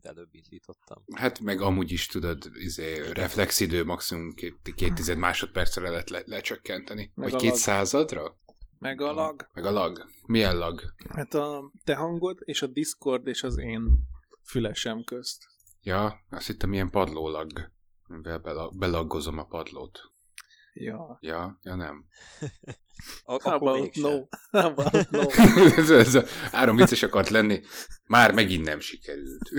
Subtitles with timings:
[0.00, 1.02] picit előbb indítottam.
[1.14, 7.12] Hát meg amúgy is tudod, izé, reflexidő maximum két, két tized másodpercre lehet le, lecsökkenteni.
[7.14, 8.38] Meg Vagy két századra?
[8.78, 9.48] Meg a lag.
[9.52, 10.06] Meg a lag.
[10.26, 10.94] Milyen lag?
[11.08, 14.08] Hát a te hangod és a Discord és az én
[14.42, 15.44] fülesem közt.
[15.82, 17.70] Ja, azt hittem ilyen padlólag.
[18.06, 20.00] Mivel bela- belaggozom a padlót.
[20.72, 21.18] Ja.
[21.20, 22.04] Ja, ja nem.
[23.24, 24.02] A- How akkor about mégsem.
[24.02, 24.26] no?
[24.60, 25.20] How about no?
[25.82, 26.18] ez, ez,
[26.52, 27.60] Áron vicces akart lenni,
[28.06, 29.50] már megint nem sikerült.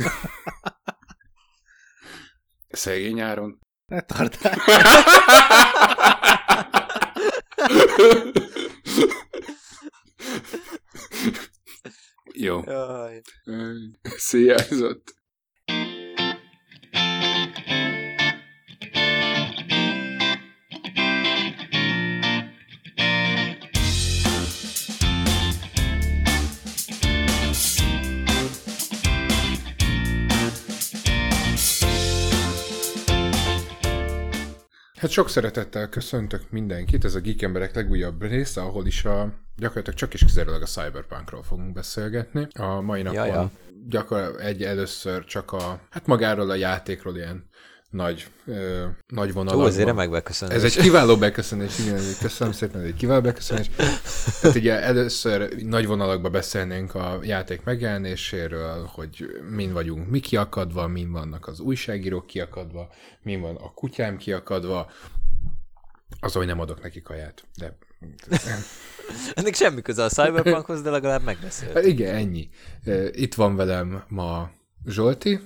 [2.67, 3.59] Szegény Áron.
[3.85, 4.57] Ne tartál.
[12.33, 12.61] Jó.
[12.65, 13.21] Jaj.
[14.01, 15.15] Széjázott.
[35.01, 39.99] Hát sok szeretettel köszöntök mindenkit, ez a Geek Emberek legújabb része, ahol is a, gyakorlatilag
[39.99, 42.47] csak és kizárólag a Cyberpunkról fogunk beszélgetni.
[42.53, 43.51] A mai napon Jaja.
[43.87, 47.49] gyakor egy először csak a, hát magáról a játékról ilyen
[47.91, 49.67] nagy, ö, nagy Ó, vonalakban.
[49.67, 50.55] azért remek beköszönés.
[50.55, 53.69] Ez egy kiváló beköszönés, igen, köszönöm szépen, ez egy kiváló beköszönés.
[54.41, 61.11] Tehát ugye először nagy vonalakban beszélnénk a játék megjelenéséről, hogy min vagyunk mi kiakadva, min
[61.11, 62.89] vannak az újságírók kiakadva,
[63.21, 64.91] min van a kutyám kiakadva,
[66.19, 67.43] az, hogy nem adok neki kaját.
[67.57, 67.77] De
[69.33, 71.73] Ennek semmi köze a Cyberpunkhoz, de legalább megbeszélt.
[71.73, 72.49] hát igen, ennyi.
[73.11, 74.51] Itt van velem ma
[74.85, 75.39] Zsolti,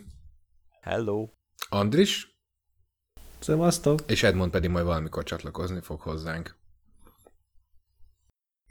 [0.81, 1.29] Hello.
[1.69, 2.34] Andris,
[3.45, 3.99] Szevasztok.
[4.07, 6.55] és Edmond pedig majd valamikor csatlakozni fog hozzánk.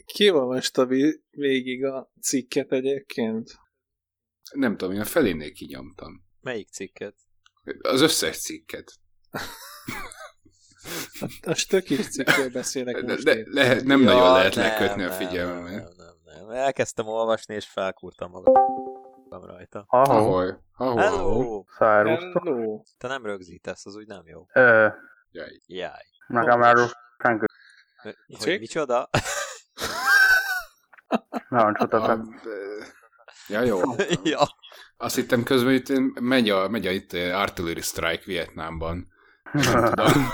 [0.05, 0.87] Ki olvasta
[1.31, 3.51] végig a cikket egyébként?
[4.53, 6.25] Nem tudom, én a felénél kinyomtam.
[6.41, 7.15] Melyik cikket?
[7.81, 8.93] Az összes cikket.
[11.43, 15.09] A stökis cikkről beszélek De, most de lehet, nem Ja, nagyon lehet nem, lekötni a
[15.09, 15.73] nem, figyelmet.
[15.73, 16.57] Nem, nem, nem, nem.
[16.57, 18.55] Elkezdtem olvasni, és felkúrtam magam
[19.31, 19.85] rajta.
[19.89, 20.97] Ahol, ahol, ahol.
[21.03, 21.65] Hello!
[21.79, 22.45] szárusztok.
[22.45, 22.83] Hello.
[22.99, 24.47] Te nem rögzítesz, az úgy nem jó.
[24.53, 24.87] Ö,
[25.31, 25.61] Jaj.
[25.67, 25.91] Jaj.
[26.27, 26.77] nekem már
[27.19, 27.45] senki
[28.39, 29.09] Hogy Micsoda?
[31.49, 32.93] nagyon de-
[33.49, 33.81] Ja, jó.
[34.23, 34.41] ja.
[34.97, 39.13] Azt hittem közben itt megy a, megy a itt artillery strike Vietnámban.
[39.53, 40.31] Nem tudom.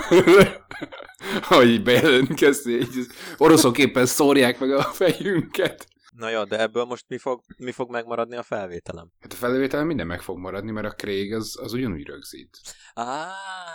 [1.49, 5.87] hogy így bejelentkezni, így oroszok éppen szórják meg a fejünket.
[6.17, 9.07] Na jó, de ebből most mi fog, mi fog megmaradni a felvételem?
[9.19, 12.57] Hát a felvételen minden meg fog maradni, mert a Craig az, az ugyanúgy rögzít.
[12.93, 13.27] Ah,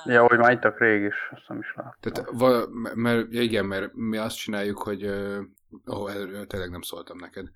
[0.05, 2.13] Ja, hogy már itt a Craig is, azt nem is láttam.
[2.13, 5.07] Tehát, va, mert, igen, mert mi azt csináljuk, hogy,
[5.87, 7.47] ó, erről tényleg nem szóltam neked,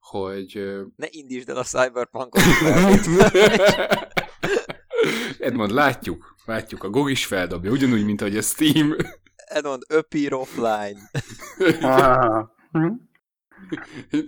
[0.00, 3.30] hogy ne indítsd el a Cyberpunkot felvételem.
[5.38, 8.96] Edmond, látjuk, látjuk, a GOG is feldobja, ugyanúgy, mint ahogy a Steam.
[9.36, 11.10] Edmond, öpír offline.
[11.80, 12.92] Ah, hm?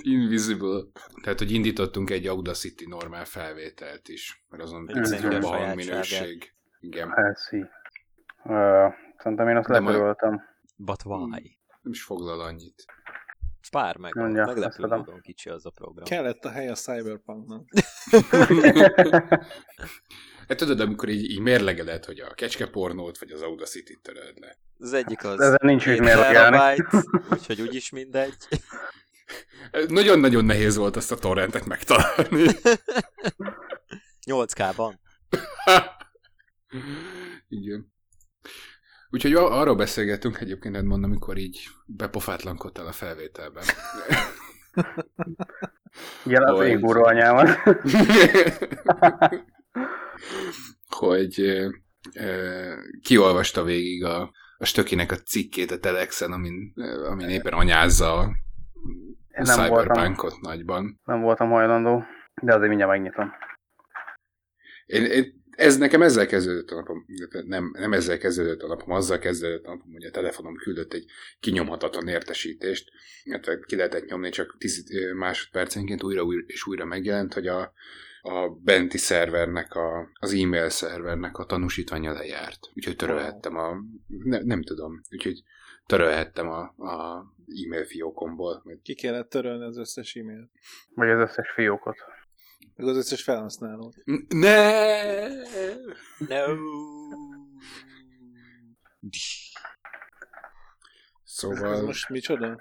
[0.02, 0.82] Invisible.
[1.22, 4.90] Tehát, hogy indítottunk egy Audacity normál felvételt is, mert azon
[5.22, 6.54] jobb a hangminőség.
[6.80, 7.12] Igen.
[7.14, 7.64] Elszi.
[8.44, 8.86] Ö,
[9.18, 10.40] Szerintem én azt letöröltem.
[10.76, 11.58] But why?
[11.82, 12.84] Nem is foglal annyit.
[13.70, 16.04] Pár meg, Mondja, meglepő módon kicsi az a program.
[16.04, 17.68] Kellett a hely a Cyberpunknak.
[20.48, 24.56] Hát tudod, amikor így, így mérlegeled, hogy a kecskepornót, vagy az Audacity-t töröd le.
[24.78, 26.84] Az egyik az Ezen nincs 7 mérlegelni.
[27.32, 28.34] úgyhogy úgyis mindegy.
[29.88, 32.46] Nagyon-nagyon nehéz volt azt a torrentet megtalálni.
[34.26, 34.92] 8K-ban.
[37.48, 37.92] Igen.
[39.10, 43.64] Úgyhogy a- arról beszélgettünk egyébként, Edmond, amikor így bepofátlankodtál a felvételben.
[46.24, 47.58] Igen, az én kurva anyámat.
[50.88, 51.68] hogy ö,
[52.14, 52.72] ö,
[53.02, 56.72] kiolvasta végig a, a stökinek a cikkét a Telexen, amin,
[57.10, 58.30] amin éppen anyázza a
[59.32, 61.00] Én nem voltam, Cyberpunkot nagyban.
[61.04, 62.04] nem voltam hajlandó,
[62.42, 63.32] de azért mindjárt megnyitom.
[64.86, 67.04] Én, én, ez nekem ezzel kezdődött a napom,
[67.46, 71.04] nem, nem ezzel kezdődött a napom, azzal kezdődött a napom, hogy a telefonom küldött egy
[71.40, 72.90] kinyomhatatlan értesítést,
[73.22, 74.84] illetve ki lehetett nyomni, csak 10
[75.14, 77.72] másodpercenként újra, újra és újra megjelent, hogy a,
[78.22, 82.58] a benti szervernek, a, az e-mail szervernek a tanúsítványa lejárt.
[82.74, 83.76] Úgyhogy törölhettem a,
[84.06, 85.42] ne, nem tudom, úgyhogy
[85.96, 87.24] törölhettem a, a
[87.64, 88.64] e-mail fiókomból.
[88.82, 90.50] Ki kellett törölni az összes e-mailt.
[90.94, 91.96] Vagy az összes fiókot.
[92.76, 93.94] Meg az összes felhasználót.
[94.28, 95.28] Ne!
[96.18, 96.54] No.
[101.24, 101.74] Szóval...
[101.74, 102.60] Ez most micsoda?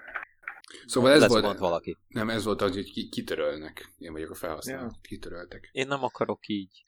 [0.86, 1.98] Szóval ez volt, valaki.
[2.08, 3.94] nem ez volt az, hogy ki, kitörölnek.
[3.98, 5.00] Én vagyok a felhasználó, Ja.
[5.02, 5.70] kitöröltek.
[5.72, 6.84] Én nem akarok így.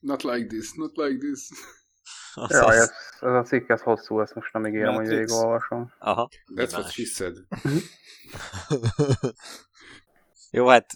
[0.00, 1.48] Not like this, not like this.
[2.34, 5.30] Az, Jaj, ez, az, ez a cikk, ez hosszú, ezt most nem ígérem, hogy Matrix.
[5.30, 5.92] végigolvasom.
[5.98, 6.28] aha.
[6.56, 7.36] That's what she said.
[10.50, 10.86] Jó, hát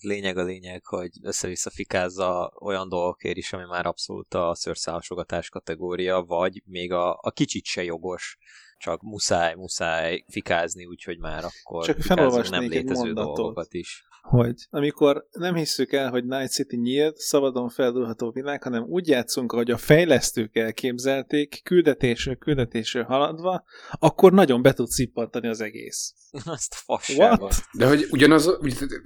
[0.00, 6.22] lényeg a lényeg, hogy össze-vissza fikázza olyan dolgokért is, ami már abszolút a szőrszálasogatás kategória,
[6.22, 8.38] vagy még a, a kicsit se jogos,
[8.78, 13.36] csak muszáj, muszáj fikázni, úgyhogy már akkor Csak felolvasnék nem egy létező mondatot.
[13.36, 14.04] dolgokat is.
[14.28, 19.52] Hogy amikor nem hisszük el, hogy Night City nyílt, szabadon feldulható világ, hanem úgy játszunk,
[19.52, 26.14] ahogy a fejlesztők elképzelték, küldetésről küldetésről haladva, akkor nagyon be tud szippantani az egész.
[26.44, 27.40] Azt a fasságot.
[27.40, 27.54] What?
[27.72, 28.58] De hogy ugyanaz,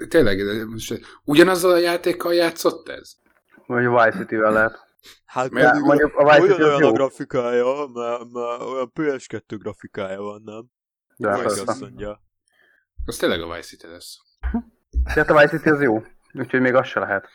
[0.08, 0.40] tényleg,
[1.24, 3.12] ugyanazzal a játékkal játszott ez?
[3.66, 4.90] Vagy Vice City-vel lehet.
[5.24, 10.20] Hát Mert pedig mondjuk a Vice City olyan a grafikája, mert, mert olyan PS2 grafikája
[10.20, 10.66] van, nem?
[11.16, 11.62] De persze.
[11.66, 12.22] azt mondja.
[13.04, 14.16] Az tényleg a Vice City lesz.
[15.04, 16.02] Tehát a Vice City az jó.
[16.34, 17.28] Úgyhogy még az se lehet.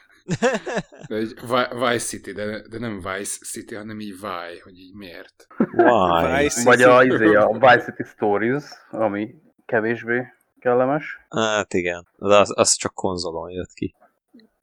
[1.08, 4.94] De egy Vi- Vice City, de, de nem Vice City, hanem így Vi, hogy így
[4.96, 5.48] miért.
[5.58, 6.44] Why?
[6.44, 9.36] Vice Vagy a, izé, a Vice City Stories, ami
[9.66, 11.20] kevésbé kellemes.
[11.30, 13.96] Hát igen, de az, az csak konzolon jött ki.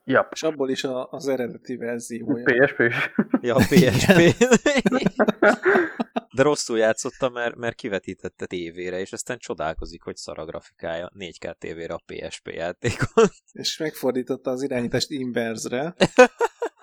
[0.04, 2.44] Ja, És abból is a, az eredeti verziója.
[2.44, 3.10] PSP is.
[3.40, 4.20] Ja, PSP.
[6.34, 11.54] De rosszul játszotta, mert, mert kivetítette tévére, és aztán csodálkozik, hogy szar a grafikája 4K
[11.58, 13.24] tévére a PSP játékon.
[13.52, 15.94] És megfordította az irányítást inverzre.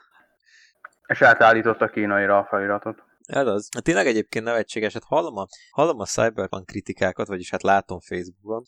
[1.08, 3.04] És átállította kínaira a feliratot.
[3.26, 3.70] Ez az.
[3.82, 8.64] Tényleg egyébként nevetséges, hát hallom a, hallom a Cyberpunk kritikákat, vagyis hát látom Facebookon.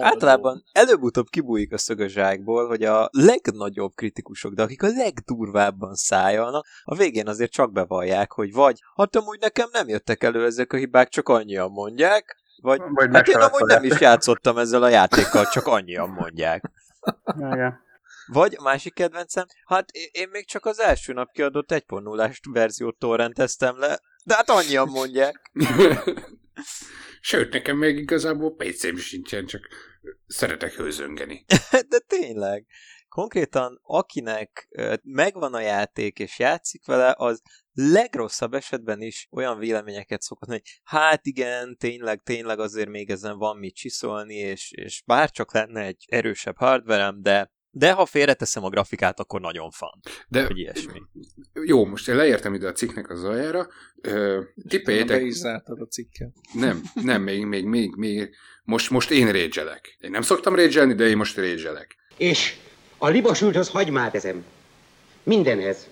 [0.00, 5.94] Általában előbb-utóbb kibújik a szög a zsákból, hogy a legnagyobb kritikusok, de akik a legdurvábban
[5.94, 10.72] szájalnak, a végén azért csak bevallják, hogy vagy, hát amúgy nekem nem jöttek elő ezek
[10.72, 14.88] a hibák, csak annyian mondják, vagy, Vagy hát én amúgy nem is játszottam ezzel a
[14.88, 16.70] játékkal, csak annyian mondják.
[17.52, 17.86] Igen.
[18.32, 23.78] Vagy a másik kedvencem, hát én, még csak az első nap kiadott 1.0-ás verziót torrenteztem
[23.78, 25.50] le, de hát annyian mondják.
[27.20, 29.68] Sőt, nekem még igazából PC-m sincsen, csak
[30.26, 31.44] szeretek hőzöngeni.
[31.88, 32.66] De tényleg,
[33.08, 34.68] konkrétan akinek
[35.02, 37.42] megvan a játék és játszik vele, az
[37.72, 43.56] legrosszabb esetben is olyan véleményeket szokott hogy hát igen, tényleg, tényleg azért még ezen van
[43.56, 49.20] mit csiszolni, és, és bárcsak lenne egy erősebb hardverem, de de ha félreteszem a grafikát,
[49.20, 50.00] akkor nagyon fan.
[50.28, 51.02] De Vagy ilyesmi.
[51.52, 53.68] jó, most én leértem ide a cikknek az aljára.
[54.00, 56.32] Ö, Be tippeljétek, is zártad a cikket.
[56.52, 58.34] nem, nem, még, még, még, még,
[58.64, 59.96] most, most én rédzselek.
[60.00, 61.96] Én nem szoktam rédzselni, de én most rédzselek.
[62.16, 62.56] És
[62.98, 64.44] a libasülthöz hagymát ezem.
[65.22, 65.86] Mindenhez.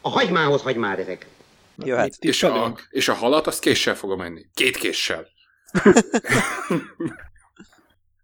[0.00, 1.26] A hagymához hagymát ezek.
[1.84, 4.46] Jó, hát Mit És a, és a halat, azt késsel fogom enni.
[4.54, 5.26] Két késsel.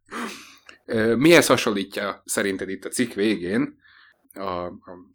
[1.16, 3.78] Mihez hasonlítja szerinted itt a cikk végén
[4.34, 4.72] a, a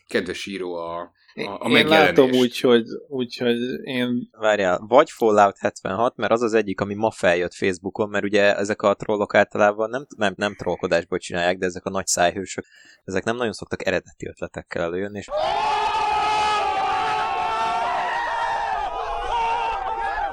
[0.07, 5.57] kedves író a, a, a Én látom úgy, hogy, úgy, hogy én Várjál, vagy Fallout
[5.57, 9.89] 76, mert az az egyik, ami ma feljött Facebookon, mert ugye ezek a trollok általában
[9.89, 12.65] nem, nem, nem trollkodásból csinálják, de ezek a nagy szájhősök,
[13.03, 15.27] ezek nem nagyon szoktak eredeti ötletekkel előjönni, és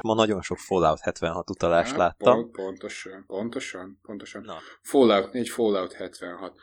[0.03, 2.35] ma nagyon sok Fallout 76 utalást Hát, láttam.
[2.35, 4.43] Pont, pontosan, pontosan, pontosan.
[4.43, 6.55] Na, Fallout 4, Fallout 76.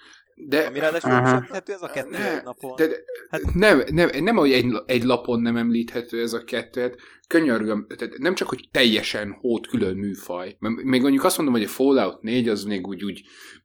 [0.48, 2.76] De, ami ráadásul nem említhető ez a kettő ne, egy napon.
[2.76, 2.96] de, de
[3.30, 6.96] Hát- nem, nem, nem, hogy egy, egy lapon nem említhető ez a kettő, hát
[7.28, 10.56] könyörgöm, tehát nem csak, hogy teljesen hót külön műfaj.
[10.60, 13.22] M- Még mondjuk azt mondom, hogy a Fallout 4 az még úgy, úgy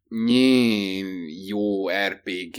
[0.09, 0.99] nyé,
[1.47, 2.57] jó RPG,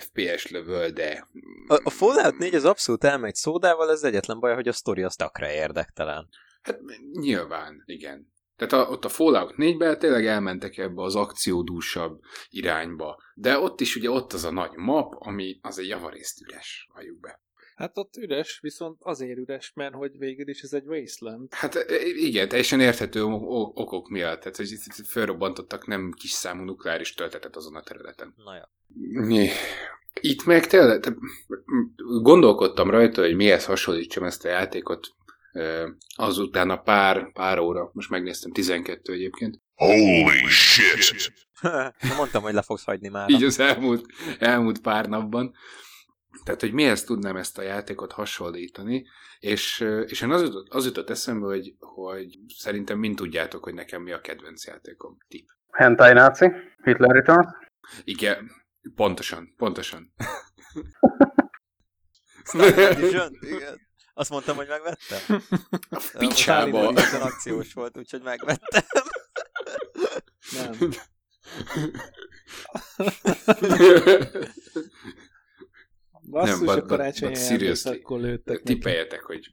[0.00, 1.28] FPS level, de...
[1.68, 5.16] A, a Fallout 4 az abszolút elmegy szódával, ez egyetlen baj, hogy a sztori az
[5.16, 6.28] takra érdektelen.
[6.62, 6.80] Hát
[7.12, 8.32] nyilván, igen.
[8.56, 13.22] Tehát a, ott a Fallout 4-ben tényleg elmentek ebbe az akciódúsabb irányba.
[13.34, 17.20] De ott is ugye ott az a nagy map, ami az egy javarészt üres, valljuk
[17.20, 17.40] be.
[17.74, 21.54] Hát ott üres, viszont azért üres, mert hogy végül is ez egy wasteland.
[21.54, 24.40] Hát e, igen, teljesen érthető okok miatt.
[24.40, 28.34] Tehát, hogy itt- felrobbantottak nem kis számú nukleáris töltetet azon a területen.
[28.36, 28.70] Na ja.
[30.20, 31.16] Itt meg tényleg,
[32.22, 35.08] gondolkodtam rajta, hogy mihez hasonlítsam ezt a játékot
[36.16, 41.32] azután a pár, pár óra, most megnéztem 12 egyébként, Holy shit!
[41.62, 43.30] Na, mondtam, hogy le fogsz hagyni már.
[43.30, 44.06] így az elmúlt,
[44.38, 45.54] elmúlt pár napban.
[46.44, 49.06] Tehát, hogy mihez tudnám ezt a játékot hasonlítani,
[49.38, 54.02] és, és én az jutott, az jutott eszembe, hogy, hogy szerintem mind tudjátok, hogy nekem
[54.02, 55.16] mi a kedvenc játékom.
[55.28, 55.48] Tip.
[55.70, 56.50] Hentai Nazi,
[56.82, 57.46] Hitler Returns.
[58.04, 58.50] Igen,
[58.94, 60.12] pontosan, pontosan.
[62.44, 63.38] Star Edition?
[63.40, 63.90] Igen.
[64.14, 65.18] Azt mondtam, hogy megvettem.
[65.90, 66.88] A A picsába.
[66.88, 68.82] Edition akciós volt, úgyhogy megvettem.
[70.52, 70.90] Nem.
[76.30, 78.62] Basszus, but- a karácsonyi akkor lőttek.
[78.62, 79.52] Tippeljetek, hogy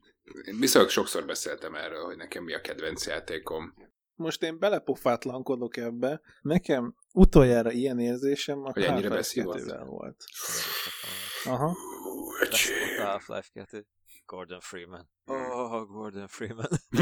[0.59, 3.73] viszonylag sokszor beszéltem erről, hogy nekem mi a kedvenc játékom.
[4.15, 6.21] Most én belepofátlankodok ebbe.
[6.41, 9.59] Nekem utoljára ilyen érzésem a Half-Life beszívott?
[9.59, 10.23] 2-vel volt.
[11.45, 11.77] Aha.
[12.99, 13.85] A Half-Life 2.
[14.29, 15.09] Gordon Freeman.
[15.25, 16.69] Oh, Gordon Freeman.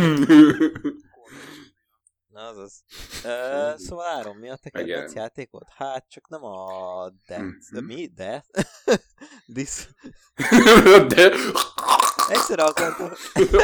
[2.27, 2.83] Na, azaz.
[3.23, 5.67] Uh, szóval Áron, mi a te kedvenc játékod?
[5.75, 7.43] Hát, csak nem a Death.
[7.43, 7.53] Mhm.
[7.71, 8.07] De mi?
[8.07, 8.47] Death?
[9.53, 9.87] This.
[11.07, 11.31] De...
[12.33, 13.11] Egyszer akartam,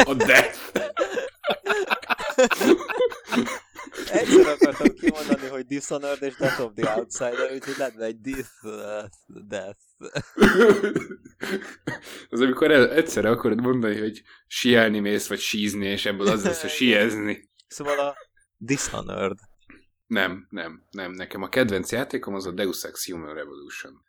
[0.06, 0.54] A de...
[4.12, 8.46] egyszer akartam kimondani, hogy Dishonored és Death of the Outsider, úgyhogy lenne egy.
[8.62, 9.04] Uh,
[9.48, 9.80] death.
[12.30, 16.62] Az amikor el- egyszerre akarod mondani, hogy sielni mész, vagy sízni, és ebből az lesz,
[16.62, 17.50] hogy siezni.
[17.68, 18.16] Szóval a
[18.58, 19.38] Dishonored.
[20.08, 21.12] Nem, nem, nem.
[21.12, 24.02] Nekem a kedvenc játékom az a Deus Ex Human Revolution.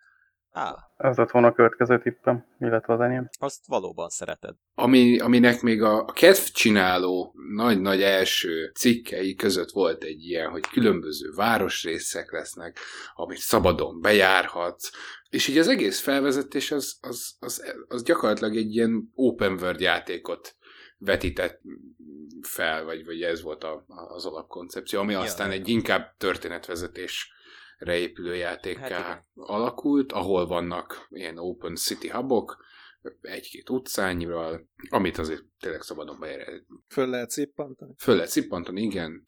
[0.56, 3.28] Á, Ez lett volna a következő tippem, illetve az enyém.
[3.38, 4.54] azt valóban szereted.
[4.74, 11.30] Ami, aminek még a, a kedvcsináló nagy-nagy első cikkei között volt egy ilyen, hogy különböző
[11.36, 12.78] városrészek lesznek,
[13.14, 14.90] amit szabadon bejárhatsz,
[15.30, 20.56] és így az egész felvezetés az, az, az, az gyakorlatilag egy ilyen open world játékot
[20.98, 21.60] vetített
[22.42, 27.32] fel, vagy, vagy ez volt a, a- az alapkoncepció, ami Ja, aztán egy inkább történetvezetésre
[27.78, 29.22] épülő játékká Hát igen.
[29.34, 32.64] alakult, ahol vannak ilyen open city hubok,
[33.20, 36.52] egy-két utcányival, amit azért tényleg szabadon bejár.
[36.88, 37.94] Föl lehet szippantani.
[37.98, 39.24] Föl lehet szippantani, igen.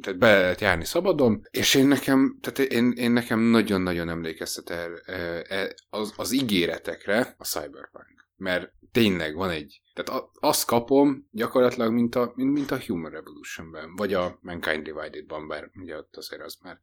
[0.00, 4.96] Tehát be lehet járni szabadon, és én nekem, tehát én, én nekem nagyon-nagyon emlékeztet el
[5.44, 8.27] e- az, az ígéretekre a Cyberpunk.
[8.38, 13.10] Mert tényleg van egy, tehát a- azt kapom gyakorlatilag, mint a, mint, mint a Human
[13.10, 16.78] Revolution-ben, vagy a Mankind Divided-ban, bár ugye ott azért az már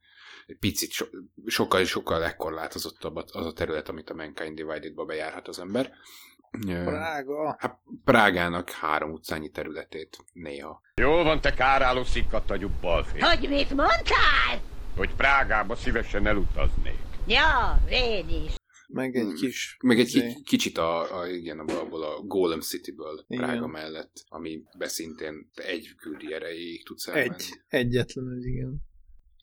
[0.46, 1.06] egy picit, so,
[1.46, 5.92] sokkal, sokkal legkorlátozottabb az a terület, amit a Mankind Divided-ba bejárhat az ember.
[6.62, 7.56] Prága.
[7.60, 10.82] Hát Prágának három utcányi területét néha.
[10.96, 14.62] Jól van, te káráló szikkatagyú balfé, Hogy mit mondtál?
[14.98, 17.00] hogy Prágába szívesen elutaznék.
[17.28, 18.56] Ja, én is.
[18.96, 19.36] Meg egy Hmm.
[19.36, 19.78] kis...
[19.84, 23.44] Meg egy izé, ki- kicsit a, a, igen, abból a Golem Cityből, Igen.
[23.44, 27.30] Prága mellett, ami beszintén egy küldi erejéig tudsz elmenni.
[27.34, 27.46] Egy.
[27.68, 28.78] Egyetlen egy, igen.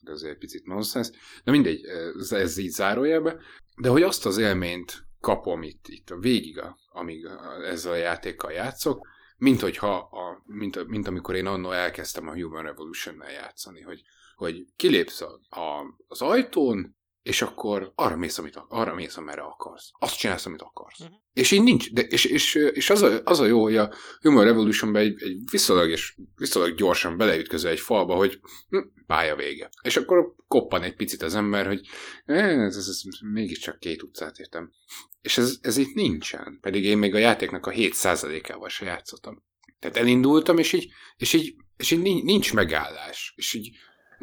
[0.00, 1.10] De azért egy picit nonsens.
[1.44, 3.40] Na mindegy, ez, ez így zárójelbe.
[3.76, 7.26] De hogy azt az élményt kapom itt, itt a végig, a, amíg
[7.64, 12.62] ezzel a játékkal játszok, mint hogyha, a, mint, mint amikor én annól elkezdtem a Human
[12.62, 14.02] Revolution-nel játszani, hogy,
[14.34, 19.42] hogy kilépsz a, a, az ajtón, és akkor arra mész, amit, ak- arra mész, amerre
[19.42, 19.90] akarsz.
[19.98, 21.00] Azt csinálsz, amit akarsz.
[21.00, 21.16] Uh-huh.
[21.32, 24.44] És így nincs, de, és, és, és az, a, az a jó, hogy a Human
[24.44, 29.70] Revolutionben egy, egy viszonylag, és viszonylag gyorsan beleütközöl egy falba, hogy hm, pálya vége.
[29.82, 31.80] És akkor koppan egy picit az ember, hogy
[32.24, 33.00] "Eh, ez, ez, ez
[33.32, 34.72] mégiscsak két utcát értem.
[35.20, 36.58] És ez, ez itt nincsen.
[36.60, 39.42] Pedig én még a játéknak a 7%-ával se játszottam.
[39.78, 43.32] Tehát elindultam, és így, és így, és így nin- nincs megállás.
[43.36, 43.76] És így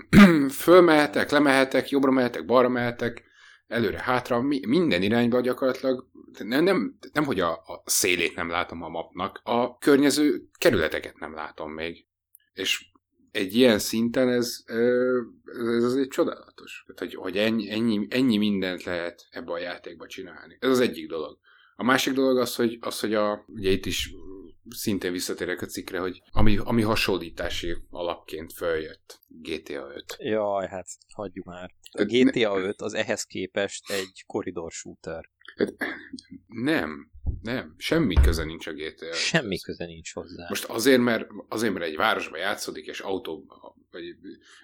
[0.50, 3.24] fölmehetek, lemehetek, jobbra mehetek, balra mehetek,
[3.68, 6.10] előre, hátra, mi, minden irányba gyakorlatilag,
[6.44, 11.34] nem, nem, nem hogy a, a szélét nem látom a mapnak, a környező kerületeket nem
[11.34, 12.06] látom még.
[12.53, 12.89] És
[13.32, 14.63] egy ilyen szinten ez,
[15.77, 16.84] ez azért csodálatos.
[16.86, 20.58] Tehát, hogy, hogy ennyi, ennyi, ennyi mindent lehet ebbe a játékba csinálni.
[20.60, 21.38] Ez az egyik dolog.
[21.75, 24.13] A másik dolog az, hogy, az, hogy a, ugye itt is
[24.69, 30.15] szintén visszatérek a cikkre, hogy ami, ami hasonlítási alapként följött GTA 5.
[30.17, 31.71] Jaj, hát hagyjuk már.
[31.91, 35.29] A Hát GTA 5 az ehhez képest egy koridor shooter.
[35.55, 35.73] Hát,
[36.47, 37.11] nem,
[37.41, 40.45] nem, semmi köze nincs a GTA 5 Semmi köze nincs hozzá.
[40.49, 43.45] Most azért, mert, azért, mert egy városba játszódik, és autó,
[43.91, 44.03] vagy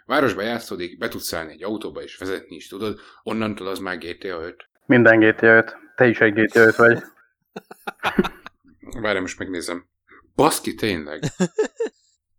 [0.05, 4.41] városba játszódik, be tudsz szállni egy autóba, és vezetni is tudod, onnantól az már GTA
[4.41, 4.69] 5.
[4.85, 5.75] Minden GTA 5.
[5.95, 6.99] Te is egy GTA 5 vagy.
[8.91, 9.89] Várj, most megnézem.
[10.35, 11.23] Baszki, tényleg?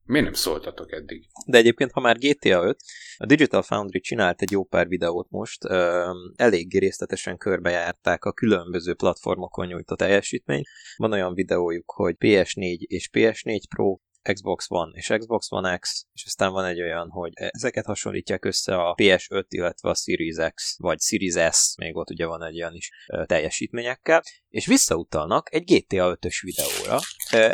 [0.05, 1.27] Miért nem szóltatok eddig?
[1.47, 2.77] De egyébként, ha már GTA 5,
[3.17, 8.95] a Digital Foundry csinált egy jó pár videót most, öm, eléggé részletesen körbejárták a különböző
[8.95, 10.67] platformokon nyújtott teljesítményt.
[10.97, 13.99] Van olyan videójuk, hogy PS4 és PS4 Pro,
[14.33, 18.75] Xbox One és Xbox One X, és aztán van egy olyan, hogy ezeket hasonlítják össze
[18.75, 22.75] a PS5, illetve a Series X, vagy Series S, még ott ugye van egy olyan
[22.75, 22.91] is
[23.27, 26.99] teljesítményekkel, és visszautalnak egy GTA 5-ös videóra,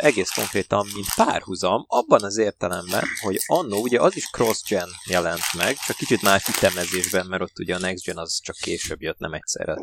[0.01, 5.75] egész konkrétan, mint párhuzam, abban az értelemben, hogy annó ugye az is cross-gen jelent meg,
[5.75, 9.33] csak kicsit más ütemezésben, mert ott ugye a next gen az csak később jött, nem
[9.33, 9.77] egyszerre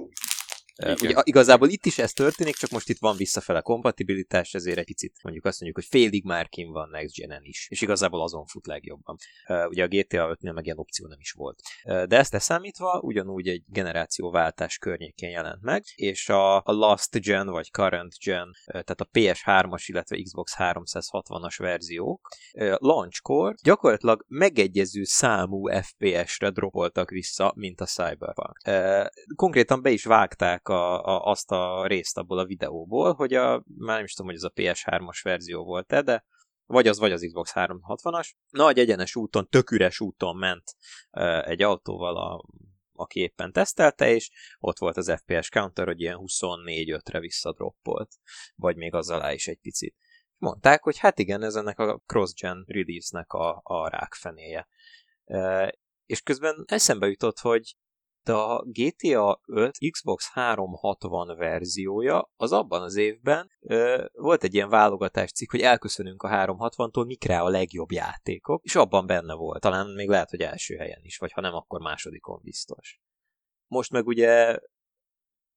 [0.80, 0.96] Igen.
[1.00, 5.18] Ugye igazából itt is ez történik, csak most itt van visszafele kompatibilitás, ezért egy picit
[5.22, 8.66] mondjuk azt mondjuk, hogy félig már kim van Next Gen-en is, és igazából azon fut
[8.66, 9.16] legjobban.
[9.46, 11.60] Ugye a GTA 5-nél meg ilyen opció nem is volt.
[11.82, 17.70] De ezt leszámítva, ugyanúgy egy generációváltás környékén jelent meg, és a, a Last Gen vagy
[17.70, 22.28] Current Gen, tehát a PS3-as, illetve Xbox 360-as verziók
[22.76, 28.60] launchkor gyakorlatilag megegyező számú FPS-re dropoltak vissza, mint a Cyberpunk.
[29.34, 33.96] Konkrétan be is vágták a, a, azt a részt abból a videóból, hogy a, már
[33.96, 36.24] nem is tudom, hogy ez a PS3-as verzió volt-e, de
[36.70, 38.30] vagy az, vagy az Xbox 360-as.
[38.50, 40.74] Nagy egyenes úton, tök üres úton ment
[41.10, 42.44] uh, egy autóval, a,
[42.92, 48.08] aki éppen tesztelte, és ott volt az FPS counter, hogy ilyen 24-5-re visszadroppolt,
[48.54, 49.96] vagy még az alá is egy picit.
[50.36, 54.68] Mondták, hogy hát igen, ez ennek a cross-gen release-nek a, a rákfenéje.
[55.24, 55.68] Uh,
[56.06, 57.76] és közben eszembe jutott, hogy
[58.22, 64.68] de a GTA 5 Xbox 360 verziója az abban az évben ö, volt egy ilyen
[64.68, 69.60] válogatás cikk, hogy elköszönünk a 360-tól, mik rá a legjobb játékok, és abban benne volt.
[69.60, 73.00] Talán még lehet, hogy első helyen is, vagy ha nem, akkor másodikon biztos.
[73.66, 74.58] Most meg ugye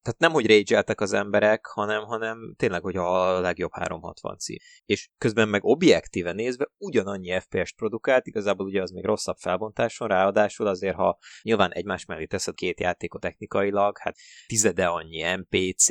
[0.04, 4.58] tehát nem, hogy rage az emberek, hanem, hanem tényleg, hogy a legjobb 360 cím.
[4.86, 10.68] És közben meg objektíve nézve ugyanannyi FPS-t produkált, igazából ugye az még rosszabb felbontáson, ráadásul
[10.68, 15.88] azért, ha nyilván egymás mellé teszed két játékot technikailag, hát tizede annyi NPC,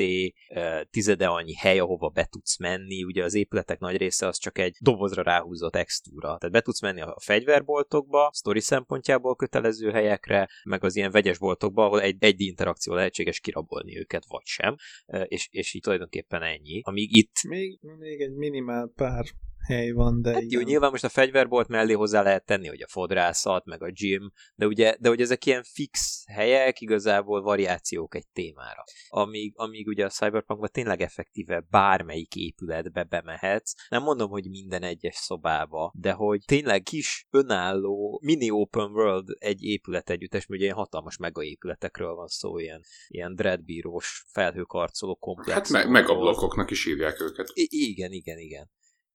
[0.91, 4.77] tizede annyi hely, ahova be tudsz menni, ugye az épületek nagy része az csak egy
[4.81, 6.27] dobozra ráhúzott textúra.
[6.27, 11.85] Tehát be tudsz menni a fegyverboltokba, sztori szempontjából kötelező helyekre, meg az ilyen vegyes boltokba,
[11.85, 16.81] ahol egy, egy interakció lehetséges kirabolni őket, vagy sem, és, és így tulajdonképpen ennyi.
[16.83, 17.37] Amíg itt...
[17.49, 19.25] Még, még egy minimál pár
[19.67, 20.61] hely van, de hát igen.
[20.61, 24.33] jó, nyilván most a fegyverbolt mellé hozzá lehet tenni, hogy a fodrászat, meg a gym,
[24.55, 28.85] de ugye, de hogy ezek ilyen fix helyek, igazából variációk egy témára.
[29.09, 35.15] Amíg, amíg ugye a Cyberpunkban tényleg effektíve bármelyik épületbe bemehetsz, nem mondom, hogy minden egyes
[35.15, 40.77] szobába, de hogy tényleg kis, önálló, mini open world egy épület együttes, mert ugye ilyen
[40.77, 45.53] hatalmas megaépületekről van szó, ilyen, ilyen dreadbírós, felhőkarcoló komplex.
[45.53, 47.51] Hát me- megablokoknak is hívják őket.
[47.55, 48.71] I- igen, igen, igen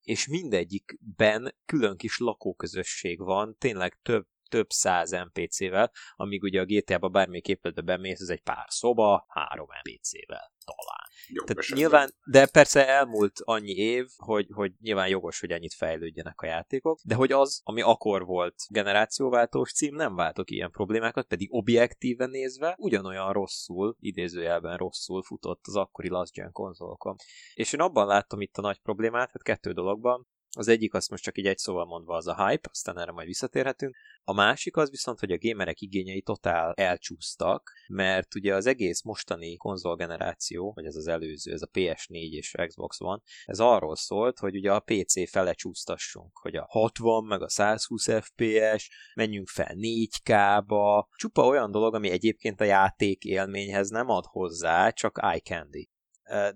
[0.08, 7.08] és mindegyikben külön kis lakóközösség van, tényleg több több száz NPC-vel, amíg ugye a GTA-ba
[7.08, 11.06] bármelyik épületbe bemész, ez egy pár szoba, három NPC-vel talán.
[11.28, 16.40] Jó, Tehát nyilván, de persze elmúlt annyi év, hogy, hogy nyilván jogos, hogy ennyit fejlődjenek
[16.40, 21.54] a játékok, de hogy az, ami akkor volt generációváltós cím, nem váltok ilyen problémákat, pedig
[21.54, 27.16] objektíven nézve ugyanolyan rosszul, idézőjelben rosszul futott az akkori Last Gen konzolokon.
[27.54, 30.26] És én abban láttam itt a nagy problémát, hát kettő dologban.
[30.56, 33.26] Az egyik, azt most csak így egy szóval mondva, az a hype, aztán erre majd
[33.26, 33.96] visszatérhetünk.
[34.24, 39.56] A másik az viszont, hogy a gamerek igényei totál elcsúsztak, mert ugye az egész mostani
[39.56, 44.56] konzolgeneráció, vagy ez az előző, ez a PS4 és Xbox One, ez arról szólt, hogy
[44.56, 51.04] ugye a PC fele csúsztassunk, hogy a 60 meg a 120 FPS, menjünk fel 4K-ba,
[51.16, 55.88] csupa olyan dolog, ami egyébként a játék élményhez nem ad hozzá, csak eye candy.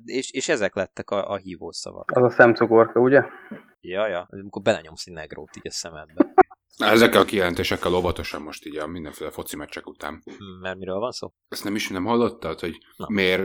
[0.04, 2.10] És, és ezek lettek a, a hívószavak.
[2.10, 3.22] Az a szemcukorka, ugye?
[3.84, 6.34] Ja, ja, amikor belenyomsz egy negrót így a szemedbe.
[6.76, 10.22] Ezekkel a kijelentésekkel óvatosan most így a mindenféle foci meccsek után.
[10.60, 11.32] Mert miről van szó?
[11.48, 13.06] Ezt nem is nem hallottad, hogy Na.
[13.08, 13.42] miért,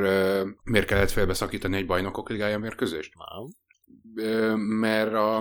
[0.63, 3.13] miért kellett félbeszakítani egy bajnokok ligája mérkőzést?
[4.13, 4.59] Nem.
[4.59, 5.37] Mert a,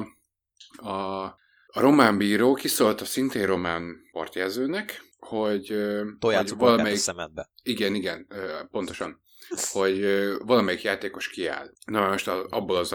[0.77, 1.25] a,
[1.67, 5.75] a román bíró kiszólt a szintén román partjelzőnek, hogy,
[6.19, 7.51] Tojátszuk a szemedbe.
[7.63, 8.27] Igen, igen,
[8.71, 9.25] pontosan.
[9.73, 10.01] Hogy
[10.39, 11.71] valamelyik játékos kiáll.
[11.87, 12.95] Na most abból az,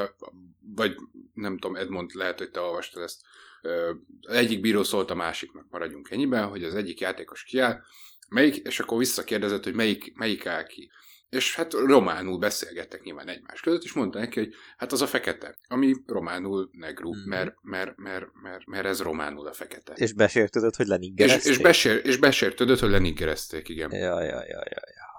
[0.76, 0.96] vagy
[1.34, 3.22] nem tudom, Edmond, lehet, hogy te olvastad ezt,
[4.22, 7.82] az egyik bíró szólt a másiknak, maradjunk ennyiben, hogy az egyik játékos kiáll,
[8.30, 10.92] melyik, és akkor visszakérdezett, hogy melyik, melyik áll ki.
[11.30, 15.56] És hát románul beszélgettek nyilván egymás között, és mondta neki, hogy hát az a fekete,
[15.68, 17.30] ami románul negru, Mhm.
[17.30, 19.94] mert, mert, mert, mert, mert ez románul a fekete.
[19.96, 21.52] És besértődött, hogy és, leniggerezték?
[21.52, 23.92] és, besér, és besértődött, hogy leniggerezték, igen.
[23.92, 25.11] Ja, ja, ja, ja, ja.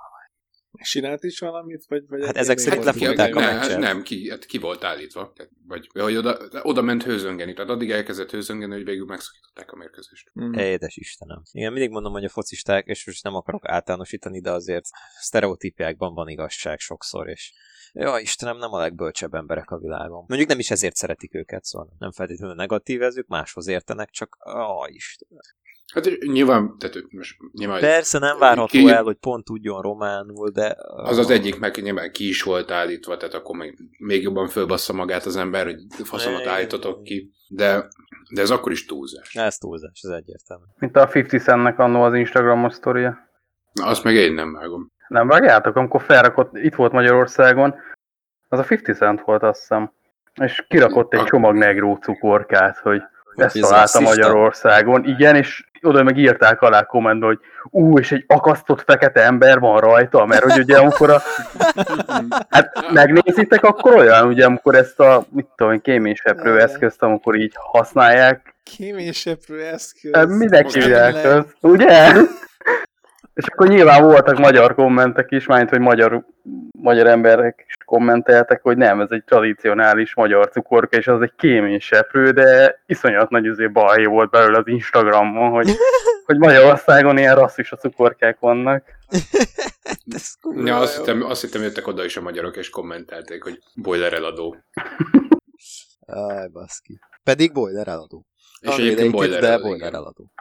[0.80, 1.84] Csinált is valamit?
[1.88, 3.78] Vagy, vagy Hát ezek szerint lefutották a ne, meccset.
[3.78, 5.32] Nem, ki, hát ki volt állítva.
[5.66, 7.52] Vagy hogy oda, oda ment hőzöngeni.
[7.52, 10.30] Tehát addig elkezdett hőzöngeni, hogy végül megszakították a mérkőzést.
[10.32, 10.58] Mhm.
[10.58, 11.42] Édes Istenem.
[11.52, 14.86] Igen, mindig mondom, hogy a focisták, és most nem akarok általánosítani, de azért
[15.20, 17.52] sztereotípiákban van igazság sokszor, és
[17.92, 20.24] ja, Istenem, nem a legbölcsebb emberek a világon.
[20.28, 24.88] Mondjuk nem is ezért szeretik őket, szóval nem feltétlenül negatív ezük, máshoz értenek, csak a
[24.88, 25.42] Istenem.
[25.92, 30.76] Hát nyilván, tehát most nyilván Persze nem várható ki- el, hogy pont tudjon románul, de...
[30.96, 34.92] az az egyik meg nyilván ki is volt állítva, tehát akkor még, még jobban fölbassza
[34.92, 37.32] magát az ember, hogy faszomat állítotok ki.
[37.48, 37.88] De,
[38.34, 39.34] de ez akkor is túlzás.
[39.34, 40.64] Ez túlzás, ez egyértelmű.
[40.78, 43.30] Mint a 50 Centnek annó az Instagramos sztoria.
[43.72, 44.92] Na, azt meg én nem vágom.
[45.08, 47.74] Nem vágjátok, amikor felrakott, itt volt Magyarországon,
[48.48, 49.92] az a 50 cent volt, azt hiszem.
[50.34, 53.02] És kirakott egy csomag negró cukorkát, hogy
[53.34, 54.00] ezt ez találta?
[54.00, 55.04] Magyarországon.
[55.04, 57.38] Igen, és oda meg írták alá kommentbe, hogy
[57.70, 61.22] ú, és egy akasztott fekete ember van rajta, mert hogy ugye amikor a...
[62.48, 67.52] Hát megnézitek, akkor olyan, ugye amikor ezt a, mit tudom én, kéményseprő eszközt, amikor így
[67.54, 70.10] használják, Kéményseprő eszköz.
[70.12, 70.28] Hát
[70.72, 71.14] tényleg.
[71.14, 72.12] ezt, ugye?
[73.34, 76.24] És akkor nyilván voltak magyar kommentek is, mint hogy magyar,
[76.78, 82.30] magyar emberek is kommenteltek, hogy nem, ez egy tradicionális magyar cukorka, és az egy kéményseprő,
[82.30, 85.70] de iszonyat nagy azért balhé volt belőle az Instagramon, hogy,
[86.26, 88.84] hogy Magyarországon ilyen rasszista cukorkák vannak.
[90.14, 94.12] Ez Ja, azt hittem, azt hittem, jöttek oda is a magyarok, és kommentelték, hogy boiler
[94.12, 94.56] eladó.
[96.06, 97.00] Aj, baszki.
[97.22, 98.26] Pedig boiler eladó.
[98.60, 100.00] És Ami egyébként boiler de eladó, boiler igen.
[100.00, 100.32] eladó.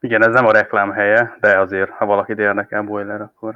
[0.00, 3.54] Igen, ez nem a reklám helye, de azért, ha valakit érdekel boiler, akkor...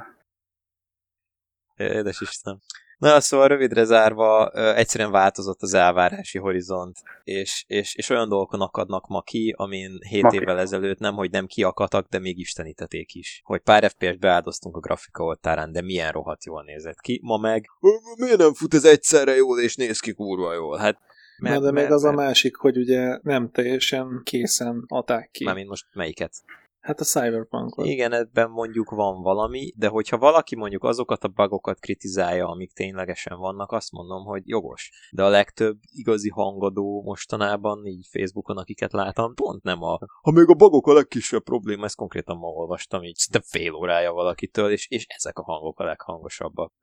[1.75, 2.61] Édes Isten.
[3.01, 9.07] Na, szóval rövidre zárva, egyszerűen változott az elvárási horizont, és, és, és olyan dolgokon akadnak
[9.07, 10.35] ma ki, amin 7 Maki.
[10.35, 13.41] évvel ezelőtt nem, hogy nem kiakadtak, de még istenítették is.
[13.43, 17.19] Hogy pár FPS-t beáldoztunk a grafika oltárán, de milyen rohadt jól nézett ki.
[17.23, 17.87] Ma meg, "Ö,
[18.17, 20.77] miért nem fut ez egyszerre jól, és néz ki kurva jól?
[20.77, 20.97] Hát,
[21.37, 25.43] Na, de meg az a másik, hogy ugye nem teljesen készen adták ki.
[25.43, 26.33] Mármint most melyiket?
[26.81, 27.85] Hát a Cyberpunkot.
[27.85, 33.37] Igen, ebben mondjuk van valami, de hogyha valaki mondjuk azokat a bugokat kritizálja, amik ténylegesen
[33.37, 34.91] vannak, azt mondom, hogy jogos.
[35.11, 39.99] De a legtöbb igazi hangadó mostanában, így Facebookon, akiket látom, pont nem a...
[40.21, 44.11] Ha még a bugok a legkisebb probléma, ezt konkrétan ma olvastam így, szinte fél órája
[44.11, 46.73] valakitől, és, és ezek a hangok a leghangosabbak.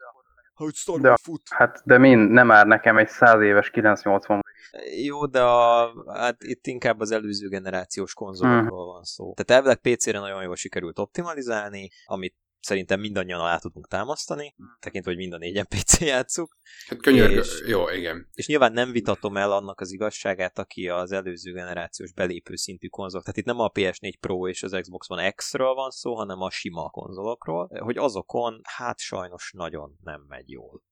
[0.59, 1.43] Hogy De- fut.
[1.51, 4.43] Hát, de mind, nem már nekem egy 100 éves 980
[5.05, 9.35] Jó, de a, hát itt inkább az előző generációs konzolokról van szó.
[9.35, 15.21] Tehát elvileg PC-re nagyon jól sikerült optimalizálni, amit szerintem mindannyian alá tudunk támasztani, tekintve, hogy
[15.21, 16.57] mind a négyen PC játszuk.
[16.87, 18.29] Hát könyörgő, És- jó, igen.
[18.35, 23.21] És nyilván nem vitatom el annak az igazságát, aki az előző generációs belépő szintű konzol.
[23.21, 26.51] Tehát itt nem a PS4 Pro és az Xbox One X-ről van szó, hanem a
[26.51, 30.83] sima konzolokról, hogy azokon hát sajnos nagyon nem megy jól.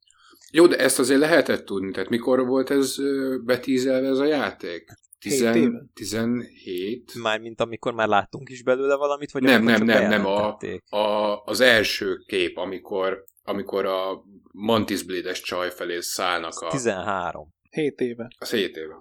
[0.53, 2.97] Jó, de ezt azért lehetett tudni, tehát mikor volt ez
[3.45, 4.89] betízelve ez a játék?
[5.19, 5.85] Hét éve.
[5.95, 7.15] 17?
[7.15, 10.59] Mármint amikor már láttunk is belőle valamit, vagy Nem, nem, nem, nem, a,
[10.97, 16.71] a, az első kép, amikor, amikor a Mantis Blade-es csaj felé szállnak a...
[16.71, 17.55] 13.
[17.71, 18.31] 7 éve.
[18.39, 18.95] Az 7 éve.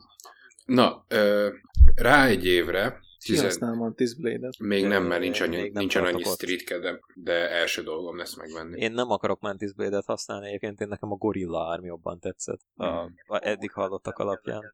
[0.65, 1.49] Na, ö,
[1.95, 4.59] rá egy évre, Ki tizen, használ Mantis Blade-et?
[4.59, 8.79] még nem, mert nincs annyi, nincsen annyi street de, de első dolgom lesz megvenni.
[8.79, 12.85] Én nem akarok Mantis Blade-et használni, egyébként én nekem a Gorilla Arm jobban tetszett a,
[13.27, 14.71] a eddig hallottak alapján.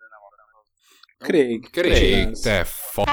[1.18, 1.70] Craig.
[1.70, 3.04] Craig, te fa...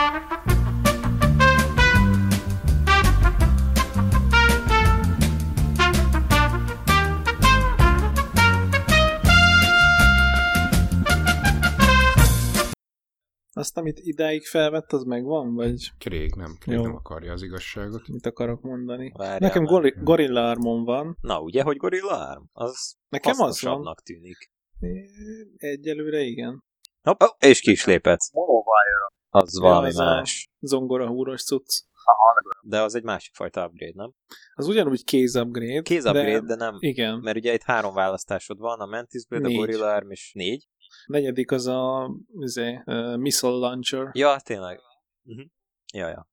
[13.58, 15.54] Azt, amit idáig felvett, az megvan?
[15.54, 16.84] Vagy Craig nem, Craig Jó.
[16.84, 18.08] nem akarja az igazságot.
[18.08, 19.12] mit akarok mondani?
[19.16, 19.72] Várjál Nekem már.
[19.72, 21.16] gori- Gorilla Armon van.
[21.20, 22.42] Na, ugye, hogy Gorilla Arm?
[22.52, 23.94] Az Nekem az van.
[24.04, 24.50] tűnik.
[25.56, 26.64] Egyelőre igen.
[27.02, 28.20] Hopp, oh, és ki is lépett.
[29.28, 30.50] Az valami az más.
[30.60, 31.80] Zongora húros cucc.
[32.62, 34.12] De az egy másik fajta upgrade, nem?
[34.54, 35.80] Az ugyanúgy kéz upgrade.
[35.82, 36.76] Kéz upgrade, de, de nem.
[36.78, 37.18] Igen.
[37.18, 39.56] Mert ugye itt három választásod van, a Mantis Blade, a Négy.
[39.56, 40.66] Gorilla Arm és négy.
[41.06, 44.10] Negyedik az a izé, uh, missile launcher.
[44.12, 44.80] Ja, tényleg.
[45.24, 45.46] Uh-huh.
[45.92, 46.28] Ja, ja.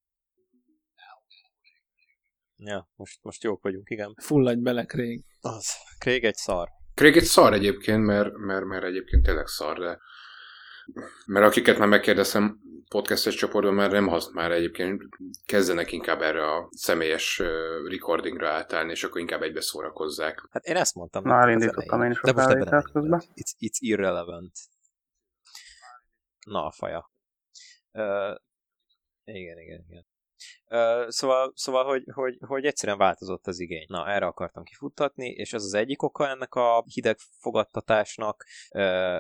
[2.57, 4.13] Ja, most, most jók vagyunk, igen.
[4.21, 5.25] Fulladj bele, Craig.
[5.39, 5.67] Az.
[5.99, 6.69] Craig egy szar.
[6.93, 9.99] Craig egy szar egyébként, mert, mert, mert egyébként tényleg szar, de
[11.25, 15.01] mert akiket már megkérdeztem podcastes csoportban, már nem hasz, már egyébként
[15.45, 17.41] kezdenek inkább erre a személyes
[17.87, 20.47] recordingra átállni, és akkor inkább egybe szórakozzák.
[20.51, 21.23] Hát én ezt mondtam.
[21.23, 23.09] Már indítottam én is a De most ebben közben.
[23.09, 23.21] bele.
[23.35, 24.51] It's, it's irrelevant.
[26.45, 27.11] Na, a faja.
[27.91, 28.35] Uh,
[29.23, 30.05] igen, igen, igen.
[31.07, 33.85] Szóval, szóval hogy, hogy, hogy egyszerűen változott az igény.
[33.87, 38.45] Na, erre akartam kifuttatni, és ez az egyik oka ennek a hideg fogadtatásnak.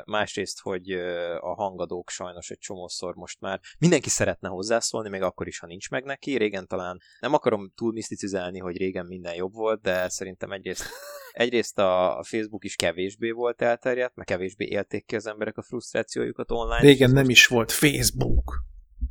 [0.05, 0.91] Másrészt, hogy
[1.39, 5.89] a hangadók sajnos egy csomószor most már mindenki szeretne hozzászólni, még akkor is, ha nincs
[5.89, 6.37] meg neki.
[6.37, 10.83] Régen talán nem akarom túl miszticizálni, hogy régen minden jobb volt, de szerintem egyrészt
[11.31, 16.51] egyrészt a Facebook is kevésbé volt elterjedt, meg kevésbé élték ki az emberek a frusztrációjukat
[16.51, 16.81] online.
[16.81, 18.63] Régen nem most- is volt Facebook.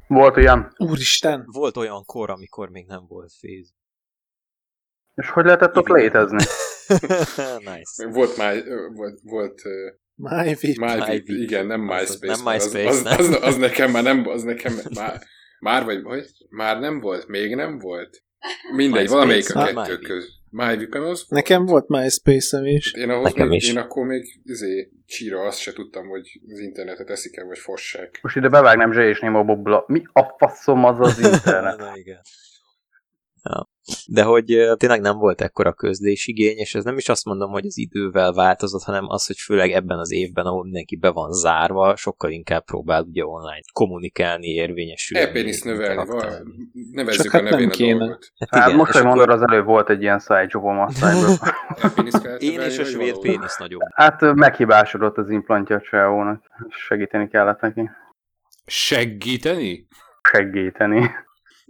[0.06, 0.72] Volt olyan.
[0.76, 1.44] Úristen!
[1.46, 3.82] Volt olyan kor, amikor még nem volt Facebook.
[5.14, 6.44] És hogy lehetett ott létezni?
[7.72, 8.08] nice.
[8.10, 8.62] Volt már,
[8.94, 9.62] volt, volt
[10.14, 10.76] MyVip.
[10.76, 12.26] MyVip, igen, nem Az- MySpace.
[12.26, 13.18] nem mert MySpace, az, nem.
[13.18, 15.22] az, az, az, nekem már nem, az nekem már,
[15.60, 16.26] már vagy, hogy?
[16.48, 18.22] Már nem volt, még nem volt.
[18.74, 20.28] Mindegy, MySpace, valamelyik a kettő MyVip.
[20.54, 20.66] Köz.
[20.66, 21.26] My Weapons.
[21.28, 22.92] Nekem volt MySpace-em is.
[22.92, 23.70] Én, ahhoz Nekem még, is.
[23.70, 28.18] én akkor még izé, csíra azt se tudtam, hogy az internetet eszik el, vagy fossák.
[28.22, 29.84] Most ide bevágnám Zsé és Néma Bobla.
[29.86, 31.78] Mi a faszom az az internet?
[31.78, 32.20] Na, igen.
[33.42, 33.68] Ja.
[34.06, 34.44] De hogy
[34.76, 38.82] tényleg nem volt ekkora közlésigény, és ez nem is azt mondom, hogy az idővel változott,
[38.82, 43.02] hanem az, hogy főleg ebben az évben, ahol mindenki be van zárva, sokkal inkább próbál
[43.02, 45.26] ugye online kommunikálni, érvényesülni.
[45.26, 46.50] E-pénisz növelni, val- interaktálni.
[46.90, 47.98] nevezzük Csak a hát nem nevén a kéne.
[47.98, 48.32] dolgot.
[48.38, 51.36] Hát, Hát igen, most, hogy mondod, akkor az előbb volt egy ilyen szájcsopom a szájból.
[51.82, 53.80] E-pénisz kellett Én növelni, és a svéd pénisz nagyobb.
[53.94, 56.42] Hát meghibásodott az implantja a csávónak.
[56.68, 57.90] Segíteni kellett neki.
[58.66, 59.86] Segíteni?
[60.30, 61.10] Segíteni.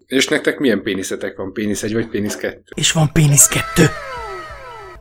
[0.07, 1.53] És nektek milyen péniszetek van?
[1.53, 2.63] Pénisz egy vagy pénisz kettő?
[2.75, 3.87] És van pénisz kettő.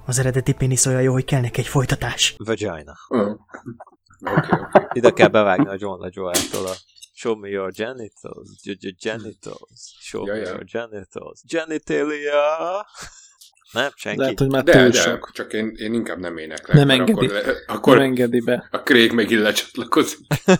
[0.06, 2.36] Az eredeti pénisz olyan jó, hogy kell neki egy folytatás.
[2.38, 2.94] Vagina.
[3.08, 3.30] Oké,
[4.22, 4.86] oké.
[4.94, 6.74] Ide kell bevágni a John LeJoy-tól a
[7.16, 8.48] Show me your genitals,
[9.04, 10.46] genitals, show Ja, me ja.
[10.48, 12.86] your genitals, genitalia.
[13.72, 14.20] Nem, senki.
[14.20, 15.30] Lehet, hogy már De, túl de, sok.
[15.34, 16.76] csak én, én inkább nem éneklek.
[16.78, 17.12] Nem engedi.
[17.26, 18.68] Akkor, le- Nem akkor engedi be.
[18.72, 20.20] a Craig megint lecsatlakozik.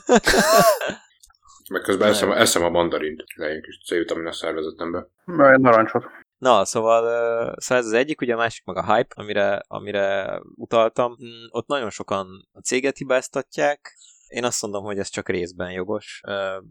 [1.70, 3.24] Meg közben eszem, eszem a mandarint.
[3.36, 5.08] Le egy kis C-vitamin a szervezetembe.
[5.24, 6.04] Majd narancsot.
[6.38, 7.02] Na, szóval,
[7.58, 11.12] szóval ez az egyik, ugye a másik meg a hype, amire, amire utaltam.
[11.12, 13.96] Mm, Ott nagyon sokan a céget hibáztatják,
[14.34, 16.22] én azt mondom, hogy ez csak részben jogos.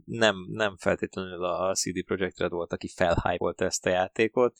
[0.04, 4.56] Nem, nem feltétlenül a CD Projekt Red volt, aki felhype ezt a játékot.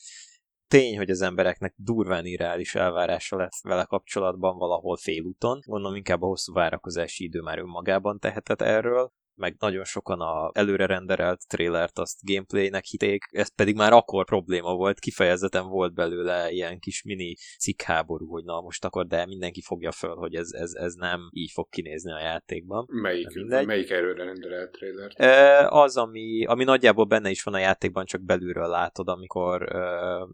[0.67, 5.59] Tény, hogy az embereknek durván irreális elvárása lesz vele kapcsolatban valahol félúton.
[5.65, 10.85] Gondolom inkább a hosszú várakozási idő már önmagában tehetett erről meg nagyon sokan a előre
[10.85, 16.79] renderelt trailert azt gameplaynek hitték, ez pedig már akkor probléma volt, kifejezetten volt belőle ilyen
[16.79, 20.93] kis mini cikkháború, hogy na most akkor, de mindenki fogja föl, hogy ez, ez, ez
[20.93, 22.85] nem így fog kinézni a játékban.
[22.87, 23.27] Melyik,
[23.65, 25.19] melyik erőre rendelett trailert?
[25.19, 29.75] Ö, Az, ami, ami nagyjából benne is van a játékban, csak belülről látod, amikor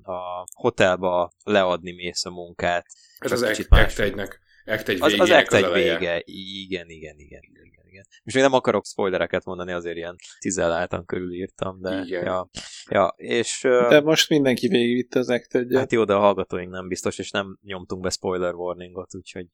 [0.03, 2.85] a hotelba leadni mész a munkát.
[3.19, 3.99] Ez az Act, más.
[3.99, 4.31] Act 1-nek,
[4.65, 5.97] Act 1 Az, az Act egy eleje.
[5.97, 6.21] vége.
[6.25, 7.41] Igen, igen, igen, igen,
[7.91, 8.05] igen.
[8.23, 12.23] Most még nem akarok spoilereket mondani, azért ilyen cizelláltan körülírtam, de Igen.
[12.25, 12.49] ja,
[12.89, 17.17] ja, és De most mindenki végigvitte az act hát jó, de a hallgatóink nem biztos,
[17.19, 19.47] és nem nyomtunk be spoiler warningot, úgyhogy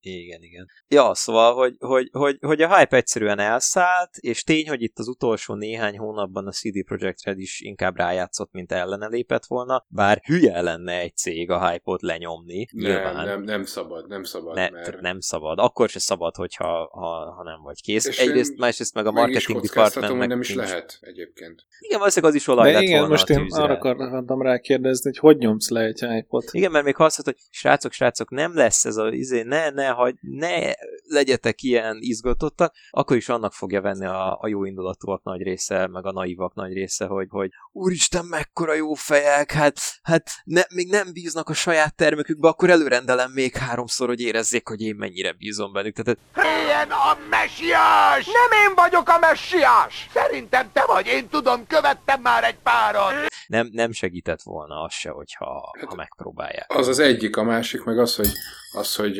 [0.00, 0.66] igen, igen.
[0.88, 5.08] Ja, szóval, hogy, hogy, hogy, hogy a hype egyszerűen elszállt, és tény, hogy itt az
[5.08, 10.20] utolsó néhány hónapban a CD Projekt Red is inkább rájátszott, mint ellene lépett volna, bár
[10.24, 13.26] hülye lenne egy cég a hype-ot lenyomni, Nem, nyilván.
[13.26, 15.58] nem, nem szabad, nem szabad, Ne, mert nem szabad.
[15.58, 18.06] Akkor se szabad, hogyha ha, ha nem vagy kész.
[18.06, 20.68] És Egyrészt, másrészt meg a marketing department hogy meg nem is nincs.
[20.68, 21.66] lehet egyébként.
[21.78, 25.10] Igen, valószínűleg az is olaj De lett igen, volna most a én arra akartam rákérdezni,
[25.10, 26.48] hogy hogy nyomsz le egy hype-ot.
[26.50, 29.70] Igen, mert még ha azt mondod, hogy srácok, srácok, nem lesz ez a izé, ne,
[29.70, 30.72] ne, hagy, ne
[31.04, 36.06] legyetek ilyen izgatottak, akkor is annak fogja venni a, a jó indulatúak nagy része, meg
[36.06, 41.12] a naivak nagy része, hogy, hogy úristen, mekkora jó fejek, hát, hát ne, még nem
[41.12, 45.94] bíznak a saját termékükbe, akkor előrendelem még háromszor, hogy érezzék, hogy én mennyire bízom bennük.
[45.94, 46.18] Tehát
[46.64, 48.26] Ilyen a messiás!
[48.26, 50.08] Nem én vagyok a messiás!
[50.12, 53.34] Szerintem te vagy, én tudom, követtem már egy párat!
[53.46, 56.74] nem, nem segített volna az se, hogyha ha megpróbálják.
[56.74, 58.30] Az az egyik, a másik meg az, hogy,
[58.76, 59.18] az, hogy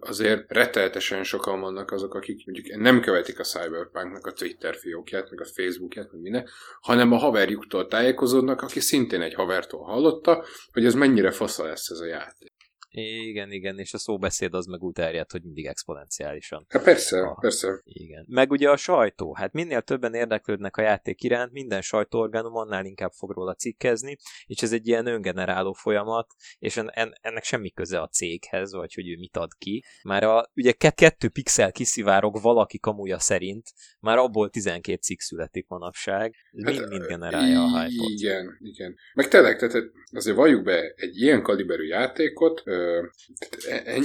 [0.00, 5.40] azért retteltesen sokan vannak azok, akik mondjuk nem követik a Cyberpunknak a Twitter fiókját, meg
[5.40, 6.48] a Facebookját, meg minden,
[6.80, 11.98] hanem a haverjuktól tájékozódnak, aki szintén egy havertól hallotta, hogy ez mennyire fasza lesz ez
[11.98, 12.53] a játék.
[12.96, 16.66] Igen, igen, és a szóbeszéd az meg úgy terjed, hogy mindig exponenciálisan.
[16.68, 17.40] Hát persze, Ah.
[17.40, 17.80] persze.
[17.84, 18.24] Igen.
[18.28, 19.34] Meg ugye a sajtó.
[19.34, 24.62] Hát minél többen érdeklődnek a játék iránt, minden sajtóorganum annál inkább fog róla cikkezni, és
[24.62, 26.26] ez egy ilyen öngeneráló folyamat,
[26.58, 29.84] és en- en- ennek semmi köze a céghez, vagy hogy ő mit ad ki.
[30.02, 33.66] Már a, ugye ke- kettő pixel kiszivárog valaki kamuja szerint,
[34.00, 36.34] már abból 12 cikk születik manapság.
[36.52, 38.10] Ez Hát, mind-mind generálja a hype-ot.
[38.10, 38.94] Igen, igen.
[39.14, 39.76] Meg tényleg, tehát
[40.12, 42.82] azért valljuk be, egy ilyen kaliberű játékot, ö,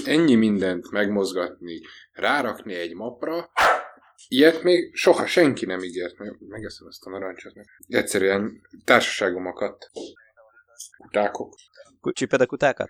[0.05, 1.79] ennyi mindent megmozgatni,
[2.11, 3.51] rárakni egy mapra,
[4.27, 6.17] ilyet még soha senki nem ígért.
[6.17, 7.53] Meg, megeszem ezt a narancsot.
[7.87, 9.91] Egyszerűen társaságom akadt.
[10.97, 11.53] Kutákok.
[12.01, 12.89] Ku- Csíped a kutákat?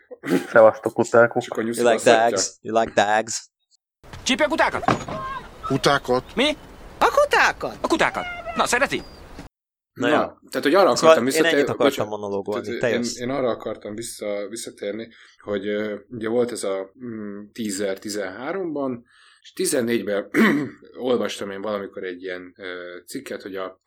[0.49, 1.41] Szevasztok, utákok.
[1.41, 2.57] Csak a You like dags?
[2.61, 3.49] You like dags?
[4.23, 4.83] Csípje a kutákat?
[5.65, 6.35] Kutákot?
[6.35, 6.57] Mi?
[6.97, 7.77] A kutákat?
[7.81, 8.25] A kutákat.
[8.55, 9.03] Na, szereti?
[9.99, 10.41] Na, Na, ja.
[10.49, 11.57] tehát, hogy arra Szóval akartam én visszatérni.
[11.57, 12.11] ennyit akartam bocsánat.
[12.11, 15.09] monológolni, te én, én arra akartam vissza, visszatérni,
[15.39, 15.67] hogy
[16.09, 18.97] ugye volt ez a mm, teaser 13-ban,
[19.41, 20.29] és 14-ben
[21.09, 22.55] olvastam én valamikor egy ilyen
[23.05, 23.81] cikket, hogy a,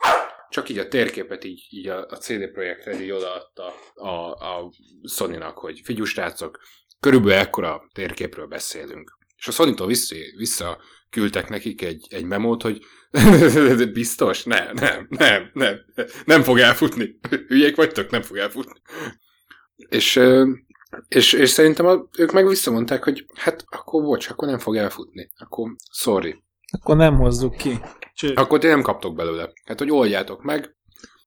[0.48, 4.70] csak így a térképet így, így a, a CD Projekt Red így odaadta a, a
[5.02, 6.58] Sony-nak, hogy figyelj srácok,
[7.00, 9.18] körülbelül ekkora térképről beszélünk.
[9.36, 10.78] És a Sony-tól vissza, vissza
[11.12, 12.80] küldtek nekik egy, egy memót, hogy
[13.92, 14.44] biztos?
[14.44, 15.76] Nem, nem, nem, nem,
[16.24, 17.18] nem fog elfutni.
[17.48, 18.10] Hülyék vagytok?
[18.10, 18.80] Nem fog elfutni.
[19.88, 20.20] És,
[21.08, 25.28] és, és szerintem a, ők meg visszamondták, hogy hát akkor bocs, akkor nem fog elfutni.
[25.38, 26.42] Akkor sorry.
[26.80, 27.80] Akkor nem hozzuk ki.
[28.14, 28.32] Cső.
[28.34, 29.52] Akkor ti nem kaptok belőle.
[29.64, 30.76] Hát, hogy oldjátok meg,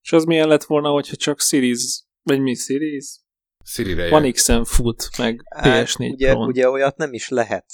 [0.02, 3.20] És az milyen lett volna, hogyha csak Series, vagy mi Series?
[3.64, 4.32] Siri-re Van.
[4.32, 6.48] X-en fut, meg Hát, PS4 ugye, Pro-n.
[6.48, 7.66] ugye olyat nem is lehet.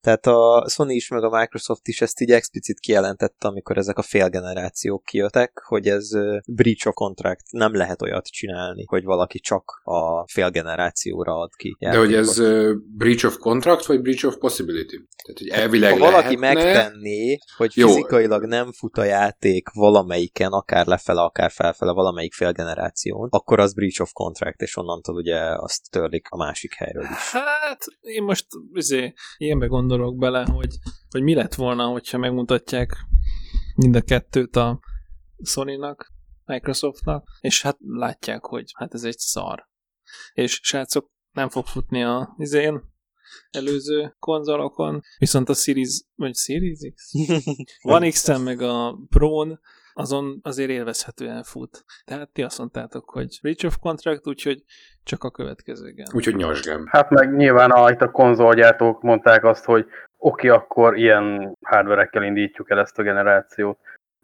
[0.00, 4.02] Tehát a Sony is, meg a Microsoft is ezt így explicit kijelentette, amikor ezek a
[4.02, 6.08] félgenerációk kijöttek, hogy ez
[6.46, 11.76] breach of contract, nem lehet olyat csinálni, hogy valaki csak a félgenerációra ad ki.
[11.78, 12.74] De hogy ez játékot.
[12.74, 14.96] uh, breach of contract, vagy breach of possibility?
[15.22, 17.86] Tehát, hogy elvileg Ha valaki lehetne, megtenné, hogy Jó.
[17.86, 24.00] fizikailag nem fut a játék valamelyiken, akár lefele, akár felfele, valamelyik félgeneráción, akkor az breach
[24.00, 27.30] of contract, és onnantól ugye azt törlik a másik helyről is.
[27.32, 30.78] Hát, én most izé, ilyenbe gondolok bele, hogy,
[31.10, 32.96] hogy mi lett volna, hogyha megmutatják
[33.74, 34.80] mind a kettőt a
[35.42, 36.12] Sony-nak,
[36.44, 39.68] Microsoftnak, és hát látják, hogy hát ez egy szar.
[40.32, 42.82] És srácok, nem fog futni a izén,
[43.50, 47.12] előző konzolokon, viszont a Series, vagy Series X?
[47.82, 49.60] Van x meg a Pro-n,
[50.00, 51.84] azon azért élvezhetően fut.
[52.04, 54.62] Tehát ti azt mondtátok, hogy Reach of Contract, úgyhogy
[55.02, 56.06] csak a következőgen.
[56.14, 56.86] Úgyhogy nyosgem.
[56.86, 59.84] Hát meg nyilván a, itt a konzolgyártók mondták azt, hogy
[60.16, 63.78] oké, akkor ilyen hardverekkel indítjuk el ezt a generációt.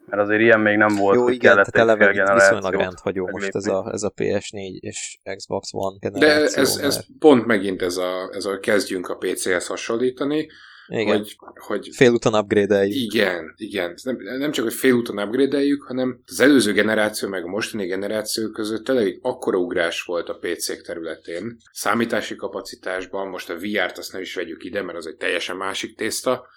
[0.05, 3.55] Mert azért ilyen még nem volt, Jó, hogy igen, kellett tehát eleve viszonylag rendhagyó most
[3.55, 6.61] ez a, ez a PS4 és Xbox One De generáció.
[6.61, 10.47] ez, ez mert- pont megint ez a, ez a kezdjünk a PC-hez hasonlítani,
[10.87, 13.91] igen, hogy, hogy félúton upgrade igen, igen.
[13.91, 18.49] Ez Nem, nem csak, hogy félúton upgrade hanem az előző generáció meg a mostani generáció
[18.49, 21.57] között tényleg egy akkora ugrás volt a PC-k területén.
[21.71, 25.95] Számítási kapacitásban, most a VR-t azt nem is vegyük ide, mert az egy teljesen másik
[25.95, 26.47] tészta,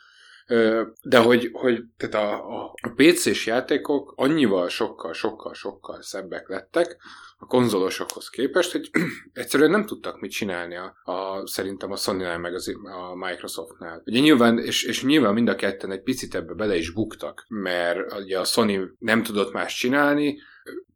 [1.03, 6.97] de hogy, hogy tehát a, a, PC-s játékok annyival sokkal, sokkal, sokkal szebbek lettek
[7.39, 8.91] a konzolosokhoz képest, hogy
[9.33, 14.03] egyszerűen nem tudtak mit csinálni a, a szerintem a sony meg az, a Microsoftnál.
[14.05, 18.13] Ugye nyilván, és, és nyilván mind a ketten egy picit ebbe bele is buktak, mert
[18.13, 20.39] ugye a Sony nem tudott más csinálni,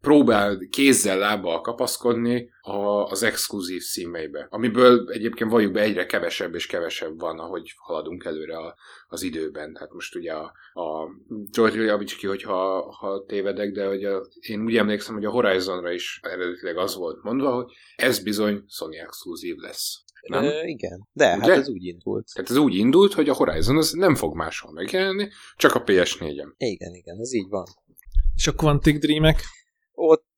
[0.00, 6.66] próbál kézzel, lábbal kapaszkodni a, az exkluzív színeibe, amiből egyébként valljuk be egyre kevesebb és
[6.66, 8.76] kevesebb van, ahogy haladunk előre a,
[9.08, 9.76] az időben.
[9.78, 14.64] Hát most ugye a, a George javíts ki, hogyha ha tévedek, de hogy a, én
[14.64, 19.56] úgy emlékszem, hogy a Horizonra is eredetileg az volt mondva, hogy ez bizony Sony exkluzív
[19.56, 20.04] lesz.
[20.28, 20.44] Nem?
[20.44, 21.52] Ö, igen, de hát Ugye?
[21.52, 22.28] ez úgy indult.
[22.34, 26.52] Tehát ez úgy indult, hogy a Horizon az nem fog máshol megjelenni, csak a PS4-en.
[26.56, 27.64] Igen, igen, ez így van.
[28.34, 29.42] És a Quantic Dreamek?
[29.96, 30.36] Ott,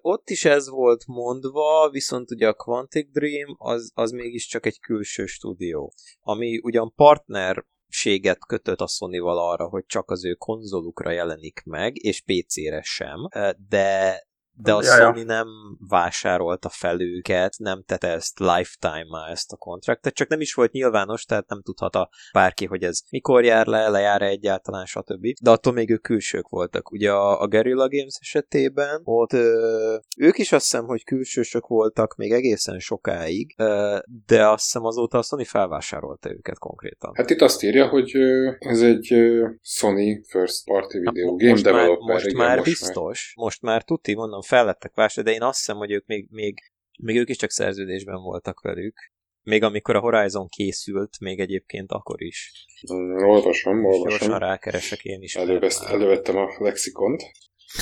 [0.00, 5.26] ott is ez volt mondva, viszont ugye a Quantic Dream az, az mégiscsak egy külső
[5.26, 11.96] stúdió, ami ugyan partnerséget kötött a sony arra, hogy csak az ő konzolukra jelenik meg,
[11.96, 13.28] és PC-re sem,
[13.68, 14.22] de
[14.56, 15.14] de a Jaja.
[15.14, 15.46] Sony nem
[15.88, 21.24] vásárolta fel őket, nem tette ezt lifetime-mal ezt a kontraktet, csak nem is volt nyilvános,
[21.24, 21.98] tehát nem tudhat
[22.32, 25.26] bárki, hogy ez mikor jár le, lejár -e egyáltalán, stb.
[25.42, 26.90] De attól még ők külsők voltak.
[26.90, 32.16] Ugye a, a Guerrilla Games esetében ott ö, ők is azt hiszem, hogy külsősök voltak
[32.16, 37.10] még egészen sokáig, ö, de azt hiszem azóta a Sony felvásárolta őket konkrétan.
[37.14, 41.64] Hát itt azt írja, hogy ö, ez egy ö, Sony First Party Video Game most
[41.64, 42.14] már, Developer.
[42.14, 45.76] most igen, már most biztos, most már tuti, mondom, fellettek vásárolni, de én azt hiszem,
[45.76, 46.58] hogy ők még, még,
[46.98, 49.12] még ők is csak szerződésben voltak velük.
[49.42, 52.66] Még amikor a Horizon készült, még egyébként akkor is.
[52.92, 54.08] Mm, Olvasom, olvasom.
[54.08, 55.36] Gyorsan rákeresek én is.
[55.36, 57.22] Előveszt, elővettem a lexikont.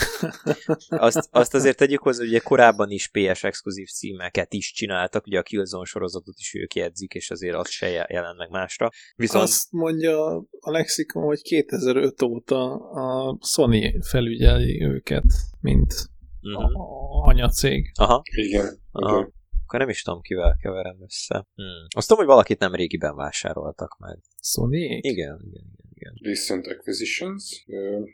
[0.89, 5.39] azt, azt azért tegyük hozzá, hogy ugye korábban is PS exkluzív címeket is csináltak, ugye
[5.39, 8.89] a Killzone sorozatot is ők jegyzik, és azért az se je- jelent meg másra.
[9.17, 15.25] Viszont Azt mondja a lexikon, hogy 2005 óta a Sony felügyeli őket,
[15.61, 16.11] mint
[16.43, 17.93] A anyacég.
[17.95, 18.67] Aha, Igen.
[18.93, 19.19] aha.
[19.19, 19.33] igen.
[19.65, 21.47] Akkor nem is tudom, kivel keverem össze.
[21.55, 21.87] Hmm.
[21.97, 24.19] Azt tudom, hogy valakit nem régiben vásároltak meg.
[24.41, 24.73] Sony?
[24.73, 25.65] Igen, igen, igen.
[25.95, 26.15] igen.
[26.23, 27.65] Recent Acquisitions.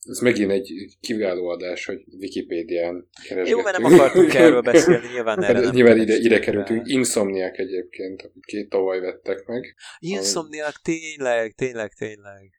[0.09, 3.49] Ez megint egy kiváló adás, hogy Wikipédián keresgetünk.
[3.49, 6.89] Jó, mert nem akartunk erről beszélni, nyilván erre nem nyilván ide, ide kerültünk.
[6.89, 9.75] Insomniák egyébként, akik két tavaly vettek meg.
[9.99, 12.58] Insomniac, tényleg, tényleg, tényleg.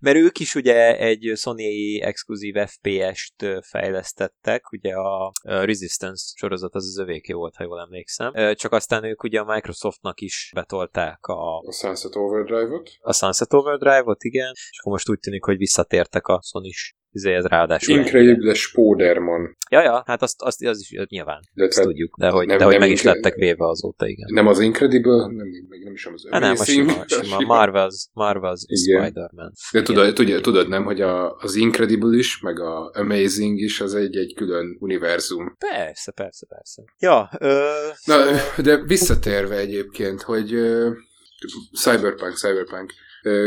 [0.00, 1.60] Mert ők is ugye egy Sony
[2.00, 8.54] exkluzív FPS-t fejlesztettek, ugye a Resistance sorozat az az övéké volt, ha jól emlékszem.
[8.54, 12.90] Csak aztán ők ugye a Microsoftnak is betolták a, A Sunset Overdrive-ot.
[13.00, 16.64] a Sunset Overdrive-ot, igen, és akkor most úgy tűnik, hogy visszatértek a sony
[17.16, 17.96] izé, ez ráadásul.
[17.96, 19.56] Incredible Spoderman.
[19.70, 21.40] Ja, ja, hát azt, azt az is nyilván.
[21.52, 24.28] De Azt tudjuk, de hogy, nem- de hogy nem meg is lettek véve azóta, igen.
[24.32, 27.94] Nem az Incredible, nem, még nem is az Hát nem, a Amazing, sima, sima Marvel's,
[28.14, 29.02] Marvel's Igen.
[29.04, 29.52] Spider-Man.
[29.72, 33.94] De tudod, tudod, tudod nem, hogy a, az Incredible is, meg a Amazing is, az
[33.94, 35.56] egy, egy külön univerzum.
[35.58, 36.82] Persze, persze, persze.
[36.98, 37.64] Ja, ö,
[38.04, 38.16] Na,
[38.62, 40.52] de visszatérve egyébként, hogy
[41.72, 42.92] Cyberpunk, Cyberpunk,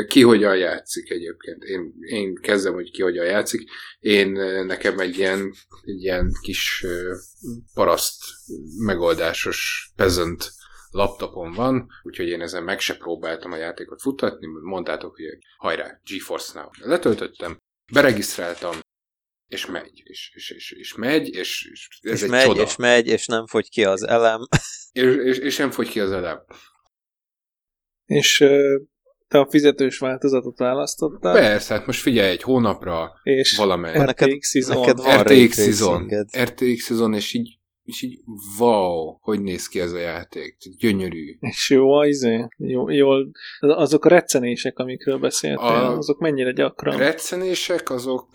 [0.08, 1.64] ki hogyan játszik egyébként.
[1.64, 3.70] Én, én kezdem, hogy ki hogyan játszik.
[4.00, 4.32] Én
[4.66, 6.86] nekem egy ilyen, egy ilyen kis
[7.74, 8.24] paraszt
[8.78, 10.52] megoldásos peasant
[10.92, 15.26] laptopon van, úgyhogy én ezen meg se próbáltam a játékot futatni, mondtátok, hogy
[15.58, 16.70] hajrá, GeForce Now.
[16.90, 17.58] Letöltöttem,
[17.92, 18.80] beregisztráltam,
[19.48, 22.62] és megy, és, és, és, és megy, és, és ez és egy megy, csoda.
[22.62, 24.48] és megy, és nem fogy ki az elem.
[24.92, 26.46] És, és, és nem fogy ki az elem.
[28.10, 28.38] És
[29.28, 34.06] te a fizetős változatot választottad, Persze, hát most figyelj, egy hónapra és valamely.
[34.06, 34.80] RTX Season.
[34.80, 36.08] neked van ray RTX Season.
[36.44, 38.20] RTX Season, és így, és így
[38.60, 40.58] wow, hogy néz ki ez a játék.
[40.80, 41.38] Gyönyörű.
[41.40, 46.98] És jó, az izé, jó, jól, azok a reccenések, amikről beszéltél, A- azok mennyire gyakran?
[46.98, 48.30] Reccenések, azok,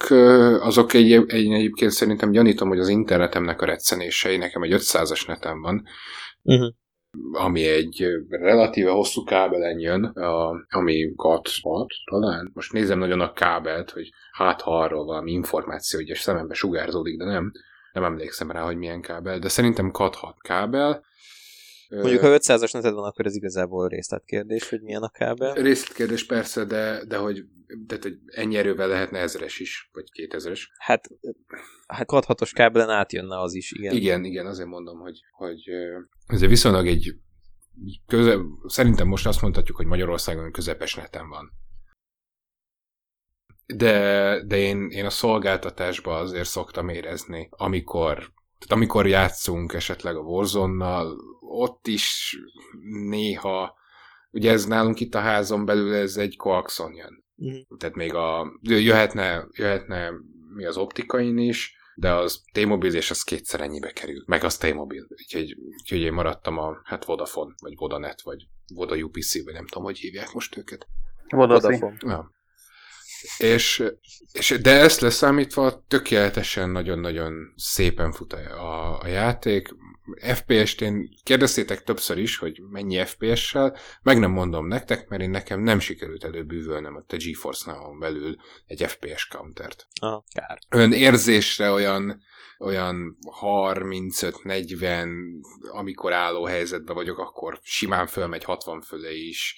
[0.61, 5.61] azok egy, egy, egyébként szerintem gyanítom, hogy az internetemnek a reccenései, nekem egy 500-as netem
[5.61, 5.83] van,
[6.47, 6.75] Uh-huh.
[7.33, 10.05] Ami egy relatíve hosszú kábelen jön,
[10.69, 12.51] ami gat 6 talán.
[12.55, 17.19] Most nézem nagyon a kábelt, hogy hát ha arról valami információ, hogy a szemembe sugárzódik,
[17.19, 17.53] de nem.
[17.93, 21.05] Nem emlékszem rá, hogy milyen kábel, de szerintem kat 6 kábel.
[21.95, 25.55] Mondjuk, ha 500-as neted van, akkor ez igazából részletkérdés, hogy milyen a kábel.
[25.55, 27.45] Részletkérdés persze, de, de hogy,
[27.87, 30.71] tehát, hogy ennyi erővel lehetne ezeres is, vagy kétezeres.
[30.79, 31.09] Hát,
[31.87, 33.95] hát 6 kábelen átjönne az is, igen.
[33.95, 35.71] Igen, igen, azért mondom, hogy, hogy
[36.27, 37.15] ez viszonylag egy
[38.07, 41.53] köze, szerintem most azt mondhatjuk, hogy Magyarországon közepes neten van.
[43.67, 48.15] De, de én, én a szolgáltatásba azért szoktam érezni, amikor,
[48.59, 51.17] tehát amikor játszunk esetleg a Warzone-nal,
[51.55, 52.37] ott is
[53.09, 53.75] néha,
[54.31, 57.25] ugye ez nálunk itt a házon belül ez egy coaxon jön.
[57.35, 57.77] Mhm.
[57.79, 60.11] Tehát még a, jöhetne, jöhetne
[60.55, 64.23] mi az optikain is, de az T-Mobile és az kétszer ennyibe kerül.
[64.27, 65.07] Meg az T-Mobile.
[65.09, 69.85] Úgyhogy, úgyhogy én maradtam a hát Vodafone, vagy Vodanet, vagy Voda UPC, vagy nem tudom,
[69.85, 70.87] hogy hívják most őket.
[71.29, 71.97] Vodafone.
[72.01, 72.33] Ja.
[73.39, 73.85] És,
[74.33, 79.69] és, de ezt leszámítva tökéletesen nagyon-nagyon szépen fut a, a játék.
[80.17, 85.61] FPS-t én kérdeztétek többször is, hogy mennyi FPS-sel, meg nem mondom nektek, mert én nekem
[85.61, 88.37] nem sikerült előbűvölnöm ott a GeForce Now-on belül
[88.67, 89.87] egy FPS countert.
[90.01, 90.59] Ah, kár.
[90.75, 92.23] Olyan érzésre olyan
[92.59, 95.09] olyan 35-40,
[95.61, 99.57] amikor álló helyzetben vagyok, akkor simán fölmegy 60 fölé is.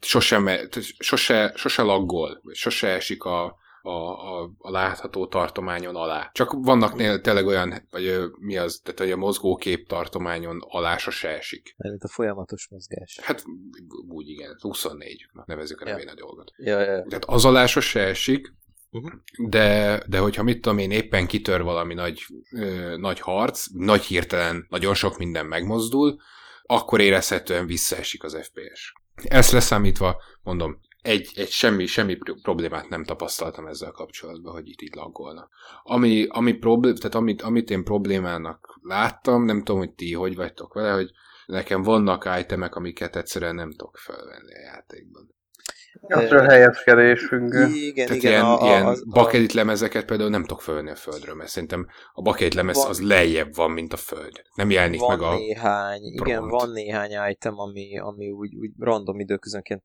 [0.00, 6.30] Sose, sose, sose laggol, vagy sose esik a, a, a, a látható tartományon alá.
[6.32, 10.96] Csak vannak nél tényleg olyan, vagy ö, mi az, tehát hogy a mozgókép tartományon alá
[10.96, 11.74] sose esik.
[11.76, 13.18] Mint a folyamatos mozgás.
[13.22, 13.44] Hát
[14.08, 15.92] úgy igen, 24, na, nevezzük a Ja.
[15.94, 16.52] nevén a dolgot.
[16.56, 17.02] Ja, ja, ja.
[17.08, 18.52] Tehát az alá sose esik,
[18.94, 19.12] Uh-huh.
[19.48, 22.20] de, de hogyha mit tudom én, éppen kitör valami nagy,
[22.50, 26.16] ö, nagy harc, nagy hirtelen nagyon sok minden megmozdul,
[26.62, 28.92] akkor érezhetően visszaesik az FPS.
[29.14, 34.82] Ezt leszámítva, mondom, egy, egy semmi, semmi pro- problémát nem tapasztaltam ezzel kapcsolatban, hogy itt
[34.82, 35.48] így laggolna.
[35.82, 40.74] Ami, ami problém, tehát amit, amit én problémának láttam, nem tudom, hogy ti hogy vagytok
[40.74, 41.10] vele, hogy
[41.46, 45.34] nekem vannak itemek, amiket egyszerűen nem tudok felvenni a játékban.
[46.00, 47.66] Az a helyezkedés függő.
[47.66, 48.32] Igen, Tehát igen.
[48.32, 52.22] ilyen, a, a, ilyen bakelit lemezeket például nem tudok fölvenni a földről, mert szerintem a
[52.22, 54.42] bakelit lemez Van- az lejjebb van, mint a föld.
[54.54, 55.34] Nem jelenik van meg a...
[55.34, 56.50] néhány, igen, prompt.
[56.50, 59.82] van néhány item, ami, ami úgy, úgy random időközönként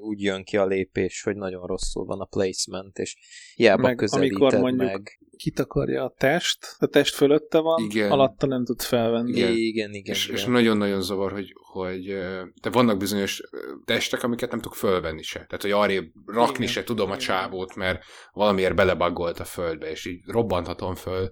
[0.00, 3.16] úgy jön ki a lépés, hogy nagyon rosszul van a placement, és
[3.54, 5.18] hiába Meg közelíted amikor mondjuk meg.
[5.38, 8.10] Kitakarja a test, a test fölötte van, Igen.
[8.10, 9.30] alatta nem tud felvenni.
[9.30, 9.50] Igen.
[9.50, 10.14] Igen, igen, igen.
[10.14, 10.52] És, és igen.
[10.52, 12.04] nagyon-nagyon zavar, hogy, hogy
[12.62, 13.42] de vannak bizonyos
[13.84, 15.38] testek, amiket nem tudok fölvenni se.
[15.38, 16.72] Tehát, hogy arrébb rakni Igen.
[16.72, 17.24] se tudom a Igen.
[17.26, 21.30] csávót, mert valamiért belebaggolt a földbe, és így robbanthatom föl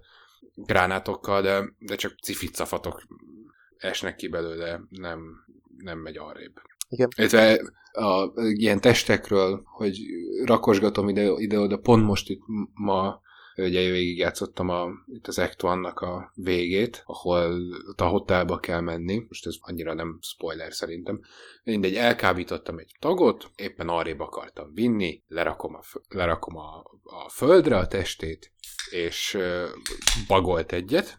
[0.55, 3.03] gránátokkal, de, de csak cificafatok
[3.77, 5.21] esnek ki belőle, nem,
[5.77, 6.53] nem megy arrébb.
[6.89, 7.09] Igen.
[7.17, 7.61] Illetve
[7.93, 9.99] a, ilyen testekről, hogy
[10.45, 12.43] rakosgatom ide, ide-oda, pont most itt
[12.75, 13.21] ma
[13.57, 17.61] ugye végigjátszottam a, itt az Act One-nak a végét, ahol
[17.97, 21.21] a hotelba kell menni, most ez annyira nem spoiler szerintem,
[21.65, 27.87] mindegy, elkábítottam egy tagot, éppen arrébb akartam vinni, lerakom a, lerakom a, a földre a
[27.87, 28.53] testét,
[28.91, 29.39] és
[30.27, 31.19] bagolt egyet,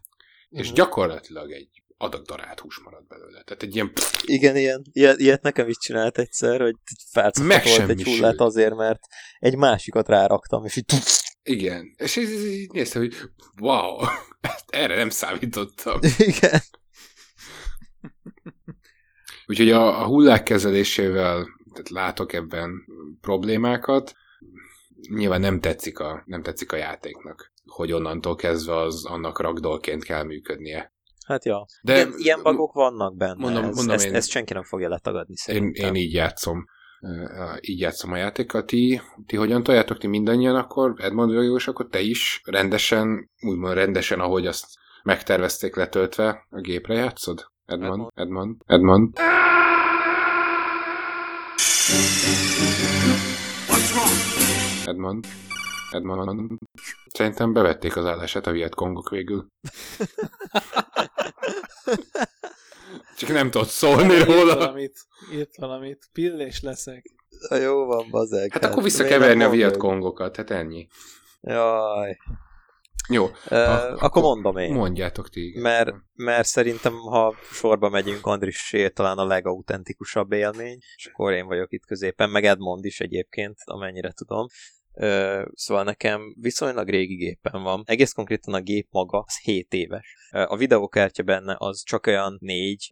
[0.49, 0.75] és Mhm.
[0.75, 3.43] gyakorlatilag egy adag darált hús maradt belőle.
[3.43, 3.91] Tehát egy ilyen
[4.25, 6.75] Igen, ilyen, ilyet, ilyet nekem is csinált egyszer, hogy
[7.11, 8.99] felcapatolt egy hullát azért, mert
[9.39, 10.85] egy másikat ráraktam, és így
[11.47, 11.93] Igen.
[11.97, 13.15] És így, így, így néztem, hogy
[13.61, 13.97] wow,
[14.67, 15.99] erre nem számítottam.
[16.17, 16.59] Igen.
[19.47, 22.71] Úgyhogy a, a hullák kezelésével tehát látok ebben
[23.21, 24.13] problémákat.
[25.09, 30.23] Nyilván nem tetszik a, nem tetszik a játéknak, hogy onnantól kezdve az annak ragdolként kell
[30.23, 30.93] működnie.
[31.25, 31.65] Hát ja.
[31.81, 33.33] De- De ilyen, ilyen bagok vannak benne.
[33.37, 35.95] Mondom- ez, mondom ezt, én- ezt senki nem fogja letagadni Én, szerintem.
[35.95, 36.65] én így játszom.
[37.61, 38.65] Így játszom a játékkal.
[38.65, 44.19] Ti, ti hogyan toljátok, ti mindannyian akkor, Edmond és akkor te is rendesen, úgymond rendesen,
[44.19, 44.65] ahogy azt
[45.03, 47.51] megtervezték letöltve, a gépre játszod?
[47.65, 49.17] Edmond, Edmond, Edmond.
[54.85, 55.25] Edmond,
[55.91, 56.51] Edmond.
[57.13, 59.47] Szerintem bevették az állását a Vietkongok végül.
[63.17, 64.55] Csak nem tudod szólni írt róla.
[64.55, 64.99] valamit,
[65.33, 66.09] írt valamit.
[66.13, 67.05] Pillés leszek.
[67.61, 68.51] Jó van, bazeg.
[68.51, 69.67] Hát akkor miért visszakeverni a mondod?
[69.67, 70.87] Vietkongokat, hát ennyi.
[71.41, 72.17] Jaj.
[73.09, 73.25] Jó.
[73.25, 74.73] Uh, akkor mondom én.
[74.73, 75.47] Mondjátok ti.
[75.47, 75.61] igen.
[75.61, 81.71] Mert, mert szerintem, ha sorba megyünk, Andris talán a legautentikusabb élmény, és akkor én vagyok
[81.71, 84.47] itt középen, meg Edmond is egyébként, amennyire tudom.
[85.53, 87.83] Szóval nekem viszonylag régi gépen van.
[87.85, 90.15] Egész konkrétan a gép maga az 7 éves.
[90.29, 92.87] A videókártya benne az csak olyan 4,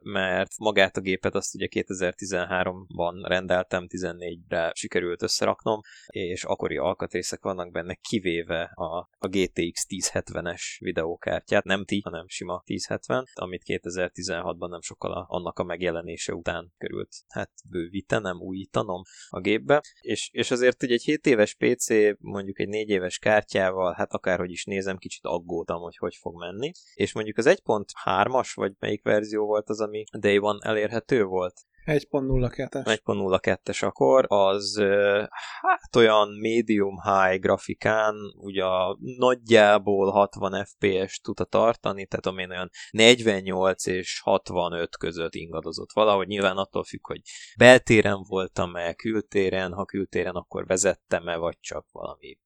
[0.00, 7.70] mert magát a gépet azt ugye 2013-ban rendeltem, 14-re sikerült összeraknom, és akkori alkatrészek vannak
[7.70, 14.80] benne, kivéve a, a GTX 1070-es videókártyát, nem ti, hanem sima 1070, amit 2016-ban nem
[14.80, 20.82] sokkal a, annak a megjelenése után került, hát bővítenem, újítanom a gépbe, és, és azért
[20.82, 21.88] ugye egy 7 éves PC,
[22.18, 26.70] mondjuk egy 4 éves kártyával, hát akárhogy is nézem, kicsit aggódtam, hogy hogy fog menni,
[26.94, 31.54] és mondjuk az 1.3-as, vagy melyik verzió volt az, ami Day One elérhető volt?
[31.88, 33.00] 1.02-es.
[33.04, 34.82] 1.02-es akkor, az
[35.60, 38.64] hát olyan medium-high grafikán, ugye
[39.16, 46.56] nagyjából 60 FPS tudta tartani, tehát amilyen olyan 48 és 65 között ingadozott valahogy, nyilván
[46.56, 47.20] attól függ, hogy
[47.58, 52.38] beltéren voltam-e, kültéren, ha kültéren, akkor vezettem-e, vagy csak valami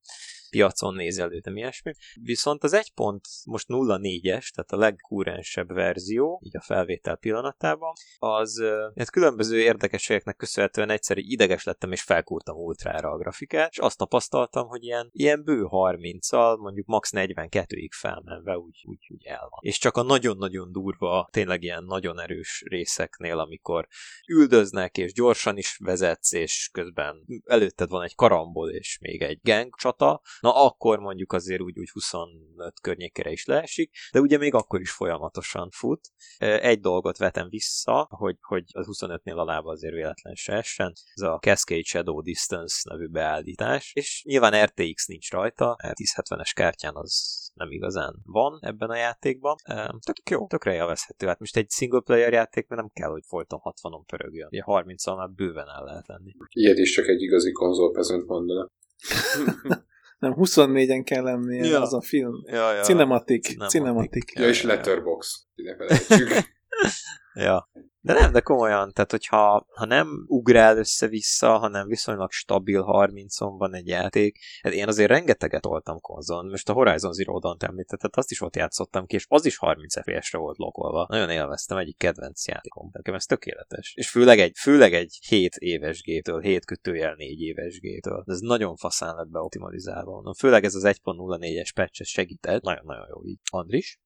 [0.53, 1.93] piacon nézelődtem, ilyesmi.
[2.23, 8.63] Viszont az 1 pont most 0.4-es, tehát a legkúrensebb verzió, így a felvétel pillanatában, az
[8.97, 14.67] hát különböző érdekességeknek köszönhetően egyszer ideges lettem, és felkúrtam ultrára a grafikát, és azt tapasztaltam,
[14.67, 19.61] hogy ilyen, ilyen bő 30-al, mondjuk max 42-ig felmenve úgy, úgy, úgy el van.
[19.61, 23.87] És csak a nagyon-nagyon durva, tényleg ilyen nagyon erős részeknél, amikor
[24.29, 29.75] üldöznek, és gyorsan is vezetsz, és közben előtted van egy karambol, és még egy gang
[29.77, 34.81] csata, na akkor mondjuk azért úgy, úgy 25 környékére is leesik, de ugye még akkor
[34.81, 36.01] is folyamatosan fut.
[36.39, 41.39] Egy dolgot vetem vissza, hogy, hogy az 25-nél alába azért véletlen se essen, ez a
[41.39, 48.21] Cascade Shadow Distance nevű beállítás, és nyilván RTX nincs rajta, 1070-es kártyán az nem igazán
[48.25, 49.57] van ebben a játékban.
[50.05, 51.27] Tök jó, tökre élvezhető.
[51.27, 54.49] Hát most egy single player játék, mert nem kell, hogy folyton 60-on pörögjön.
[54.51, 56.33] Ugye 30-al már bőven el lehet lenni.
[56.49, 58.71] Ilyet is csak egy igazi konzolpezent mondana.
[60.23, 61.81] Nem, 24-en kell lennie, Ja.
[61.81, 62.43] az a film.
[62.47, 62.83] Ja, ja.
[62.83, 63.47] Cinematic.
[63.47, 63.71] Cinematic.
[63.71, 64.39] Cinematic.
[64.39, 65.47] Ja, és Letterbox.
[67.35, 67.71] Ja.
[68.01, 73.75] De nem, de komolyan, tehát hogyha ha nem ugrál össze-vissza, hanem viszonylag stabil 30-on van
[73.75, 78.31] egy játék, hát én azért rengeteget toltam konzolon, most a Horizon Zero Dawn-t említetted, azt
[78.31, 81.07] is ott játszottam ki, és az is 30 FPS-re volt lokolva.
[81.09, 82.89] Nagyon élveztem, egyik kedvenc játékom.
[82.93, 83.93] Nekem ez tökéletes.
[83.97, 88.25] És főleg egy, főleg egy 7 éves géptől, 7 kötőjel 4 éves géptől.
[88.27, 90.35] Ez nagyon faszán lett beoptimalizálva.
[90.39, 92.63] Főleg ez az 1.04-es patch segített.
[92.63, 93.39] Nagyon-nagyon jó így.
[93.51, 94.01] Andris?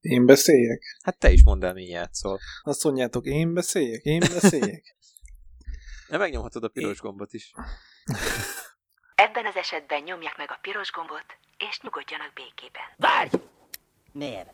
[0.00, 0.82] Én beszéljek?
[1.02, 2.38] Hát te is mondd el, mi játszol.
[2.62, 4.02] Azt mondjátok, én beszéljek?
[4.02, 4.96] Én beszéljek?
[6.10, 7.52] De megnyomhatod a piros gombot is.
[9.14, 11.26] Ebben az esetben nyomják meg a piros gombot,
[11.68, 12.82] és nyugodjanak békében.
[12.96, 13.30] Várj!
[14.12, 14.50] Miért?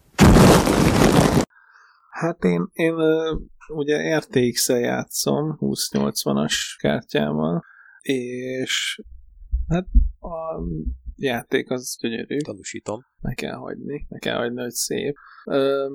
[2.11, 2.95] Hát én, én
[3.69, 7.65] ugye RTX-el játszom, 2080-as kártyával,
[8.01, 9.01] és
[9.69, 9.87] hát
[10.21, 10.61] a
[11.17, 12.37] játék az gyönyörű.
[12.37, 13.01] Tanúsítom.
[13.21, 15.17] Ne kell hagyni, ne kell hagyni, hogy szép.
[15.45, 15.89] Ö,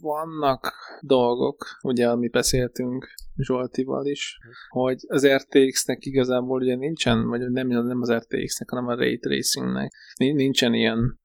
[0.00, 7.66] vannak dolgok, ugye, amit beszéltünk Zsoltival is, hogy az RTX-nek igazából ugye nincsen, vagy nem,
[7.68, 11.20] nem az RTX-nek, hanem a Ray Tracing-nek Nin- nincsen ilyen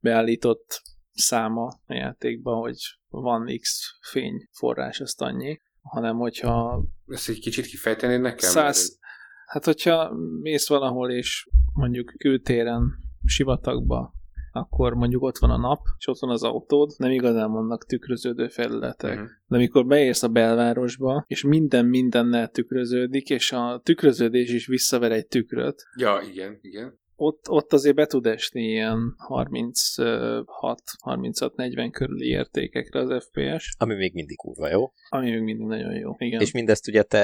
[0.00, 2.76] beállított száma a játékban, hogy
[3.08, 8.50] van X fényforrás, azt annyi, hanem hogyha Ezt egy kicsit kifejtenéd nekem?
[8.50, 8.98] Száz,
[9.46, 12.94] hát hogyha mész valahol és mondjuk kültéren,
[13.24, 14.14] sivatagba
[14.56, 18.48] akkor mondjuk ott van a nap, és ott van az autód, nem igazán vannak tükröződő
[18.48, 19.12] felületek.
[19.12, 19.28] Uh-huh.
[19.46, 25.26] De amikor beérsz a belvárosba, és minden mindennel tükröződik, és a tükröződés is visszaver egy
[25.26, 26.98] tükröt, Ja, igen, igen.
[27.16, 34.36] Ott, ott azért be tud esni ilyen 36-36-40 körüli értékekre az FPS, Ami még mindig
[34.36, 34.92] kurva jó.
[35.08, 36.14] ami még mindig nagyon jó.
[36.18, 36.40] Igen.
[36.40, 37.22] És mindezt ugye te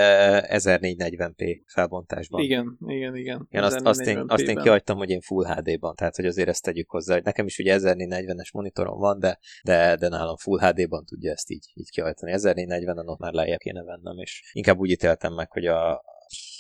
[0.51, 2.43] 1440p felbontásban.
[2.43, 3.47] igen, igen, igen.
[3.51, 4.63] Igen, azt, azt, én, azt én 1440p-ben.
[4.63, 7.79] kihagytam, hogy én Full HD-ban, tehát hogy azért ezt tegyük hozzá, hogy nekem is ugye
[7.81, 12.33] 1440-es monitorom van, de, de, de nálam Full HD-ban tudja ezt így, így kihajtani.
[12.37, 16.03] 1440-en ott már lejjebb kéne vennem, és inkább úgy ítéltem meg, hogy a,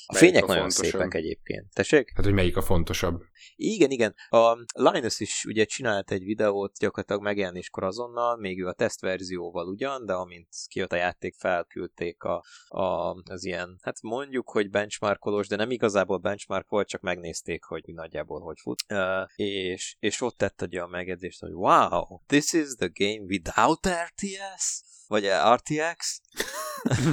[0.06, 1.72] a Melyik fények a nagyon szépek egyébként.
[1.72, 2.12] Tessék?
[2.14, 3.22] Hát, hogy melyik a fontosabb.
[3.56, 4.14] Igen, igen.
[4.28, 10.06] A Linus is ugye csinált egy videót gyakorlatilag megjelenéskor azonnal, még ő a tesztverzióval ugyan,
[10.06, 15.56] de amint kijött a játék, felküldték a, a, az ilyen, hát mondjuk, hogy benchmarkolós, de
[15.56, 18.82] nem igazából benchmark volt, csak megnézték, hogy mi nagyjából hogy fut.
[18.88, 23.88] Uh, és, és ott tett egy olyan megjegyzést, hogy wow, this is the game without
[23.88, 24.89] RTS?
[25.10, 26.20] Vagy RTX?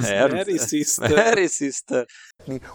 [0.00, 1.10] Mary Sister.
[1.10, 2.06] Mary Sister.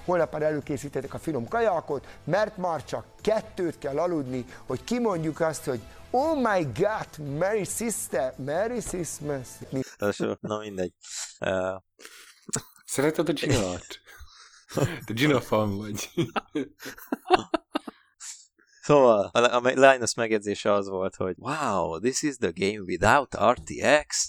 [0.05, 5.63] Holnap már előkészítetek a finom kajákot, mert már csak kettőt kell aludni, hogy kimondjuk azt,
[5.63, 5.79] hogy
[6.11, 9.45] Oh my god, Mary Sister, Mary Sister.
[10.39, 10.93] Na mindegy.
[11.39, 11.81] Uh,
[12.85, 14.01] Szereted a Gina-t?
[15.05, 16.09] Te Gina fan vagy.
[18.81, 24.27] Szóval a, a Linus megjegyzése az volt, hogy wow, this is the game without RTX,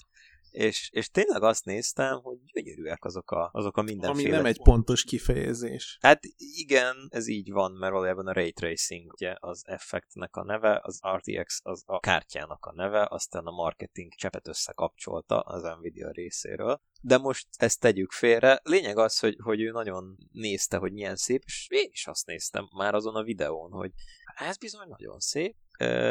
[0.54, 4.28] és, és tényleg azt néztem, hogy gyönyörűek azok a, azok a mindenféle...
[4.28, 5.98] Ami nem egy pontos kifejezés.
[6.00, 10.80] Hát igen, ez így van, mert valójában a Ray Tracing ugye az effektnek a neve,
[10.82, 16.80] az RTX az a kártyának a neve, aztán a marketing csepet összekapcsolta az Nvidia részéről.
[17.00, 18.60] De most ezt tegyük félre.
[18.62, 22.68] Lényeg az, hogy, hogy ő nagyon nézte, hogy milyen szép, és én is azt néztem
[22.76, 23.90] már azon a videón, hogy
[24.34, 25.56] ez bizony nagyon szép,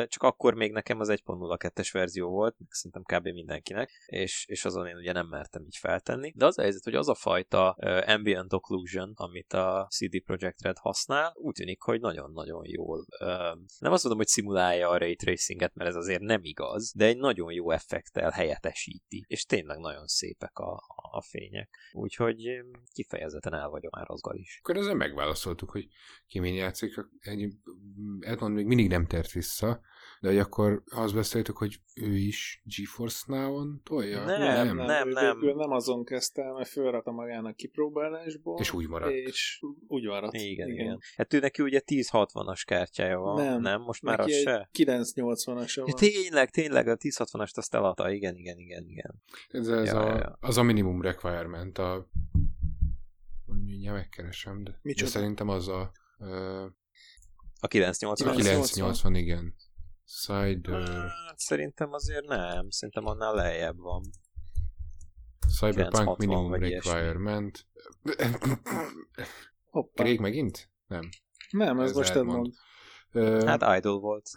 [0.08, 3.28] csak akkor még nekem az 1.02-es verzió volt, meg szerintem kb.
[3.28, 6.34] mindenkinek, és, és azon én ugye nem mertem így feltenni.
[6.36, 7.72] De az a helyzet, hogy az a fajta
[8.08, 13.06] ambient occlusion, amit a CD Projekt Red használ, úgy tűnik, hogy nagyon-nagyon jól.
[13.80, 17.18] Nem azt mondom, hogy szimulálja a ray tracinget, mert ez azért nem igaz, de egy
[17.18, 21.70] nagyon jó effektel helyettesíti, és tényleg nagyon szépek a, a fények.
[21.92, 24.60] Úgyhogy kifejezetten el vagyok már azzal is.
[24.62, 25.88] Akkor ezzel megválaszoltuk, hogy
[26.28, 26.94] ki játszik.
[27.20, 27.54] Egy,
[28.20, 29.53] Edmond még mindig nem tért vissza,
[30.24, 34.26] de hogy akkor azt beszéltük, hogy ő is GeForce Now-on tolja?
[34.26, 34.86] Nem, nem, nem.
[34.86, 35.44] nem, nem.
[35.44, 38.60] Ő nem azon kezdte, mert fölrakta magának kipróbálásból.
[38.60, 39.12] És úgy maradt.
[39.12, 40.34] És úgy maradt.
[40.34, 40.86] Igen, igen.
[40.86, 41.00] igen.
[41.16, 43.46] Hát ő neki ugye 1060-as kártyája van.
[43.46, 44.70] Nem, nem most már az se?
[44.74, 45.88] 980-as van.
[45.88, 48.12] Ja, tényleg, tényleg, a 1060-ast azt eladta.
[48.12, 49.22] Igen, igen, igen, igen.
[49.48, 50.38] Ez, ez ja, a, ja.
[50.40, 52.10] az a minimum requirement, a
[53.66, 55.92] mindjárt megkeresem, de, de szerintem az a
[57.64, 58.28] a 980.
[58.28, 59.56] A 980, igen.
[60.06, 60.88] Cider...
[61.28, 62.70] Hát, szerintem azért nem.
[62.70, 64.04] Szerintem annál lejjebb van.
[65.60, 67.68] Cyberpunk minimum requirement.
[69.94, 70.70] Greg megint?
[70.88, 71.10] Nem.
[71.52, 72.54] Nem, ez, ez most Edmond.
[73.14, 74.30] Uh, hát idol volt.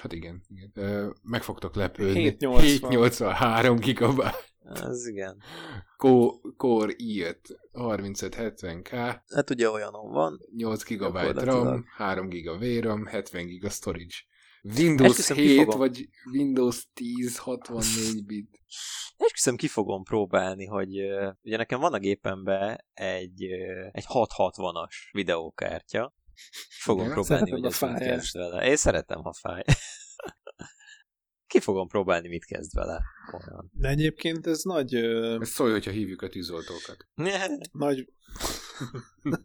[0.00, 0.72] Hát igen, igen.
[0.74, 2.20] Uh, meg fogtok lepődni.
[2.20, 2.90] 780.
[2.90, 4.34] 783 gigabyte.
[4.64, 5.42] Ez igen.
[6.56, 7.36] Core i5
[7.72, 9.16] 3570K.
[9.28, 10.40] Hát ugye olyanon van.
[10.56, 14.14] 8 GB RAM, 3 GB VRAM, 70 GB storage.
[14.76, 18.60] Windows Esküszöm, 7 vagy Windows 10 64 bit.
[19.16, 20.90] Esküszöm ki fogom próbálni, hogy
[21.42, 23.42] ugye nekem van a gépemben egy,
[23.92, 26.14] egy 660-as videókártya.
[26.80, 28.66] Fogom Igen, próbálni, hogy ez mit vele.
[28.66, 29.62] Én szeretem, ha fáj.
[31.54, 33.02] Ki fogom próbálni, mit kezd vele.
[33.32, 33.70] Olyan.
[33.72, 34.96] De egyébként ez nagy...
[34.96, 35.40] Uh...
[35.40, 37.06] Ez szólj, hogyha hívjuk a tűzoltókat.
[37.72, 38.08] nagy...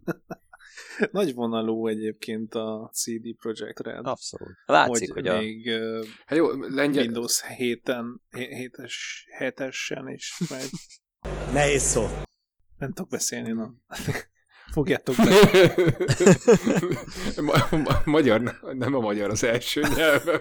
[1.11, 4.07] nagy vonalú egyébként a CD Projekt Red.
[4.07, 4.55] Abszolút.
[4.65, 5.39] Látszik, hogy, hogy a...
[5.39, 7.03] még uh, hát jó, lengyel...
[7.03, 8.93] Windows 7-en, 7-es,
[9.39, 10.69] 7-esen is megy.
[11.53, 12.07] Nehéz szó.
[12.77, 13.73] Nem tudok beszélni, na.
[14.71, 15.25] Fogjátok be.
[17.41, 20.39] ma- ma- magyar, nem a magyar az első nyelve.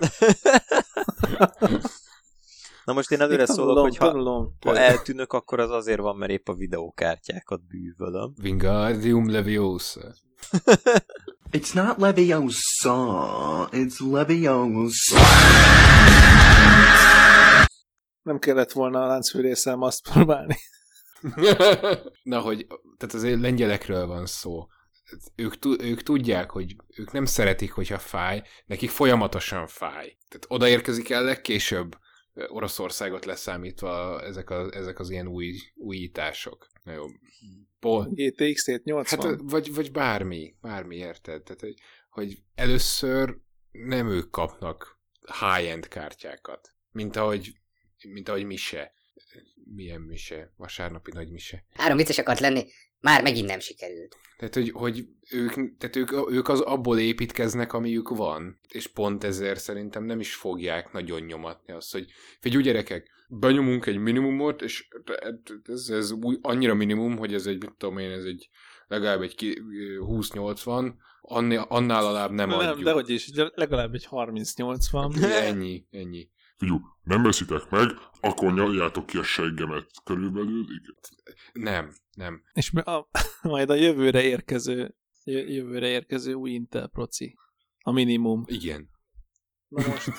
[2.85, 4.57] Na most én előre tanulom, szólok, hogy ha, tanulom.
[4.61, 8.35] ha eltűnök, akkor az azért van, mert épp a videókártyákat bűvölöm.
[8.43, 10.15] Wingardium Leviosa.
[11.51, 15.19] It's not Leviosa, it's Leviosa.
[18.23, 20.57] Nem kellett volna a láncfűrészem azt próbálni.
[22.23, 24.67] Na, hogy tehát azért lengyelekről van szó.
[25.35, 30.17] Ők, ők tudják, hogy ők nem szeretik, hogyha fáj, nekik folyamatosan fáj.
[30.29, 31.97] Tehát odaérkezik el legkésőbb
[32.47, 36.67] Oroszországot leszámítva ezek, a, ezek az ilyen új újítások.
[36.83, 37.05] Na jó.
[37.81, 38.09] Pol...
[38.11, 39.31] GTX 780?
[39.31, 41.43] Hát, vagy, vagy bármi, bármi, érted?
[41.43, 41.75] Tehát, hogy,
[42.11, 43.39] hogy először
[43.71, 44.99] nem ők kapnak
[45.41, 46.75] high-end kártyákat.
[46.93, 47.53] Mint ahogy,
[48.09, 48.93] mint ahogy Mise.
[49.75, 50.53] Milyen Mise?
[50.57, 51.65] Vasárnapi nagy Mise.
[51.75, 52.65] Három vicces akart lenni,
[53.01, 54.17] már megint nem sikerült.
[54.39, 59.61] Tehát, hogy, hogy ők, tehát ők, ők az abból építkeznek, amiük van, és pont ezért
[59.61, 62.07] szerintem nem is fogják nagyon nyomatni azt, hogy
[62.41, 64.89] figyelj gyerekek, benyomunk egy minimumot, és
[65.65, 68.49] ez, ez új, annyira minimum, hogy ez egy, mit tudom én, ez egy
[68.87, 69.63] legalább egy ki-
[69.99, 72.85] 20-80, annál, annál alább nem Nem, adjuk.
[72.85, 75.23] de hogy is, de legalább egy 30-80.
[75.23, 76.29] Ennyi, ennyi.
[76.59, 77.91] Figyú, nem veszitek meg,
[78.21, 79.91] akkor nyaljátok ki a seggemet.
[80.05, 80.95] Körülbelül, igen.
[81.53, 82.43] Nem, nem.
[82.53, 83.09] És mi a,
[83.43, 87.39] majd a jövőre érkező jö- jövőre érkező új Intel proci.
[87.83, 88.45] A minimum.
[88.47, 88.91] Igen.
[89.69, 90.11] Na most.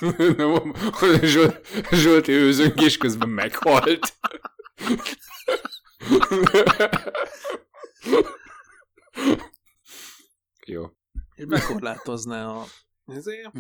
[1.32, 4.18] Zsolt, Zsolti őzöngés közben meghalt.
[10.66, 10.86] Jó.
[11.36, 12.66] És bekorlátozná a,
[13.12, 13.52] ezért,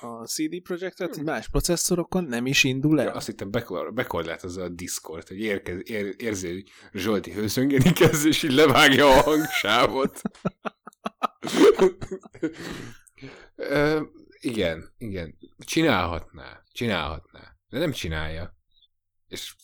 [0.00, 3.08] a CD projektet, hogy más processzorokon nem is indul el.
[3.08, 8.42] Azt hittem bekor, bekorlátozza a Discord, hogy érkez, ér, érzi, hogy Zsolti hőzöngeni kezd, és
[8.42, 10.20] így levágja a hangsávot.
[13.56, 14.02] Ö,
[14.40, 15.38] igen, igen.
[15.58, 16.62] Csinálhatná.
[16.72, 17.56] Csinálhatná.
[17.68, 18.56] De nem csinálja.
[19.28, 19.54] És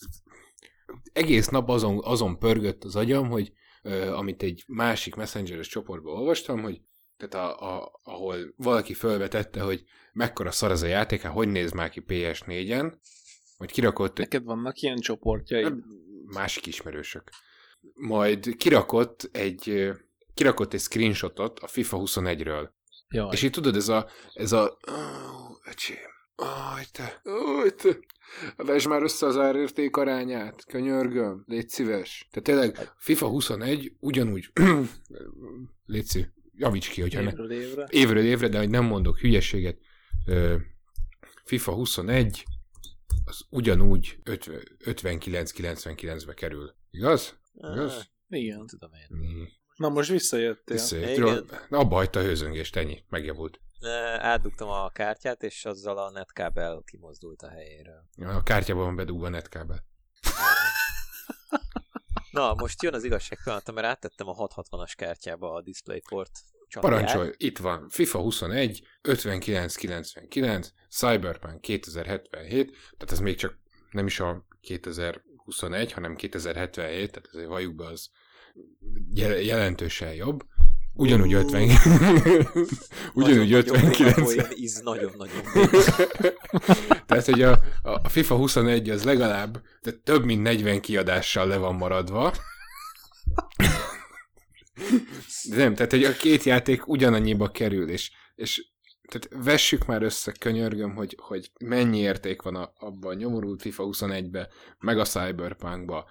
[1.13, 6.63] egész nap azon, azon pörgött az agyam, hogy ö, amit egy másik messengeres csoportban olvastam,
[6.63, 6.81] hogy
[7.29, 11.73] tehát a, a, ahol valaki felvetette, hogy mekkora szar ez a játék, hát hogy néz
[11.73, 12.93] már ki PS4-en,
[13.57, 14.19] hogy kirakott...
[14.19, 15.75] Neked vannak ilyen csoportjaid?
[16.25, 17.31] Másik ismerősök.
[17.95, 19.91] Majd kirakott egy,
[20.35, 22.69] kirakott egy screenshotot a FIFA 21-ről.
[23.09, 23.29] Jaj.
[23.33, 24.95] És így tudod, ez a, ez a, ó,
[25.65, 26.11] öcsém,
[26.41, 27.99] Aj, te, aj, te.
[28.57, 32.29] Vesd már össze az árérték arányát, könyörgöm, légy szíves.
[32.31, 34.51] Tehát tényleg FIFA 21 ugyanúgy,
[35.87, 36.31] légy szíves,
[36.61, 37.87] javíts ki, hogyha Évről évre.
[37.91, 39.79] Évről évre, de hogy nem mondok hülyeséget.
[41.45, 42.45] FIFA 21
[43.25, 46.75] az ugyanúgy 59-99-be kerül.
[46.91, 47.39] Igaz?
[47.55, 48.11] Igaz?
[48.29, 48.67] Igen.
[48.67, 49.07] Tudom én.
[49.77, 50.77] Na most visszajöttél.
[50.77, 51.69] Visszajött.
[51.69, 53.05] Na, abba hagyta a hőzöngést, ennyi.
[53.09, 53.61] Megjavult.
[54.19, 58.09] Átdugtam a kártyát, és azzal a netkábel kimozdult a helyéről.
[58.17, 59.89] A kártyában van bedugva a netkábel.
[62.31, 66.31] Na, most jön az igazság pillanata, mert áttettem a 660-as kártyába a DisplayPort
[66.71, 66.93] csapját.
[66.93, 67.87] Parancsolj, itt van.
[67.89, 73.59] FIFA 21, 5999, Cyberpunk 2077, tehát ez még csak
[73.91, 78.11] nem is a 2021, hanem 2077, tehát azért valljuk be az
[79.15, 80.45] jel- jelentősen jobb.
[80.95, 81.63] Ugyanúgy 50...
[83.15, 84.15] Ugyanúgy Nagyon-nagyon 59...
[84.15, 85.43] poén, íz nagyon-nagyon
[87.07, 91.75] Tehát, hogy a, a FIFA 21 az legalább tehát több mint 40 kiadással le van
[91.75, 92.33] maradva.
[95.49, 98.69] De nem, tehát hogy a két játék ugyanannyiba kerül, és, és
[99.09, 103.85] tehát vessük már össze, könyörgöm, hogy, hogy mennyi érték van a, abban a nyomorult FIFA
[103.87, 106.09] 21-be, meg a Cyberpunkba.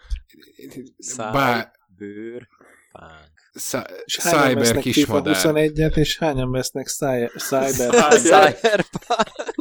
[1.15, 2.47] Bár, Bőr,
[2.91, 3.37] pánk.
[3.53, 5.35] Cy- És Cyber FIFA kismadár.
[5.37, 9.58] 21-et, és hányan vesznek Cy- Cyber Cyberpunk.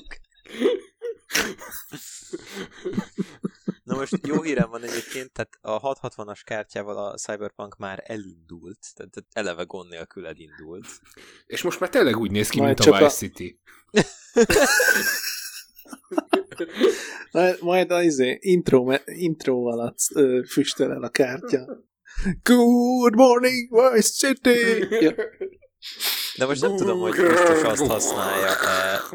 [3.98, 9.62] Most jó hírem van egyébként, tehát a 660-as kártyával a Cyberpunk már elindult, tehát eleve
[9.62, 10.86] gond nélkül elindult.
[11.46, 13.60] És most már tényleg úgy néz ki, Majd mint a Vice a- City.
[17.30, 21.66] Majd- Majd az izé, intro, intro alatt ö, füstöl el a kártya.
[22.42, 24.86] Good morning, Vice City!
[25.04, 25.12] Ja.
[26.38, 28.50] De most nem tudom, hogy biztos azt használja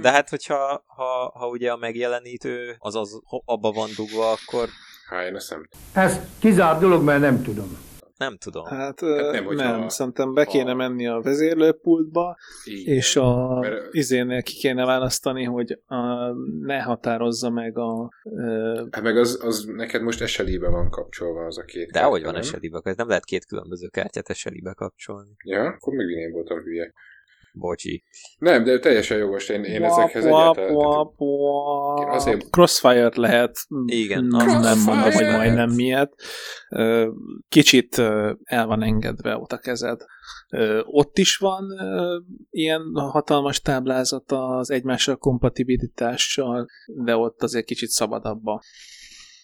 [0.01, 4.67] De hát, hogyha ha, ha ugye a megjelenítő az, az abba van dugva, akkor
[5.09, 5.67] Hát én azt nem.
[5.93, 7.77] Ez kizárt dolog, mert nem tudom.
[8.17, 8.65] nem tudom.
[8.65, 13.93] Hát, ö, nem, nem, a- szerintem be kéne menni a vezérlőpultba, Igen, és a mert-
[13.93, 15.95] izénél ki kéne választani, hogy a,
[16.61, 18.09] ne határozza meg a...
[18.23, 22.23] Ö, Hát meg az, az neked most SLI-be van kapcsolva az a két De kártya,
[22.23, 22.41] van nem?
[22.41, 25.29] SLI-be, ez nem lehet két különböző kártyát SLI-be kapcsolni.
[25.43, 26.93] Ja, akkor még én voltam hülye.
[27.55, 28.03] Bocsi.
[28.37, 31.07] Nem, de teljesen jogos, én, én ezekhez egyáltalán...
[32.09, 33.57] azért- Crossfire-t lehet.
[33.85, 35.35] Igen, nem, az nem mondom, hogy Crossfire.
[35.37, 36.11] majdnem miért.
[37.49, 37.97] Kicsit
[38.43, 40.01] el van engedve ott a kezed.
[40.83, 41.63] Ott is van
[42.49, 46.67] ilyen hatalmas táblázat az egymással kompatibilitással,
[47.03, 48.59] de ott azért kicsit szabadabban.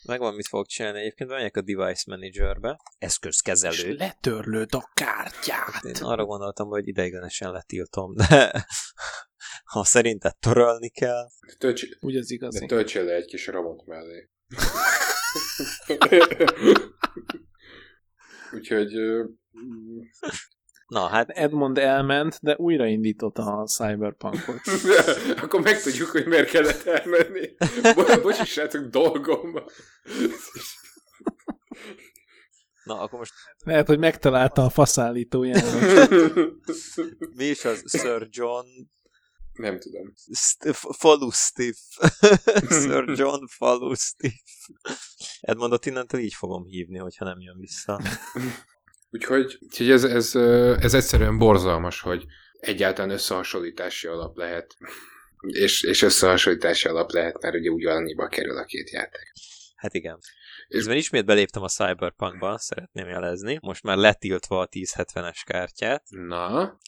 [0.06, 1.00] Megvan, mit fogok csinálni.
[1.00, 3.94] Egyébként bemegyek a Device Managerbe, eszközkezelő.
[3.94, 5.84] letörlőd a kártyát.
[5.84, 8.66] Én arra gondoltam, hogy ideiglenesen letiltom, de
[9.74, 11.28] ha szerinted törölni kell,
[11.58, 12.66] Tölts, Úgy az de igazi.
[12.66, 14.30] töltsél le egy kis ramot mellé.
[18.54, 18.94] Úgyhogy...
[20.90, 24.60] Na, hát Edmond elment, de újraindította a Cyberpunkot.
[25.44, 27.50] Akkor megtudjuk, hogy miért kellett elmenni.
[27.96, 29.54] Bo- Bocsássátok, dolgom.
[32.84, 33.34] Na, akkor most
[33.64, 35.64] Lehet, hogy megtalálta a faszállítóját.
[37.36, 38.66] mi is az Sir John
[39.54, 40.14] Nem tudom.
[40.32, 41.78] St- Falustiff.
[42.82, 44.34] Sir John Falustiff.
[45.42, 48.02] Edmondot innentől így fogom hívni, hogyha nem jön vissza.
[49.12, 50.36] Úgyhogy, úgyhogy ez, ez,
[50.82, 52.26] ez egyszerűen borzalmas, hogy
[52.60, 54.76] egyáltalán összehasonlítási alap lehet.
[55.48, 59.32] És, és összehasonlítási alap lehet, mert ugye ugyanannyiba kerül a két játék.
[59.76, 60.20] Hát igen.
[60.70, 63.60] Közben ismét beléptem a Cyberpunkba, szeretném jelezni.
[63.62, 66.04] Most már letiltva a 1070-es kártyát.
[66.10, 66.80] Na?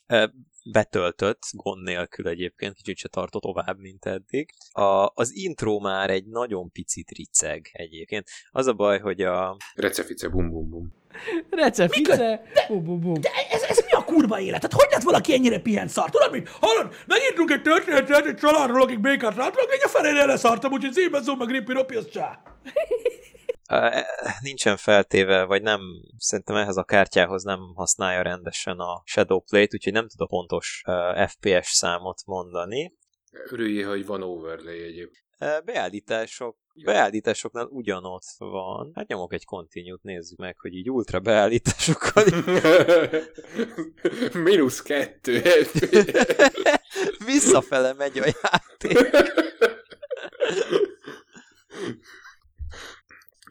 [0.72, 4.50] Betöltött, gond nélkül egyébként, kicsit se tartott tovább, mint eddig.
[4.72, 8.28] A, az intro már egy nagyon picit riceg egyébként.
[8.52, 9.58] Az a baj, hogy a...
[9.76, 11.01] Recefice bum bum bum.
[11.49, 13.14] Recefice, bum bum bum.
[13.14, 14.59] De ez, ez mi a kurva élet?
[14.62, 16.09] Tehát hogy lett valaki ennyire pihen szar?
[16.09, 16.49] Tudod mit?
[16.49, 16.95] Hallod?
[17.07, 21.36] Megírtunk egy történetet egy családról, akik békát látnak, egy a felére leszartam, úgyhogy szépen szó
[21.36, 22.41] meg Rippi Ropi, az csá.
[24.41, 25.82] Nincsen feltéve, vagy nem,
[26.18, 31.70] szerintem ehhez a kártyához nem használja rendesen a Shadowplay-t, úgyhogy nem tudok pontos uh, FPS
[31.70, 32.93] számot mondani.
[33.51, 35.26] Örüljél, hogy van overlay egyébként.
[35.39, 38.92] Ö, Beállítások, beállításoknál ugyanott van.
[38.96, 42.24] Hát nyomok egy continue nézzük meg, hogy így ultra beállításokkal
[44.44, 45.42] Minusz kettő.
[47.26, 48.98] visszafele megy a játék.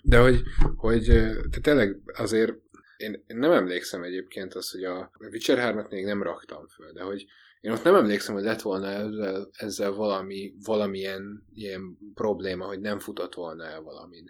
[0.02, 0.42] De hogy,
[0.76, 1.04] hogy
[1.50, 2.52] te tényleg azért
[2.96, 7.02] én, én nem emlékszem egyébként az, hogy a Witcher 3-at még nem raktam föl, de
[7.02, 7.26] hogy
[7.60, 12.98] én ott nem emlékszem, hogy lett volna ezzel, ezzel valami, valamilyen ilyen probléma, hogy nem
[12.98, 14.24] futott volna el valamin.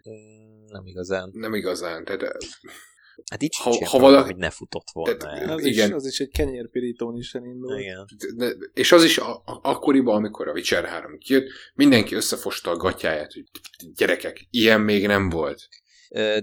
[0.67, 1.31] Nem igazán.
[1.33, 2.05] Nem igazán.
[2.05, 2.37] Tehát,
[3.31, 4.27] Hát így ha, ha valaki...
[4.27, 5.53] hogy ne futott volna Tehát- el.
[5.53, 5.89] Az, Igen.
[5.89, 7.79] is, az is egy kenyérpirítón is elindul.
[7.79, 8.07] Igen.
[8.37, 12.77] De, és az is a, a, akkoriban, amikor a Witcher 3 kijött, mindenki összefosta a
[12.77, 13.45] gatyáját, hogy
[13.95, 15.69] gyerekek, ilyen még nem volt.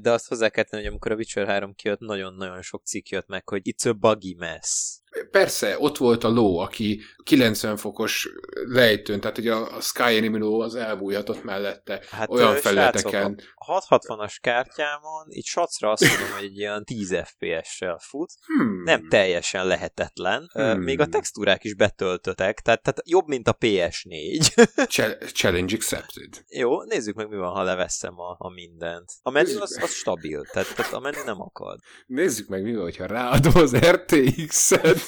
[0.01, 3.27] De azt hozzá kell tenni, hogy amikor a Witcher 3 kijött, nagyon-nagyon sok cikk jött
[3.27, 4.97] meg, hogy it's a buggy mess.
[5.31, 8.29] Persze, ott volt a ló, aki 90 fokos
[8.67, 13.11] lejtőn, tehát ugye a, a ló az elbújhatott mellette Hát olyan ö, felületeken.
[13.11, 18.31] Srácok, a 660-as kártyámon, itt sacra azt mondom, hogy egy ilyen 10 FPS-sel fut.
[18.45, 18.83] Hmm.
[18.83, 20.49] Nem teljesen lehetetlen.
[20.53, 20.81] Hmm.
[20.81, 24.65] Még a textúrák is betöltöttek, tehát, tehát jobb, mint a PS4.
[24.93, 26.43] Chal- Challenge accepted.
[26.49, 29.11] Jó, nézzük meg, mi van, ha leveszem a, a mindent.
[29.21, 31.79] A menü az, az stabil, tehát, tehát a menü nem akad.
[32.05, 35.06] Nézzük meg, mi van, hogyha ráadom az RTX-et.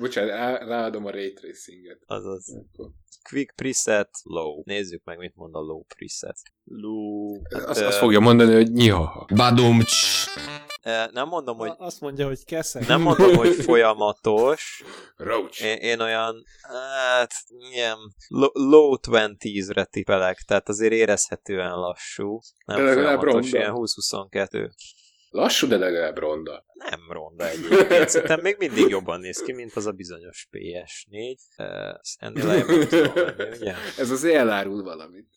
[0.00, 1.98] Bocsánat, rá, ráadom a Ray Tracinget.
[2.06, 2.54] Azaz.
[2.56, 2.90] Akkor.
[3.28, 4.62] Quick preset, low.
[4.64, 6.38] Nézzük meg, mit mond a low preset.
[6.64, 7.40] Low.
[7.66, 9.26] Azt, azt fogja mondani, hogy nyihaha.
[9.34, 10.24] Badumcs.
[10.82, 12.86] Ö, Nem mondom, hogy Azt mondja, hogy keszek.
[12.86, 14.82] nem mondom, hogy folyamatos.
[15.16, 15.62] Roach.
[15.64, 17.32] Én, én olyan, hát,
[17.72, 17.96] ilyen
[18.28, 22.38] lo- low 20-re tipelek, tehát azért érezhetően lassú.
[22.64, 24.70] Nem De folyamatos, ilyen 20-22.
[25.30, 26.64] Lassú, de legalább ronda.
[26.72, 28.08] Nem ronda egyébként.
[28.08, 31.36] Szerintem még mindig jobban néz ki, mint az a bizonyos PS4.
[31.58, 31.66] Uh,
[32.18, 33.74] ennél lejjebb menni, ugye?
[33.98, 35.28] Ez azért elárul valamit.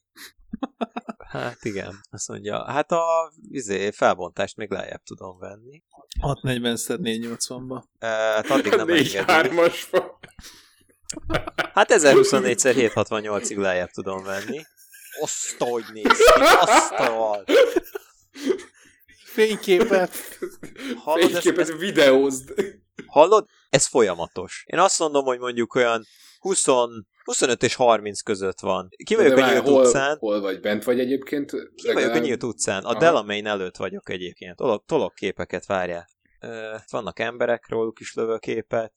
[1.30, 1.94] Hát igen.
[2.10, 5.84] Azt mondja, hát a izé, felbontást még lejjebb tudom venni.
[6.20, 7.74] 640 480-ba.
[7.74, 9.16] Uh, hát addig nem engedi.
[11.74, 14.62] Hát 1024x 768-ig lejjebb tudom venni.
[15.22, 16.94] Azt, hogy néz ki, azt.
[19.34, 20.12] Fényképet.
[20.96, 22.54] Hallod, Fényképet ezt- videózd.
[23.08, 23.46] Hallod?
[23.70, 24.64] Ez folyamatos.
[24.66, 26.04] Én azt mondom, hogy mondjuk olyan
[26.40, 26.66] 20,
[27.24, 28.90] 25 és 30 között van.
[29.04, 30.18] Ki vagyok a nyílt hol, utcán.
[30.18, 30.60] hol vagy?
[30.60, 31.52] Bent vagy egyébként?
[31.76, 32.84] Ki vagyok a nyílt utcán.
[32.84, 33.00] A Aha.
[33.00, 34.56] Delamain előtt vagyok egyébként.
[34.56, 36.08] Tolok, tolok képeket, várjál.
[36.42, 38.94] Ö, vannak emberek, róluk is lövök képet.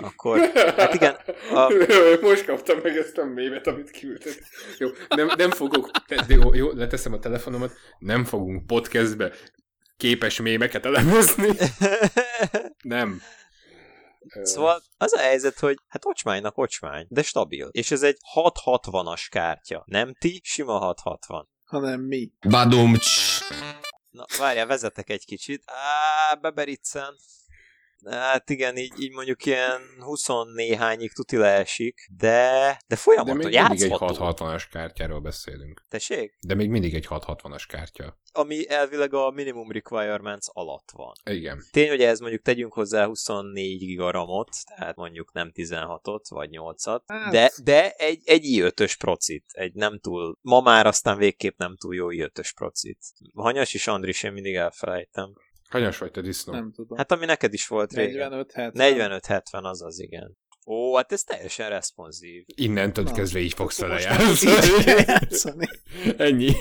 [0.00, 0.38] Akkor,
[0.76, 1.16] hát igen,
[1.54, 1.72] a,
[2.20, 4.34] Most kaptam meg ezt a mémet, amit küldted.
[4.78, 5.90] Jó, nem, nem fogok,
[6.28, 9.32] jó, jó, leteszem a telefonomat, nem fogunk podcastbe
[9.98, 11.48] képes mémeket elemezni.
[12.82, 13.22] Nem.
[14.42, 17.68] Szóval az a helyzet, hogy hát ocsmánynak ocsmány, de stabil.
[17.70, 19.82] És ez egy 660-as kártya.
[19.86, 21.48] Nem ti, sima 660.
[21.64, 22.30] Hanem mi.
[22.48, 23.38] Badumcs.
[24.10, 25.62] Na, várjál, vezetek egy kicsit.
[25.66, 27.16] Á, bebericen.
[28.06, 33.42] Hát igen, így, így mondjuk ilyen 20 néhányig tuti leesik, de, de De folyamatos, még
[33.44, 34.34] mindig egy játszható.
[34.34, 35.84] 660-as kártyáról beszélünk.
[35.88, 36.38] Tessék?
[36.46, 38.18] De még mindig egy 660-as kártya.
[38.32, 41.12] Ami elvileg a minimum requirements alatt van.
[41.30, 41.64] Igen.
[41.70, 47.32] Tény, hogy ez mondjuk tegyünk hozzá 24 gigaramot, tehát mondjuk nem 16-ot vagy 8-at, Hát.
[47.32, 51.94] de, de egy, egy i5-ös procit, egy nem túl, ma már aztán végképp nem túl
[51.94, 52.98] jó i5-ös procit.
[53.34, 55.32] Hanyas és Andris, én mindig elfelejtem.
[55.68, 56.52] Hanyas vagy te disznó?
[56.52, 56.98] Nem tudom.
[56.98, 58.46] Hát ami neked is volt régen.
[58.54, 58.70] 45-70.
[58.74, 60.36] 45-70 az az, igen.
[60.66, 62.44] Ó, hát ez teljesen responsív.
[62.46, 63.12] Innentől Na.
[63.12, 64.00] kezdve így fogsz vele
[65.06, 65.68] játszani.
[66.16, 66.52] Ennyi.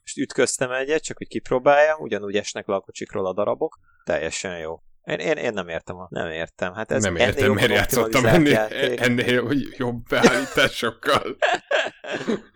[0.00, 3.78] Most ütköztem egyet, csak hogy kipróbáljam, ugyanúgy esnek le a kocsikról a darabok.
[4.04, 4.82] Teljesen jó.
[5.04, 5.96] Én, én, én nem értem.
[5.96, 6.74] A, nem értem.
[6.74, 9.00] Hát ez nem ennél értem, mert játszottam ennél, játék.
[9.00, 11.36] ennél jobb beállításokkal.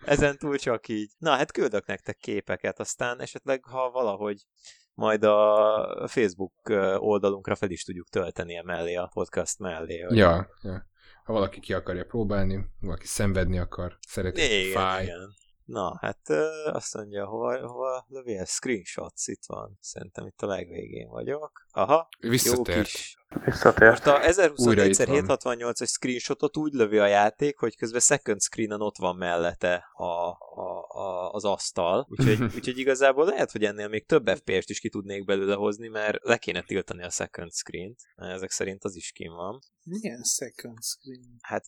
[0.05, 1.11] Ezen túl csak így.
[1.17, 4.45] Na, hát küldök nektek képeket, aztán esetleg, ha valahogy
[4.93, 6.53] majd a Facebook
[6.97, 9.99] oldalunkra fel is tudjuk tölteni emellé a podcast mellé.
[9.99, 10.17] Hogy...
[10.17, 10.85] Ja, ja.
[11.23, 15.03] Ha valaki ki akarja próbálni, valaki szenvedni akar, szereti, Igen, fáj.
[15.03, 15.33] igen.
[15.65, 18.45] Na, hát ö, azt mondja, hova, hova lövél?
[18.45, 19.77] Screenshots itt van.
[19.81, 21.65] Szerintem itt a legvégén vagyok.
[21.71, 22.75] Aha, Visszatért.
[22.77, 23.17] jó kis.
[23.45, 24.05] Visszatért.
[24.05, 28.97] Most a Újra itt 1024x768-as screenshotot úgy lövi a játék, hogy közben second screenen ott
[28.97, 34.29] van mellette a, a, a, az asztal, úgyhogy, úgyhogy igazából lehet, hogy ennél még több
[34.29, 37.99] FPS-t is ki tudnék belőle hozni, mert le kéne tiltani a second screen-t.
[38.15, 39.59] Ezek szerint az is kim van.
[39.83, 41.37] Milyen second screen?
[41.41, 41.65] Hát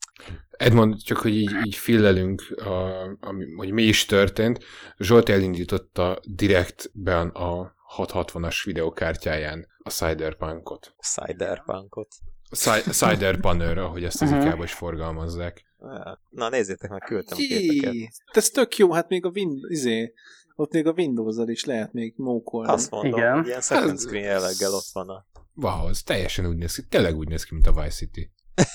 [0.49, 4.63] Edmond, csak hogy így, így fillelünk, a, ami, hogy mi is történt.
[4.97, 10.95] Zsolt elindította direktben a 660-as videokártyáján a Cyberpunkot.
[10.99, 12.07] Cyberpunkot.
[12.51, 14.41] Cy- Cyberpunner, ahogy ezt az Mhm.
[14.41, 15.65] ikába is forgalmazzák.
[16.29, 17.93] Na nézzétek meg, küldtem a képeket.
[17.93, 20.13] Jé, ez tök jó, hát még a Win- izé,
[20.55, 22.71] ott még a windows is lehet még mókolni.
[22.71, 23.45] Azt mondom, Igen.
[23.45, 25.25] ilyen second screen jelleggel ott van a...
[25.55, 28.31] Wow, ez teljesen úgy néz ki, tényleg úgy néz ki, mint a Vice City.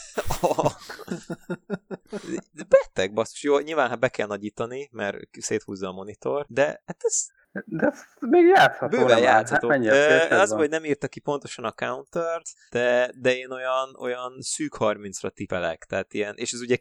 [2.53, 3.43] De beteg, basszus.
[3.43, 7.27] Jó, nyilván hát be kell nagyítani, mert széthúzza a monitor, de hát ez
[7.65, 8.97] De ez még játszható.
[8.97, 9.23] bőven nem áll.
[9.23, 9.69] játszható.
[9.69, 14.37] Hát FPS az, hogy nem írta ki pontosan a countert, de, de én olyan, olyan
[14.41, 16.79] szűk 30-ra tipelek, tehát ilyen, és ez ugye.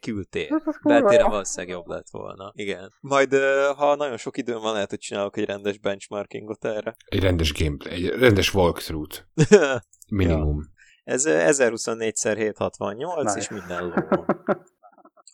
[0.50, 2.52] Hát kurva Beltére valószínűleg jobb lett volna.
[2.54, 2.92] Igen.
[3.00, 3.34] Majd,
[3.76, 6.96] ha nagyon sok időm van, lehet, hogy csinálok egy rendes benchmarkingot erre.
[7.04, 9.26] Egy rendes gameplay, egy rendes walkthrough-t.
[10.08, 10.70] Minimum.
[11.04, 13.38] Ez ö, 1024x768, Nice.
[13.38, 14.24] és minden ló.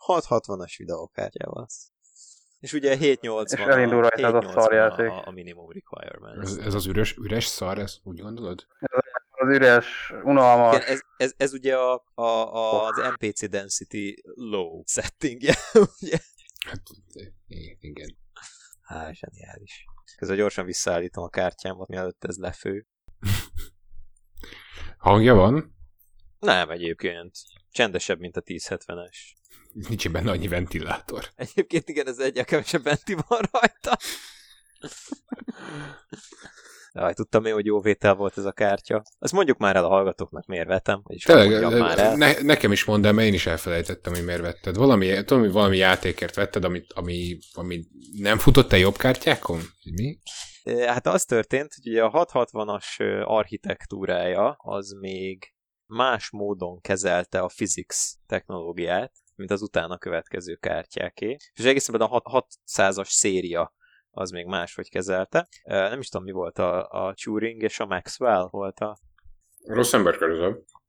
[0.07, 1.67] 660-as videókártyával.
[2.61, 5.09] És ugye 780 És elindul rajta az a 780 szarjáték.
[5.09, 6.43] a, a minimum requirement.
[6.43, 8.67] Ez, ez az üres, üres szar, ez úgy gondolod?
[9.31, 10.77] Az üres, unalmas.
[10.77, 15.55] Igen, ez, ez, ez ugye a, a, a, az NPC density low settingje,
[16.01, 16.19] ugye?
[16.67, 16.83] Hát,
[17.81, 18.17] igen.
[18.83, 19.85] Há, zseniális.
[20.17, 22.87] Közben gyorsan visszaállítom a kártyámat, mielőtt ez lefő.
[24.99, 25.77] Hangja van?
[26.39, 27.37] Nem egyébként.
[27.71, 29.17] Csendesebb, mint a 1070-es.
[29.89, 31.25] Nincs benne annyi ventilátor.
[31.35, 33.97] Egyébként igen, ez egyre kevesebb venti van rajta.
[36.93, 39.03] Jaj, tudtam én, hogy jó vétel volt ez a kártya.
[39.19, 42.17] Azt mondjuk már el a hallgatóknak, miért vetem, vagyis Tényleg, már el.
[42.17, 44.77] ne, nekem is mondd el, mert én is elfelejtettem, hogy miért vetted.
[44.77, 49.61] Valami, tudom, valami játékért vetted, amit, ami, ami nem futott el jobb kártyákon?
[49.95, 50.19] Mi?
[50.87, 55.55] Hát az történt, hogy ugye a 660-as ö, architektúrája az még
[55.87, 61.37] más módon kezelte a physics technológiát, mint az utána következő kártyáké.
[61.55, 63.75] És egészen a hat- 600-as széria
[64.11, 65.49] az még máshogy kezelte.
[65.65, 68.99] Nem is tudom, mi volt a, a Turing és a Maxwell volt a
[69.65, 70.15] Rossz ember.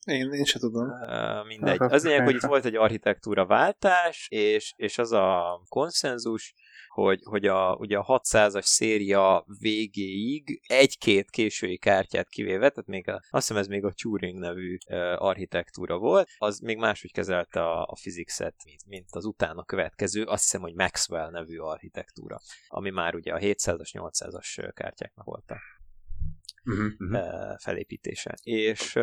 [0.06, 0.88] Én, én se tudom.
[1.48, 1.78] Mindegy.
[1.80, 2.50] Az lényeg, hogy itt sem.
[2.50, 6.54] volt egy architektúra váltás, és, és az a konszenzus,
[7.04, 13.14] hogy, hogy a, ugye a 600-as széria végéig egy-két késői kártyát kivéve, tehát még a,
[13.14, 17.82] azt hiszem ez még a Turing nevű uh, architektúra volt, az még máshogy kezelte a,
[17.82, 23.16] a physics-et, mint, mint az utána következő, azt hiszem, hogy Maxwell nevű architektúra, ami már
[23.16, 25.79] ugye a 700-as, 800-as kártyáknak volt a
[26.66, 28.36] Uh-huh, uh, felépítése.
[28.44, 28.96] És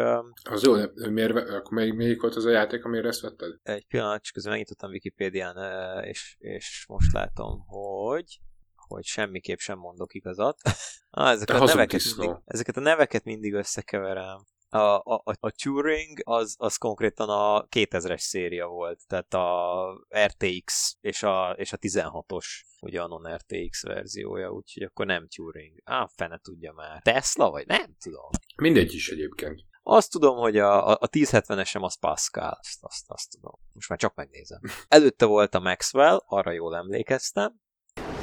[0.43, 3.59] Az jó, de miért, akkor melyik, melyik volt az a játék, amire ezt vetted?
[3.63, 5.57] egy pillanat, csak közben megnyitottam Wikipédián,
[6.05, 8.41] és, és most látom, hogy
[8.87, 10.61] hogy semmiképp sem mondok igazat.
[11.11, 14.47] ah, ezeket, a neveket mindig, ezeket a neveket mindig összekeverem.
[14.77, 21.23] A, a, a, Turing az, az konkrétan a 2000-es széria volt, tehát a RTX és
[21.23, 22.47] a, és a 16-os
[22.81, 25.81] ugye a non-RTX verziója, úgyhogy akkor nem Turing.
[25.85, 27.03] Á, fene tudja már.
[27.03, 27.67] Tesla vagy?
[27.67, 28.29] Nem tudom.
[28.57, 29.61] Mindegy is egyébként.
[29.83, 33.53] Azt tudom, hogy a, a, a 1070-esem az Pascal, azt, azt, azt tudom.
[33.73, 34.61] Most már csak megnézem.
[34.89, 37.61] Előtte volt a Maxwell, arra jól emlékeztem.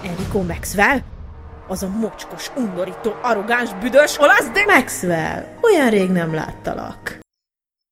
[0.04, 1.23] Enrico Maxwell?
[1.68, 4.66] Az a mocskos, undorító, arrogáns, büdös olasz, de...
[4.66, 7.20] Maxwell, olyan rég nem láttalak.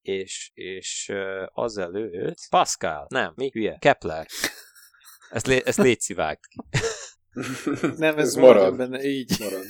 [0.02, 1.12] És, és
[1.54, 2.38] azelőtt...
[2.50, 3.78] Pascal, nem, mi hülye?
[3.80, 4.26] Kepler.
[5.30, 6.58] Ezt, lé, ezt légy szívágt ki.
[7.98, 8.56] Nem, ez, Ez marad.
[8.56, 8.78] marad.
[8.78, 9.40] benne, így.
[9.40, 9.64] Marad.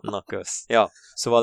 [0.00, 0.64] Na kösz.
[0.68, 1.42] Ja, szóval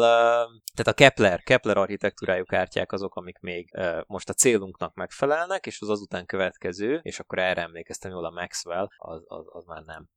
[0.73, 3.71] tehát a Kepler, Kepler architektúrájú kártyák azok, amik még
[4.07, 8.87] most a célunknak megfelelnek, és az azután következő, és akkor erre emlékeztem jól a Maxwell,
[8.97, 10.07] az, az, az már nem.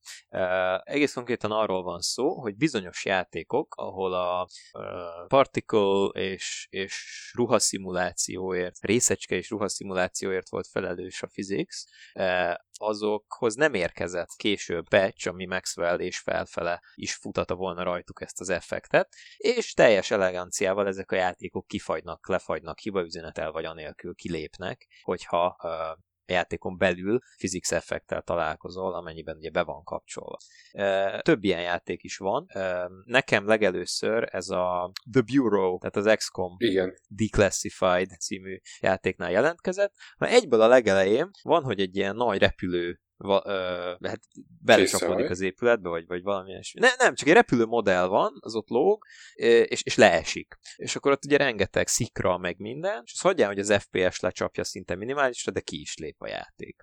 [0.84, 4.48] Egész konkrétan arról van szó, hogy bizonyos játékok, ahol a
[5.28, 11.84] particle és, és ruhaszimulációért, részecske és ruhaszimulációért volt felelős a physics,
[12.82, 18.48] azokhoz nem érkezett később patch, ami Maxwell és felfele is futata volna rajtuk ezt az
[18.48, 25.70] effektet, és teljes eleganciával ezek a játékok kifagynak, lefagynak, hibaüzenetel vagy anélkül kilépnek, hogyha uh,
[26.32, 30.36] játékon belül physics effektel találkozol, amennyiben ugye be van kapcsolva.
[31.22, 32.46] Több ilyen játék is van.
[33.04, 36.94] Nekem legelőször ez a The Bureau, tehát az XCOM Igen.
[37.08, 43.42] Declassified című játéknál jelentkezett, mert egyből a legelején van, hogy egy ilyen nagy repülő va,
[43.46, 44.20] ö, hát
[44.62, 46.80] belecsapódik az épületbe, vagy, vagy valami ilyesmi.
[46.80, 49.04] Ne, nem, csak egy repülő modell van, az ott lóg,
[49.34, 50.58] és, és leesik.
[50.76, 54.64] És akkor ott ugye rengeteg szikra, meg minden, és azt hagyjál, hogy az FPS lecsapja
[54.64, 56.82] szinte minimálisra, de ki is lép a játék.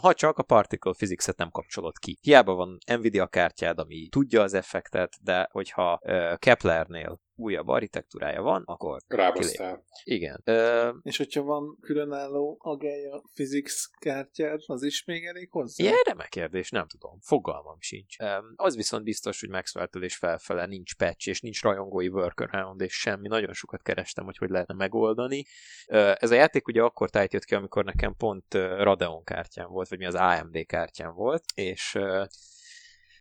[0.00, 2.18] Ha csak a particle physics-et nem kapcsolod ki.
[2.20, 6.00] Hiába van Nvidia kártyád, ami tudja az effektet, de hogyha
[6.36, 9.84] Keplernél újabb architektúrája van, akkor Rábasztál.
[10.04, 10.40] Igen.
[10.44, 10.90] Ö...
[11.02, 15.84] És hogyha van különálló Agaya Physics kártyád, az is még elég hozzá?
[15.84, 17.18] Ilyen remek kérdés, nem tudom.
[17.20, 18.20] Fogalmam sincs.
[18.20, 22.94] Ö, az viszont biztos, hogy Maxwell-től és felfele nincs patch, és nincs rajongói workaround, és
[22.94, 23.28] semmi.
[23.28, 25.44] Nagyon sokat kerestem, hogy hogy lehetne megoldani.
[25.86, 29.88] Ö, ez a játék ugye akkor tájt jött ki, amikor nekem pont Radeon kártyám volt,
[29.88, 31.98] vagy mi az AMD kártyám volt, és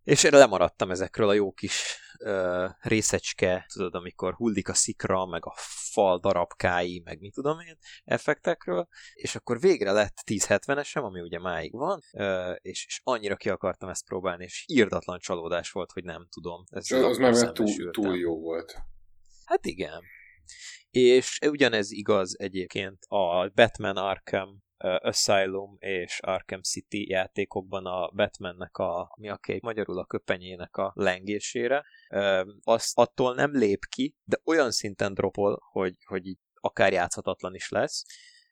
[0.04, 5.46] és én lemaradtam ezekről a jó kis uh, részecske, tudod, amikor hullik a szikra, meg
[5.46, 5.54] a
[5.92, 11.72] fal darabkái, meg mit tudom én, effektekről, és akkor végre lett 1070-esem, ami ugye máig
[11.72, 16.28] van, uh, és, és annyira ki akartam ezt próbálni, és írdatlan csalódás volt, hogy nem
[16.30, 16.64] tudom.
[16.70, 18.76] Ez az, már túl, túl jó volt.
[19.46, 20.02] Hát igen.
[20.90, 29.16] És ugyanez igaz egyébként a Batman Arkham Asylum és Arkham City játékokban a Batmannek a,
[29.20, 31.86] mi a kép, magyarul a köpenyének a lengésére,
[32.64, 37.70] az attól nem lép ki, de olyan szinten dropol, hogy, hogy így akár játszhatatlan is
[37.70, 38.06] lesz.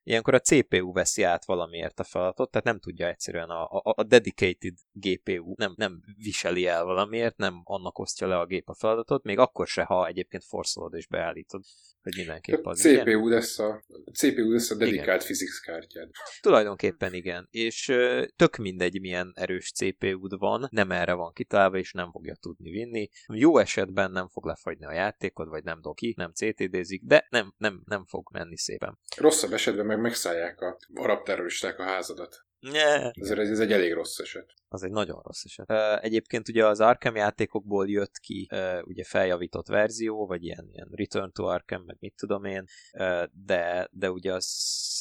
[0.04, 4.04] Ilyenkor a CPU veszi át valamiért a feladatot, tehát nem tudja egyszerűen a, a, a
[4.04, 9.24] dedicated GPU nem, nem viseli el valamiért, nem annak osztja le a gép a feladatot,
[9.24, 11.62] még akkor se, ha egyébként forszolod és beállítod
[12.02, 12.80] hogy mindenképp az.
[12.80, 13.28] CPU igen.
[13.28, 13.84] lesz a,
[14.14, 15.18] CPU lesz a dedikált igen.
[15.18, 16.10] physics kártyád.
[16.42, 17.86] Tulajdonképpen igen, és
[18.36, 23.10] tök mindegy, milyen erős CPU-d van, nem erre van kitalálva, és nem fogja tudni vinni.
[23.28, 27.82] Jó esetben nem fog lefagyni a játékod, vagy nem doki, nem CTD-zik, de nem, nem,
[27.86, 29.00] nem fog menni szépen.
[29.18, 32.46] Rosszabb esetben meg megszállják a arab terroristák a házadat.
[32.60, 33.12] Ne.
[33.12, 34.54] Ezért ez egy elég rossz eset.
[34.74, 36.00] Az egy nagyon rossz eset.
[36.04, 38.50] Egyébként ugye az Arkham játékokból jött ki
[38.84, 42.66] ugye feljavított verzió, vagy ilyen, ilyen Return to Arkham, meg mit tudom én,
[43.32, 44.46] de, de ugye az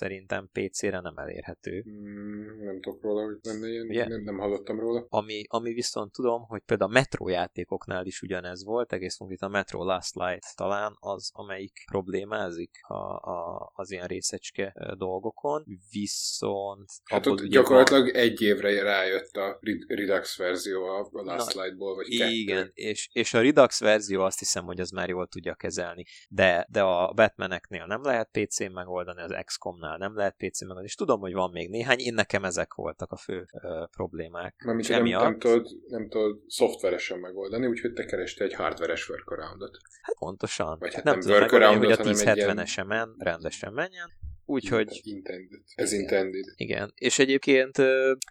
[0.00, 1.84] szerintem PC-re nem elérhető.
[1.88, 4.08] Mm, nem tudok róla, hogy lenne ilyen, ugye?
[4.08, 5.06] nem, nem hallottam róla.
[5.08, 9.52] Ami, ami viszont tudom, hogy például a Metro játékoknál is ugyanez volt, egész konkrétan a
[9.52, 12.94] Metro Last Light talán az, amelyik problémázik a,
[13.30, 18.14] a, az ilyen részecske dolgokon, viszont hát ott gyakorlatilag van...
[18.14, 22.70] egy évre rájött a Redux verzió a Last Light-ból, vagy Igen, kettő.
[22.74, 26.82] és, és a Redux verzió azt hiszem, hogy az már jól tudja kezelni, de, de
[26.82, 31.32] a Batmaneknél nem lehet PC-n megoldani, az XCOM-nál nem lehet PC-n megoldani, és tudom, hogy
[31.32, 34.54] van még néhány, én nekem ezek voltak a fő ö, problémák.
[34.64, 39.78] Mármint, nem, nem, tudod, nem tudod szoftveresen megoldani, úgyhogy te kerestél egy hardveres workaroundot.
[40.02, 40.78] Hát pontosan.
[40.78, 43.14] Vagy hát nem, nem tudom megoldani, hogy a 1070-esen ilyen...
[43.18, 44.10] rendesen menjen,
[44.50, 45.00] Úgyhogy...
[45.02, 45.60] Intended.
[45.74, 46.44] Ez intended.
[46.54, 46.92] Igen.
[46.94, 47.76] És egyébként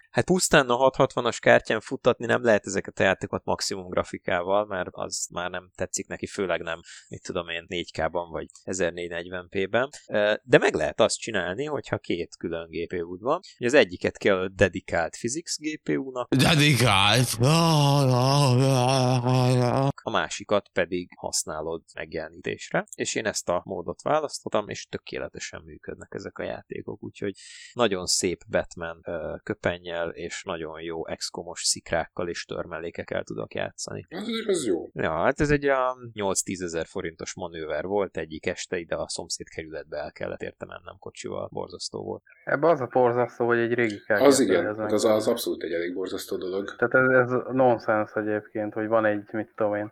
[0.09, 5.27] hát pusztán a 660-as kártyán futtatni nem lehet ezeket a játékokat maximum grafikával, mert az
[5.31, 9.89] már nem tetszik neki, főleg nem, mit tudom én, 4K-ban vagy 1440p-ben.
[10.43, 15.17] De meg lehet azt csinálni, hogyha két külön GPU-d van, hogy az egyiket kell dedikált
[15.17, 16.35] physics GPU-nak.
[16.35, 17.29] Dedikált!
[20.01, 26.37] A másikat pedig használod megjelenítésre, és én ezt a módot választottam, és tökéletesen működnek ezek
[26.37, 27.33] a játékok, úgyhogy
[27.73, 34.07] nagyon szép Batman ö, köpennyel, és nagyon jó exkomos szikrákkal és törmelékekkel tudok játszani.
[34.09, 34.89] Azért az jó.
[34.93, 39.47] Ja, hát ez egy a 8-10 ezer forintos manőver volt egyik este, ide a szomszéd
[39.49, 42.23] kerületbe el kellett érte mennem kocsival, borzasztó volt.
[42.43, 44.25] Ebben az a borzasztó, hogy egy régi kártya.
[44.25, 46.75] Az igen, ez az, az abszolút egy elég borzasztó dolog.
[46.75, 49.91] Tehát ez, ez nonsens egyébként, hogy van egy, mit tudom én,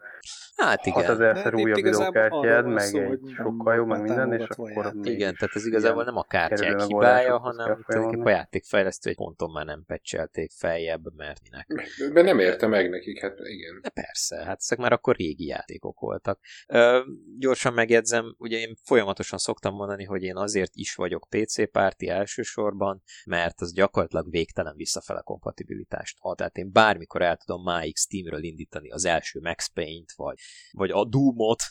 [0.56, 1.04] Hát igen.
[1.08, 4.92] 6000-szer újabb videókártyád, meg szó, egy sokkal jó, meg minden, és akkor...
[5.02, 9.52] Igen, tehát ez igazából nem a kártyák Kerülő hibája, hanem tulajdonképpen a játékfejlesztő egy ponton
[9.52, 11.68] már nem pecselték feljebb, mert minek.
[12.14, 13.80] Mert nem érte meg nekik, hát igen.
[13.82, 16.40] De persze, hát ezek már akkor régi játékok voltak.
[16.68, 17.02] Ö,
[17.38, 23.04] gyorsan megjegyzem, ugye én folyamatosan szoktam mondani, hogy én azért is vagyok PC párti elsősorban,
[23.26, 26.38] mert az gyakorlatilag végtelen visszafele kompatibilitást ad.
[26.38, 30.38] Tehát én bármikor el tudom máig Steamről indítani az első Max Paint, vagy,
[30.72, 31.64] vagy a Doom-ot,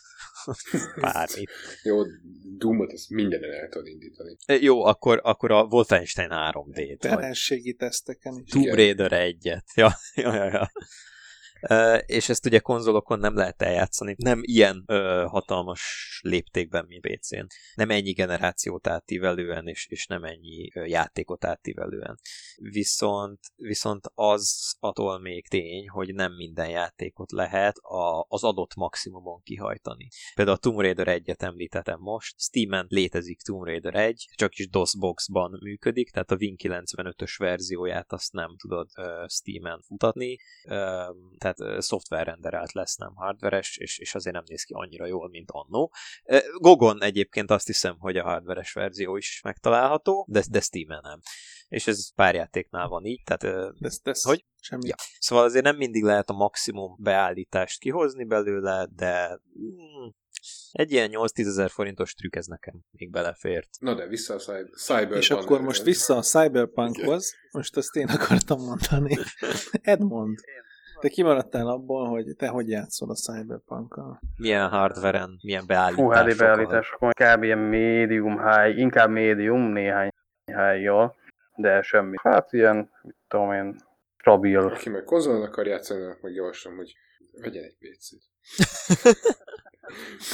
[1.00, 1.50] bármit.
[1.82, 2.02] Jó,
[2.56, 4.25] Doom-ot ezt mindenen el tudod indítani.
[4.46, 8.50] Ö, Jó, akkor, akkor a Wolfenstein 3D-t, vagy Telenségi teszteken is.
[8.50, 9.64] Tomb Raider egyet.
[9.74, 10.70] Ja, ja, ja, ja.
[12.06, 14.84] És ezt ugye konzolokon nem lehet eljátszani, nem ilyen
[15.26, 17.46] hatalmas léptékben, mint PC-n.
[17.74, 22.18] Nem ennyi generációt átívelően, és, és nem ennyi játékot átívelően.
[22.56, 29.40] Viszont, viszont az attól még tény, hogy nem minden játékot lehet a, az adott maximumon
[29.42, 30.08] kihajtani.
[30.34, 35.58] Például a Tomb Raider 1-et említettem most, Steam-en létezik Tomb Raider 1, csak is DOS-boxban
[35.62, 41.16] működik, tehát a Win95-ös verzióját azt nem tudod uh, Steam-en futatni, uh,
[41.54, 45.92] tehát szoftverrenderált lesz, nem hardveres, és, és azért nem néz ki annyira jól, mint annó.
[46.58, 51.20] Gogon egyébként azt hiszem, hogy a hardveres verzió is megtalálható, de, de Steam-en nem.
[51.68, 53.40] És ez pár játéknál van így, tehát...
[53.78, 54.44] De, de hogy?
[54.60, 54.88] Semmi.
[54.88, 54.94] Ja.
[55.18, 60.08] Szóval azért nem mindig lehet a maximum beállítást kihozni belőle, de mm,
[60.72, 63.68] egy ilyen 8-10 ezer forintos trükk ez nekem még belefért.
[63.80, 68.06] Na de vissza a cyber, cyber És akkor most vissza a Cyberpunkhoz, most azt én
[68.06, 69.16] akartam mondani.
[69.94, 70.38] Edmond,
[71.00, 74.20] te kimaradtál abból, hogy te hogy játszol a Cyberpunkkal?
[74.36, 76.24] Milyen hardveren, milyen Full beállításokkal.
[76.24, 77.42] HD beállításokon, kb.
[77.42, 80.08] ilyen medium high, inkább medium néhány
[80.44, 81.14] high
[81.56, 82.16] de semmi.
[82.22, 83.76] Hát ilyen, mit tudom én,
[84.16, 84.58] stabil.
[84.58, 86.96] Aki meg konzolon akar játszani, meg javaslom, hogy
[87.40, 88.22] vegyen egy PC-t.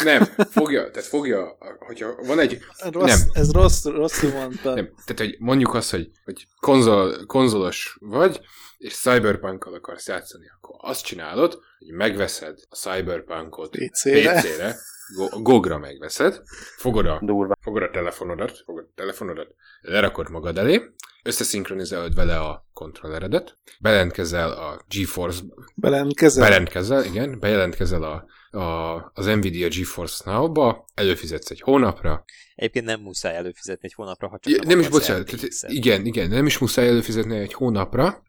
[0.04, 2.58] nem, fogja, tehát fogja, hogyha van egy...
[2.90, 4.74] Rossz, nem, Ez rossz, rosszul mondtad.
[4.74, 8.40] nem, tehát hogy mondjuk azt, hogy, hogy konzol, konzolos vagy,
[8.78, 14.40] és Cyberpunkkal akarsz játszani, akkor azt csinálod, hogy megveszed a Cyberpunkot PC-re.
[14.40, 14.76] PC-re
[15.16, 16.42] Go- Gogra megveszed,
[16.76, 17.54] fogod a, Durva.
[17.60, 20.90] fogod a telefonodat, fogod a telefonodat, lerakod magad elé,
[21.22, 25.42] összeszinkronizálod vele a kontrolleredet, belentkezel a GeForce
[25.74, 26.48] Belentkezel?
[26.48, 32.24] Belentkezel, igen, bejelentkezel a, a, az Nvidia GeForce Now-ba, előfizetsz egy hónapra.
[32.54, 35.30] Egyébként nem muszáj előfizetni egy hónapra, ha csak Ja, nem, nem is, bocsánat,
[35.66, 38.22] igen, igen, nem is muszáj előfizetni egy hónapra.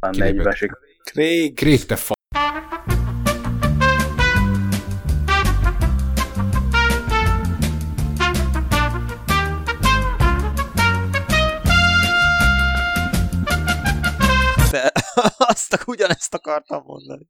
[0.00, 0.34] Már Kilépek.
[0.34, 0.70] negyvesik.
[1.04, 1.54] Craig.
[1.56, 2.12] Craig, te fa...
[15.36, 17.28] Azt ugyanezt akartam mondani.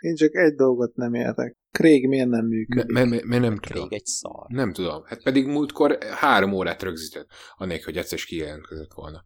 [0.00, 1.56] Én csak egy dolgot nem értek.
[1.70, 2.92] Craig miért nem működik?
[2.92, 3.58] Mert me, me, nem tudom.
[3.58, 4.46] Craig egy szar.
[4.48, 5.02] Nem tudom.
[5.04, 9.24] Hát pedig múltkor három órát rögzített, annék, hogy egyszer is kijelentkezett volna.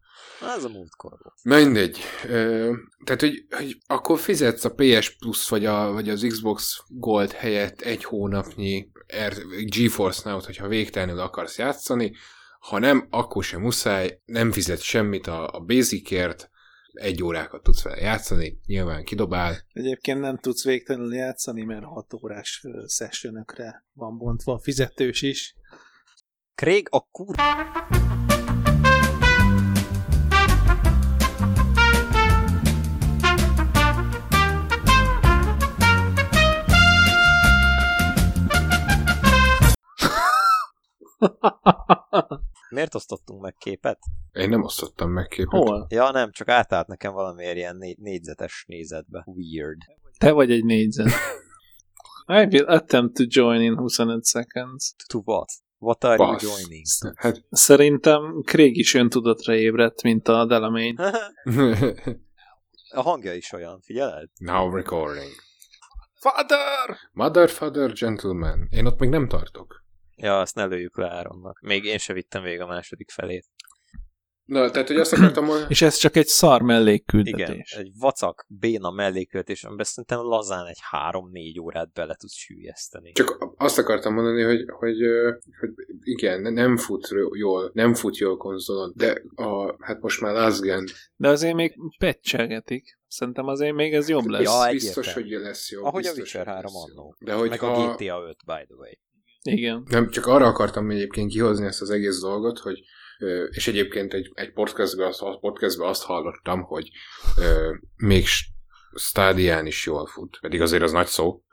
[0.55, 1.63] Az a múltkor volt.
[1.63, 1.97] Mindegy.
[2.27, 2.73] Ö,
[3.03, 7.81] tehát, hogy, hogy akkor fizetsz a PS Plus vagy, a, vagy az Xbox Gold helyett
[7.81, 8.91] egy hónapnyi
[9.27, 12.11] R- GeForce Now-t, hogyha végtelenül akarsz játszani,
[12.59, 16.50] ha nem, akkor sem muszáj, nem fizet semmit a, a Basicért,
[16.93, 19.55] egy órákat tudsz vele játszani, nyilván kidobál.
[19.73, 25.55] Egyébként nem tudsz végtelenül játszani, mert 6 órás sessionökre van bontva a fizetős is.
[26.55, 27.35] Craig a kur...
[42.71, 43.99] Miért osztottunk meg képet?
[44.31, 45.51] Én nem osztottam meg képet.
[45.59, 45.87] Hol?
[45.89, 49.23] Ja, nem, csak átállt nekem valamiért ilyen négy, négyzetes nézetbe.
[49.25, 49.77] Weird.
[50.17, 51.07] Te vagy egy négyzet.
[52.41, 54.95] I will attempt to join in 25 seconds.
[55.07, 55.49] To what?
[55.77, 56.43] What are you Bassz.
[56.43, 56.85] joining?
[57.23, 60.95] Hát, Szerintem Craig is öntudatra ébredt, mint a Delamain.
[62.93, 64.29] A hangja is olyan, figyeled?
[64.39, 65.31] now recording.
[66.13, 66.97] Father!
[67.11, 68.67] Mother, father, gentleman.
[68.71, 69.80] Én ott még nem tartok.
[70.21, 71.59] Ja, azt ne lőjük le Áronnak.
[71.59, 73.45] Még én se vittem végig a második felét.
[74.45, 77.73] Na, tehát, hogy azt akartam mondani, És ez csak egy szar Igen, mellékküldetés.
[77.73, 83.11] egy vacak, béna melléköltés, amiben szerintem lazán egy három-négy órát bele tudsz sűjeszteni.
[83.11, 84.97] Csak azt akartam mondani, hogy, hogy,
[85.59, 85.69] hogy
[86.01, 90.85] igen, nem fut jól, nem fut jól konzolon, de a, hát most már Last Gun
[91.15, 92.99] De azért még pecselgetik.
[93.07, 94.65] Szerintem azért még ez jobb lesz.
[94.65, 95.85] Ja, biztos, hogy lesz jó.
[95.85, 97.01] Ahogy a biztos, Witcher hogy 3 lesz jó.
[97.01, 97.15] annó.
[97.19, 98.91] De hogy Meg ha, a GTA 5, by the way.
[99.43, 99.83] Igen.
[99.89, 102.83] Nem, csak arra akartam egyébként kihozni ezt az egész dolgot, hogy
[103.49, 106.89] és egyébként egy, egy podcastben azt, podcastben azt hallottam, hogy
[107.37, 108.25] ö, még
[108.95, 111.43] stádián is jól fut, pedig azért az nagy szó.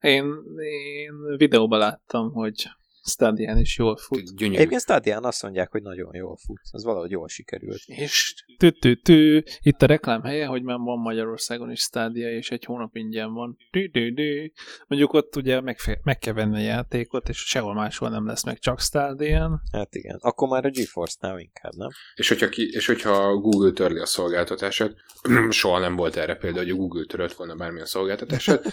[0.00, 0.24] Én,
[0.58, 2.68] én videóban láttam, hogy
[3.06, 4.36] Stadián is jól fut.
[4.36, 4.56] Gyönyörű.
[4.56, 6.60] Egyébként Stadián azt mondják, hogy nagyon jól fut.
[6.70, 7.82] Az valahogy jól sikerült.
[7.86, 12.50] És tü tü tü itt a reklám helye, hogy már van Magyarországon is Stadia, és
[12.50, 13.56] egy hónap ingyen van.
[13.70, 14.50] Tü tü tü.
[14.86, 18.58] Mondjuk ott ugye meg, meg kell venni a játékot, és sehol máshol nem lesz meg,
[18.58, 19.60] csak Stadián.
[19.72, 20.18] Hát igen.
[20.20, 21.88] Akkor már a GeForce-nál inkább, nem?
[22.14, 24.94] És hogyha, ki, és hogyha Google törli a szolgáltatását,
[25.50, 28.64] soha nem volt erre példa, hogy a Google törölt volna bármilyen szolgáltatását.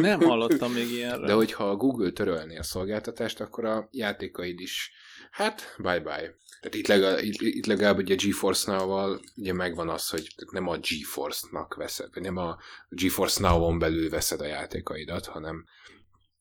[0.00, 1.26] nem hallottam még ilyenre.
[1.26, 4.90] De hogyha a Google törölni a szolgáltatást, akkor a játékaid is,
[5.30, 6.34] hát bye-bye.
[6.60, 10.68] Tehát itt legalább, itt, itt legalább ugye a GeForce Now-val ugye megvan az, hogy nem
[10.68, 12.58] a GeForce-nak veszed, vagy nem a
[12.88, 15.64] GeForce Now-on belül veszed a játékaidat, hanem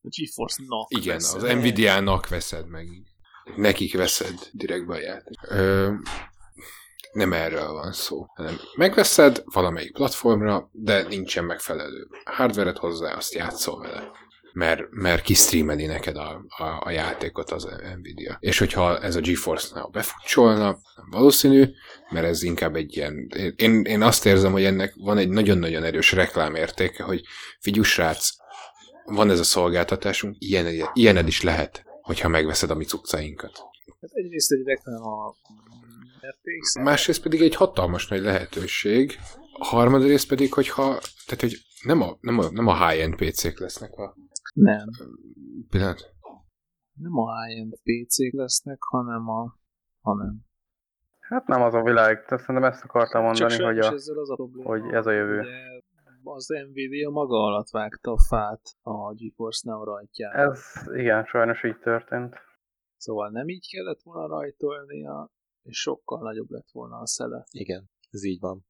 [0.02, 1.44] a GeForce-nak Igen, veszed.
[1.44, 2.88] az Nvidia-nak veszed meg.
[3.56, 5.38] Nekik veszed direktbe a játék.
[5.42, 5.94] Ö,
[7.12, 13.80] nem erről van szó, hanem megveszed valamelyik platformra, de nincsen megfelelő hardware hozzá, azt játszol
[13.80, 14.12] vele.
[14.56, 17.68] Mert, mert kistreameli neked a, a, a játékot az
[17.98, 18.38] Nvidia.
[18.40, 20.78] És hogyha ez a GeForce Now befutcsolna,
[21.10, 21.66] valószínű,
[22.10, 23.28] mert ez inkább egy ilyen...
[23.56, 27.22] Én, én azt érzem, hogy ennek van egy nagyon-nagyon erős reklámértéke, hogy
[27.60, 28.30] figyelj srác,
[29.06, 33.62] van ez a szolgáltatásunk, ilyened, ilyened is lehet, hogyha megveszed a mi cuccainkat.
[34.02, 35.36] Hát egyrészt egy reklám a
[36.28, 36.76] RTX.
[36.80, 39.20] Másrészt pedig egy hatalmas nagy lehetőség,
[39.54, 43.92] a harmadrészt pedig, hogyha, tehát hogy nem a, nem a, nem a high-end PC-k lesznek
[43.94, 44.16] a...
[44.56, 44.90] Nem.
[45.70, 46.14] Pillanat.
[46.94, 49.58] Nem a high-end PC-k lesznek, hanem a...
[50.02, 50.46] hanem.
[51.20, 54.30] Hát nem az a világ, tehát szerintem ezt akartam mondani, Csak hogy, a, ezzel az
[54.30, 55.40] a probléma, hogy ez a jövő.
[55.40, 55.84] Ugye
[56.24, 60.52] az Nvidia maga alatt vágta a fát a GeForce Now rajtjára.
[60.52, 60.62] Ez
[60.94, 62.36] igen, sajnos így történt.
[62.98, 65.32] Szóval nem így kellett volna rajtolnia,
[65.64, 67.44] és sokkal nagyobb lett volna a szele.
[67.52, 68.66] Igen, ez így van.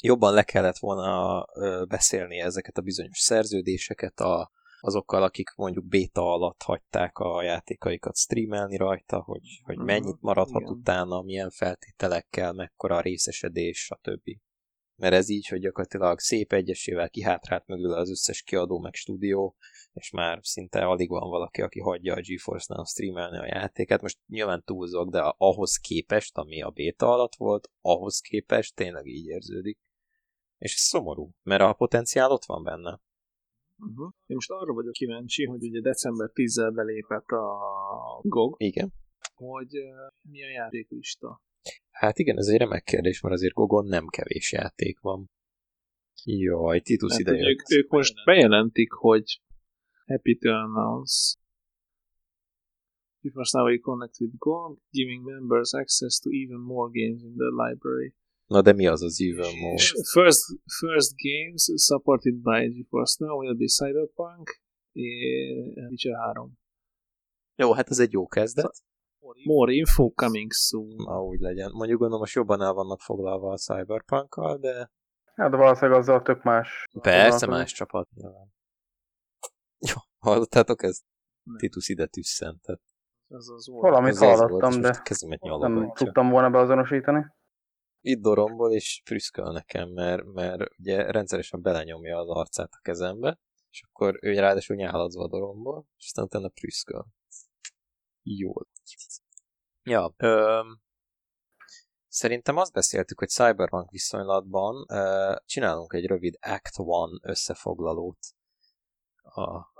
[0.00, 1.44] Jobban le kellett volna
[1.88, 4.50] beszélni ezeket a bizonyos szerződéseket a,
[4.84, 10.72] azokkal, akik mondjuk béta alatt hagyták a játékaikat streamelni rajta, hogy, hogy mennyit maradhat igen.
[10.72, 14.30] utána, milyen feltételekkel, mekkora a részesedés, stb.
[14.96, 19.56] Mert ez így, hogy gyakorlatilag szép egyesével kihátrált mögül az összes kiadó meg stúdió,
[19.92, 24.00] és már szinte alig van valaki, aki hagyja a GeForce-nál streamelni a játéket.
[24.00, 29.26] Most nyilván túlzok, de ahhoz képest, ami a béta alatt volt, ahhoz képest tényleg így
[29.26, 29.78] érződik.
[30.58, 33.00] És ez szomorú, mert a potenciál ott van benne.
[33.86, 34.12] Uh-huh.
[34.26, 38.92] Én most arra vagyok kíváncsi, hogy ugye december 10-zel belépett a GOG, Igen.
[39.34, 39.68] hogy
[40.30, 41.42] mi a játéklista.
[41.90, 45.30] Hát igen, ez egy remek kérdés, mert azért Gogon nem kevés játék van.
[46.24, 49.40] Jaj, Titus Hát, ide hogy ők, ők most bejelentik, hogy
[50.06, 51.40] happy to announce
[53.22, 57.50] GeForce Now will connect with GOG, giving members access to even more games in the
[57.62, 58.14] library.
[58.52, 59.82] Na de mi az az even more?
[60.16, 60.42] First,
[60.80, 64.60] first games supported by GeForce Now will be Cyberpunk
[64.92, 66.58] és Witcher 3.
[67.54, 68.82] Jó, hát ez egy jó kezdet.
[69.44, 70.94] More info coming soon.
[70.96, 71.70] Na, úgy legyen.
[71.72, 74.90] Mondjuk gondolom, most jobban el vannak foglalva a Cyberpunkkal, de
[75.34, 76.86] Hát de valószínűleg azzal tök más.
[77.00, 78.52] persze más csapat nyilván.
[79.78, 81.02] Jó, hallottátok ezt?
[81.56, 82.82] Titus ide tüsszentett.
[83.28, 83.82] Ez az volt.
[83.82, 87.24] Valamit Az az volt, hallottam, de most a kezemet nem tudtam volna beazonosítani.
[88.04, 93.38] Itt dorombol, és prüszköl nekem, mert, mert ugye rendszeresen belenyomja az arcát a kezembe,
[93.70, 97.06] és akkor ő ráadásul nyáladzva dorombol, és aztán utána prüszköl.
[98.22, 98.52] Jó.
[99.82, 100.80] Ja, öm,
[102.08, 108.18] szerintem azt beszéltük, hogy Cyberpunk viszonylatban ö, csinálunk egy rövid Act One összefoglalót.
[109.22, 109.70] A...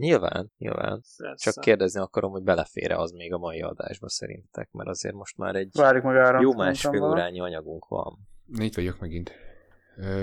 [0.00, 1.02] Nyilván, nyilván.
[1.16, 1.50] Persze.
[1.50, 5.54] Csak kérdezni akarom, hogy belefér az még a mai adásba szerintek, mert azért most már
[5.54, 8.18] egy Várjuk meg jó másfél órányi anyagunk van.
[8.46, 9.32] Itt vagyok megint.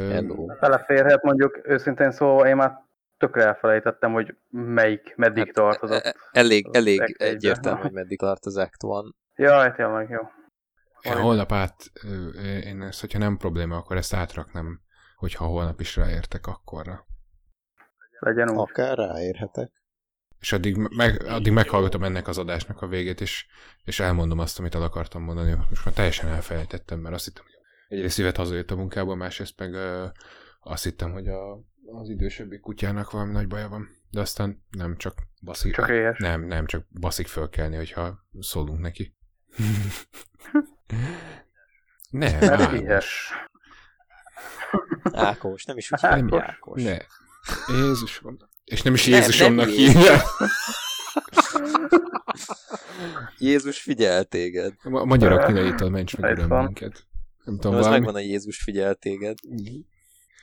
[0.10, 0.46] Hello.
[0.46, 2.86] Beleférhet mondjuk, őszintén szóval én már
[3.18, 6.04] tökre elfelejtettem, hogy melyik, meddig tartozott.
[6.04, 7.26] E- Elég, az elég egybe.
[7.26, 9.12] egyértelmű, hogy meddig tart az Act One.
[9.36, 10.22] Jaj, tényleg jó.
[11.02, 11.76] Én holnap át,
[12.64, 14.80] én ezt, hogyha nem probléma, akkor ezt átraknám,
[15.16, 17.07] hogyha holnap is ráértek akkorra.
[18.20, 18.58] Legyen úgy.
[18.58, 19.72] Akár ráérhetek.
[20.40, 23.46] És addig, meg, addig meghallgatom ennek az adásnak a végét, és,
[23.84, 25.56] és elmondom azt, amit el akartam mondani.
[25.70, 27.54] Most már teljesen elfelejtettem, mert azt hittem, hogy
[27.88, 30.06] egyrészt szívet hazajött a munkából, másrészt meg ö,
[30.60, 31.54] azt hittem, hogy a,
[32.00, 33.88] az idősebbi kutyának valami nagy baja van.
[34.10, 35.74] De aztán nem csak baszik.
[35.74, 36.18] Csak éhes.
[36.20, 39.16] Nem, nem, csak baszik fölkelni, hogyha szólunk neki.
[42.10, 43.32] nem, Mert Ákos.
[45.12, 46.84] Ákos, nem is úgy Nem, hívják, hogy Ákos.
[46.84, 46.98] ne.
[47.68, 48.38] Jézusom.
[48.64, 50.22] És nem is Jézusomnak nem hívják.
[53.38, 54.74] Jézus figyel téged.
[54.84, 57.06] A magyarok nyilaitól ments meg Itt uram minket.
[57.44, 58.00] Nem No, tudom, az valami...
[58.00, 59.38] megvan a Jézus figyel téged.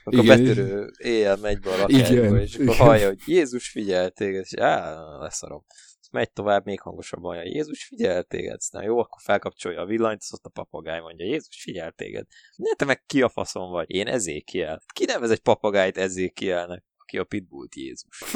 [0.03, 0.37] Akkor Igen.
[0.37, 2.75] betörő éjjel megy be a lakásba, és akkor igen.
[2.75, 5.65] hallja, hogy Jézus figyel téged, és á, leszarom.
[6.11, 8.59] megy tovább, még hangosabban mondja, Jézus figyel téged.
[8.71, 12.25] Na jó, akkor felkapcsolja a villanyt, az ott a papagáj mondja, Jézus figyel téged.
[12.55, 13.91] Ne te meg ki a faszon vagy?
[13.91, 14.81] Én Ezékiel.
[14.93, 16.83] Ki nevez egy papagájt Ezékielnek?
[17.05, 18.23] Aki a pitbullt Jézus.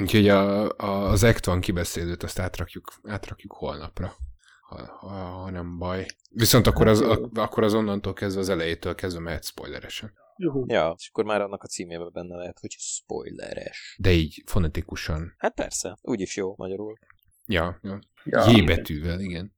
[0.00, 4.12] Úgyhogy a, a, az Act One kibeszélőt azt átrakjuk, átrakjuk holnapra,
[4.60, 6.06] ha, ha, ha nem baj.
[6.30, 10.12] Viszont akkor az, a, akkor az onnantól kezdve az elejétől kezdve mehet spoileresen.
[10.36, 10.64] Juhu.
[10.68, 13.96] Ja, és akkor már annak a címében benne lehet, hogy spoileres.
[13.98, 15.34] De így fonetikusan.
[15.38, 16.98] Hát persze, úgyis jó magyarul.
[17.46, 17.98] Ja, ja.
[18.24, 18.50] Ja.
[18.50, 19.54] J betűvel, igen.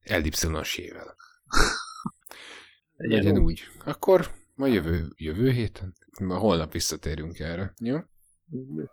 [2.98, 3.32] Ellipszilosével.
[3.32, 3.60] Legyen úgy.
[3.84, 5.94] Akkor ma jövő, jövő héten?
[6.20, 7.72] Ma holnap visszatérünk erre.
[7.78, 7.98] Jó?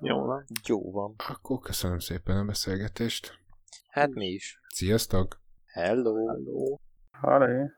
[0.01, 0.45] Jó van.
[0.65, 1.15] Jó van.
[1.27, 3.39] Akkor köszönöm szépen a beszélgetést.
[3.89, 4.59] Hát mi is.
[4.67, 5.41] Sziasztok!
[5.65, 6.27] Hello!
[6.27, 6.77] Hello!
[7.11, 7.71] Hallé.